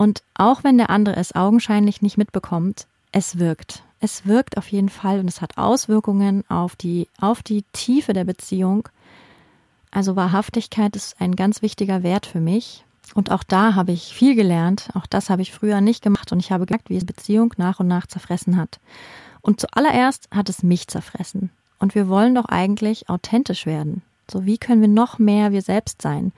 und 0.00 0.22
auch 0.32 0.64
wenn 0.64 0.78
der 0.78 0.88
andere 0.88 1.16
es 1.16 1.34
augenscheinlich 1.34 2.00
nicht 2.00 2.16
mitbekommt, 2.16 2.86
es 3.12 3.38
wirkt. 3.38 3.82
Es 4.00 4.24
wirkt 4.24 4.56
auf 4.56 4.66
jeden 4.68 4.88
Fall 4.88 5.20
und 5.20 5.28
es 5.28 5.42
hat 5.42 5.58
Auswirkungen 5.58 6.42
auf 6.48 6.74
die, 6.74 7.06
auf 7.20 7.42
die 7.42 7.64
Tiefe 7.74 8.14
der 8.14 8.24
Beziehung. 8.24 8.88
Also 9.90 10.16
Wahrhaftigkeit 10.16 10.96
ist 10.96 11.20
ein 11.20 11.36
ganz 11.36 11.60
wichtiger 11.60 12.02
Wert 12.02 12.24
für 12.24 12.40
mich. 12.40 12.82
Und 13.12 13.30
auch 13.30 13.42
da 13.42 13.74
habe 13.74 13.92
ich 13.92 14.14
viel 14.14 14.34
gelernt. 14.34 14.88
Auch 14.94 15.04
das 15.04 15.28
habe 15.28 15.42
ich 15.42 15.52
früher 15.52 15.82
nicht 15.82 16.02
gemacht 16.02 16.32
und 16.32 16.38
ich 16.38 16.50
habe 16.50 16.64
gemerkt, 16.64 16.88
wie 16.88 16.96
es 16.96 17.04
Beziehung 17.04 17.52
nach 17.58 17.78
und 17.78 17.86
nach 17.86 18.06
zerfressen 18.06 18.56
hat. 18.56 18.80
Und 19.42 19.60
zuallererst 19.60 20.28
hat 20.30 20.48
es 20.48 20.62
mich 20.62 20.88
zerfressen. 20.88 21.50
Und 21.78 21.94
wir 21.94 22.08
wollen 22.08 22.34
doch 22.34 22.46
eigentlich 22.46 23.10
authentisch 23.10 23.66
werden. 23.66 24.00
So 24.30 24.46
wie 24.46 24.56
können 24.56 24.80
wir 24.80 24.88
noch 24.88 25.18
mehr 25.18 25.52
wir 25.52 25.60
selbst 25.60 26.00
sein? 26.00 26.32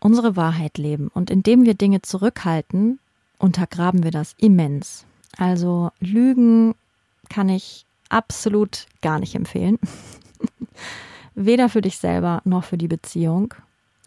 Unsere 0.00 0.36
Wahrheit 0.36 0.78
leben. 0.78 1.08
Und 1.08 1.30
indem 1.30 1.64
wir 1.64 1.74
Dinge 1.74 2.02
zurückhalten, 2.02 2.98
untergraben 3.38 4.02
wir 4.02 4.10
das 4.10 4.34
immens. 4.38 5.04
Also 5.36 5.90
Lügen 6.00 6.74
kann 7.28 7.48
ich 7.48 7.86
absolut 8.08 8.86
gar 9.02 9.20
nicht 9.20 9.34
empfehlen. 9.34 9.78
Weder 11.34 11.68
für 11.68 11.80
dich 11.80 11.98
selber 11.98 12.42
noch 12.44 12.64
für 12.64 12.76
die 12.76 12.88
Beziehung. 12.88 13.54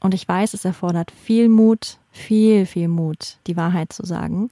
Und 0.01 0.13
ich 0.13 0.27
weiß, 0.27 0.53
es 0.53 0.65
erfordert 0.65 1.11
viel 1.11 1.47
Mut, 1.47 1.97
viel, 2.11 2.65
viel 2.65 2.89
Mut, 2.89 3.37
die 3.47 3.55
Wahrheit 3.55 3.93
zu 3.93 4.05
sagen 4.05 4.51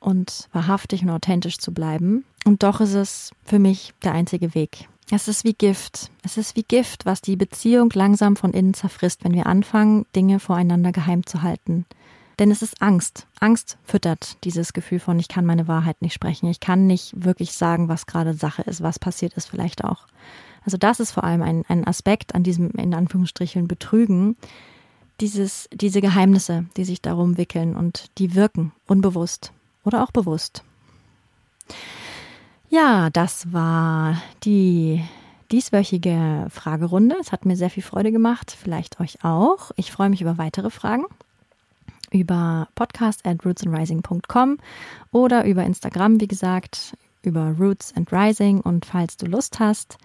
und 0.00 0.48
wahrhaftig 0.52 1.02
und 1.02 1.10
authentisch 1.10 1.58
zu 1.58 1.72
bleiben. 1.72 2.24
Und 2.44 2.62
doch 2.62 2.80
ist 2.80 2.94
es 2.94 3.30
für 3.44 3.58
mich 3.58 3.94
der 4.02 4.12
einzige 4.12 4.54
Weg. 4.54 4.88
Es 5.12 5.26
ist 5.26 5.42
wie 5.42 5.54
Gift. 5.54 6.10
Es 6.22 6.36
ist 6.36 6.54
wie 6.54 6.62
Gift, 6.62 7.04
was 7.04 7.20
die 7.20 7.34
Beziehung 7.34 7.90
langsam 7.94 8.36
von 8.36 8.52
innen 8.52 8.74
zerfrisst, 8.74 9.24
wenn 9.24 9.34
wir 9.34 9.46
anfangen, 9.46 10.06
Dinge 10.14 10.38
voreinander 10.38 10.92
geheim 10.92 11.26
zu 11.26 11.42
halten. 11.42 11.84
Denn 12.38 12.52
es 12.52 12.62
ist 12.62 12.80
Angst. 12.80 13.26
Angst 13.40 13.76
füttert 13.84 14.36
dieses 14.44 14.72
Gefühl 14.72 15.00
von, 15.00 15.18
ich 15.18 15.26
kann 15.26 15.44
meine 15.44 15.66
Wahrheit 15.66 16.00
nicht 16.00 16.14
sprechen. 16.14 16.48
Ich 16.48 16.60
kann 16.60 16.86
nicht 16.86 17.12
wirklich 17.24 17.52
sagen, 17.52 17.88
was 17.88 18.06
gerade 18.06 18.34
Sache 18.34 18.62
ist, 18.62 18.82
was 18.82 19.00
passiert 19.00 19.34
ist 19.34 19.50
vielleicht 19.50 19.84
auch. 19.84 20.06
Also 20.64 20.76
das 20.76 21.00
ist 21.00 21.10
vor 21.10 21.24
allem 21.24 21.42
ein, 21.42 21.64
ein 21.68 21.86
Aspekt 21.86 22.34
an 22.34 22.44
diesem, 22.44 22.70
in 22.70 22.94
Anführungsstrichen, 22.94 23.66
Betrügen. 23.66 24.36
Dieses, 25.20 25.68
diese 25.72 26.00
Geheimnisse, 26.00 26.66
die 26.76 26.84
sich 26.84 27.02
darum 27.02 27.36
wickeln 27.36 27.74
und 27.74 28.10
die 28.18 28.34
wirken, 28.36 28.72
unbewusst 28.86 29.52
oder 29.84 30.04
auch 30.04 30.12
bewusst. 30.12 30.62
Ja, 32.70 33.10
das 33.10 33.52
war 33.52 34.22
die 34.44 35.02
dieswöchige 35.50 36.46
Fragerunde. 36.50 37.16
Es 37.20 37.32
hat 37.32 37.44
mir 37.44 37.56
sehr 37.56 37.70
viel 37.70 37.82
Freude 37.82 38.12
gemacht, 38.12 38.56
vielleicht 38.58 39.00
euch 39.00 39.24
auch. 39.24 39.72
Ich 39.76 39.90
freue 39.90 40.08
mich 40.08 40.22
über 40.22 40.38
weitere 40.38 40.70
Fragen 40.70 41.04
über 42.10 42.68
podcast 42.74 43.26
at 43.26 43.44
rootsandrising.com 43.44 44.58
oder 45.12 45.44
über 45.44 45.64
Instagram, 45.64 46.20
wie 46.20 46.28
gesagt, 46.28 46.96
über 47.22 47.54
Roots 47.58 47.94
and 47.96 48.12
Rising. 48.12 48.60
Und 48.60 48.86
falls 48.86 49.16
du 49.16 49.26
Lust 49.26 49.60
hast, 49.60 49.98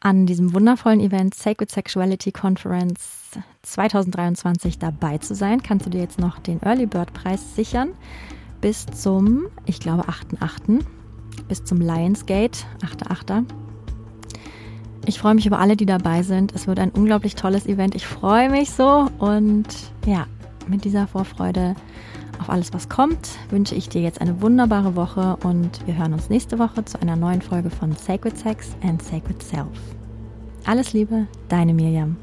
an 0.00 0.26
diesem 0.26 0.54
wundervollen 0.54 1.00
Event 1.00 1.34
Sacred 1.34 1.70
Sexuality 1.70 2.30
Conference 2.30 3.38
2023 3.62 4.78
dabei 4.78 5.18
zu 5.18 5.34
sein, 5.34 5.62
kannst 5.62 5.86
du 5.86 5.90
dir 5.90 6.00
jetzt 6.00 6.20
noch 6.20 6.38
den 6.38 6.62
Early 6.62 6.86
Bird 6.86 7.12
Preis 7.12 7.56
sichern 7.56 7.90
bis 8.60 8.86
zum, 8.86 9.46
ich 9.66 9.78
glaube, 9.80 10.08
8.8., 10.08 10.84
bis 11.48 11.64
zum 11.64 11.80
Lionsgate, 11.80 12.66
8.8. 12.82 13.44
Ich 15.06 15.18
freue 15.18 15.34
mich 15.34 15.46
über 15.46 15.58
alle, 15.58 15.76
die 15.76 15.86
dabei 15.86 16.22
sind. 16.22 16.54
Es 16.54 16.66
wird 16.66 16.78
ein 16.78 16.90
unglaublich 16.90 17.34
tolles 17.34 17.66
Event. 17.66 17.94
Ich 17.94 18.06
freue 18.06 18.50
mich 18.50 18.70
so 18.70 19.08
und 19.18 19.66
ja, 20.04 20.26
mit 20.68 20.84
dieser 20.84 21.06
Vorfreude 21.06 21.74
auf 22.38 22.50
alles, 22.50 22.72
was 22.72 22.88
kommt, 22.88 23.30
wünsche 23.50 23.74
ich 23.74 23.88
dir 23.88 24.02
jetzt 24.02 24.20
eine 24.20 24.40
wunderbare 24.40 24.94
Woche 24.94 25.36
und 25.42 25.86
wir 25.86 25.96
hören 25.96 26.12
uns 26.12 26.28
nächste 26.28 26.58
Woche 26.58 26.84
zu 26.84 27.00
einer 27.00 27.16
neuen 27.16 27.42
Folge 27.42 27.70
von 27.70 27.92
Sacred 27.96 28.36
Sex 28.36 28.76
and 28.82 29.02
Sacred 29.02 29.42
Self. 29.42 29.66
Alles 30.66 30.92
Liebe, 30.92 31.26
deine 31.48 31.74
Miriam. 31.74 32.16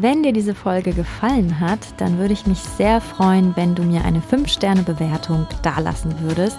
Wenn 0.00 0.22
dir 0.22 0.32
diese 0.32 0.54
Folge 0.54 0.92
gefallen 0.92 1.58
hat, 1.58 1.80
dann 1.96 2.18
würde 2.18 2.32
ich 2.32 2.46
mich 2.46 2.58
sehr 2.58 3.00
freuen, 3.00 3.56
wenn 3.56 3.74
du 3.74 3.82
mir 3.82 4.04
eine 4.04 4.20
5-Sterne-Bewertung 4.20 5.46
dalassen 5.62 6.14
würdest 6.20 6.58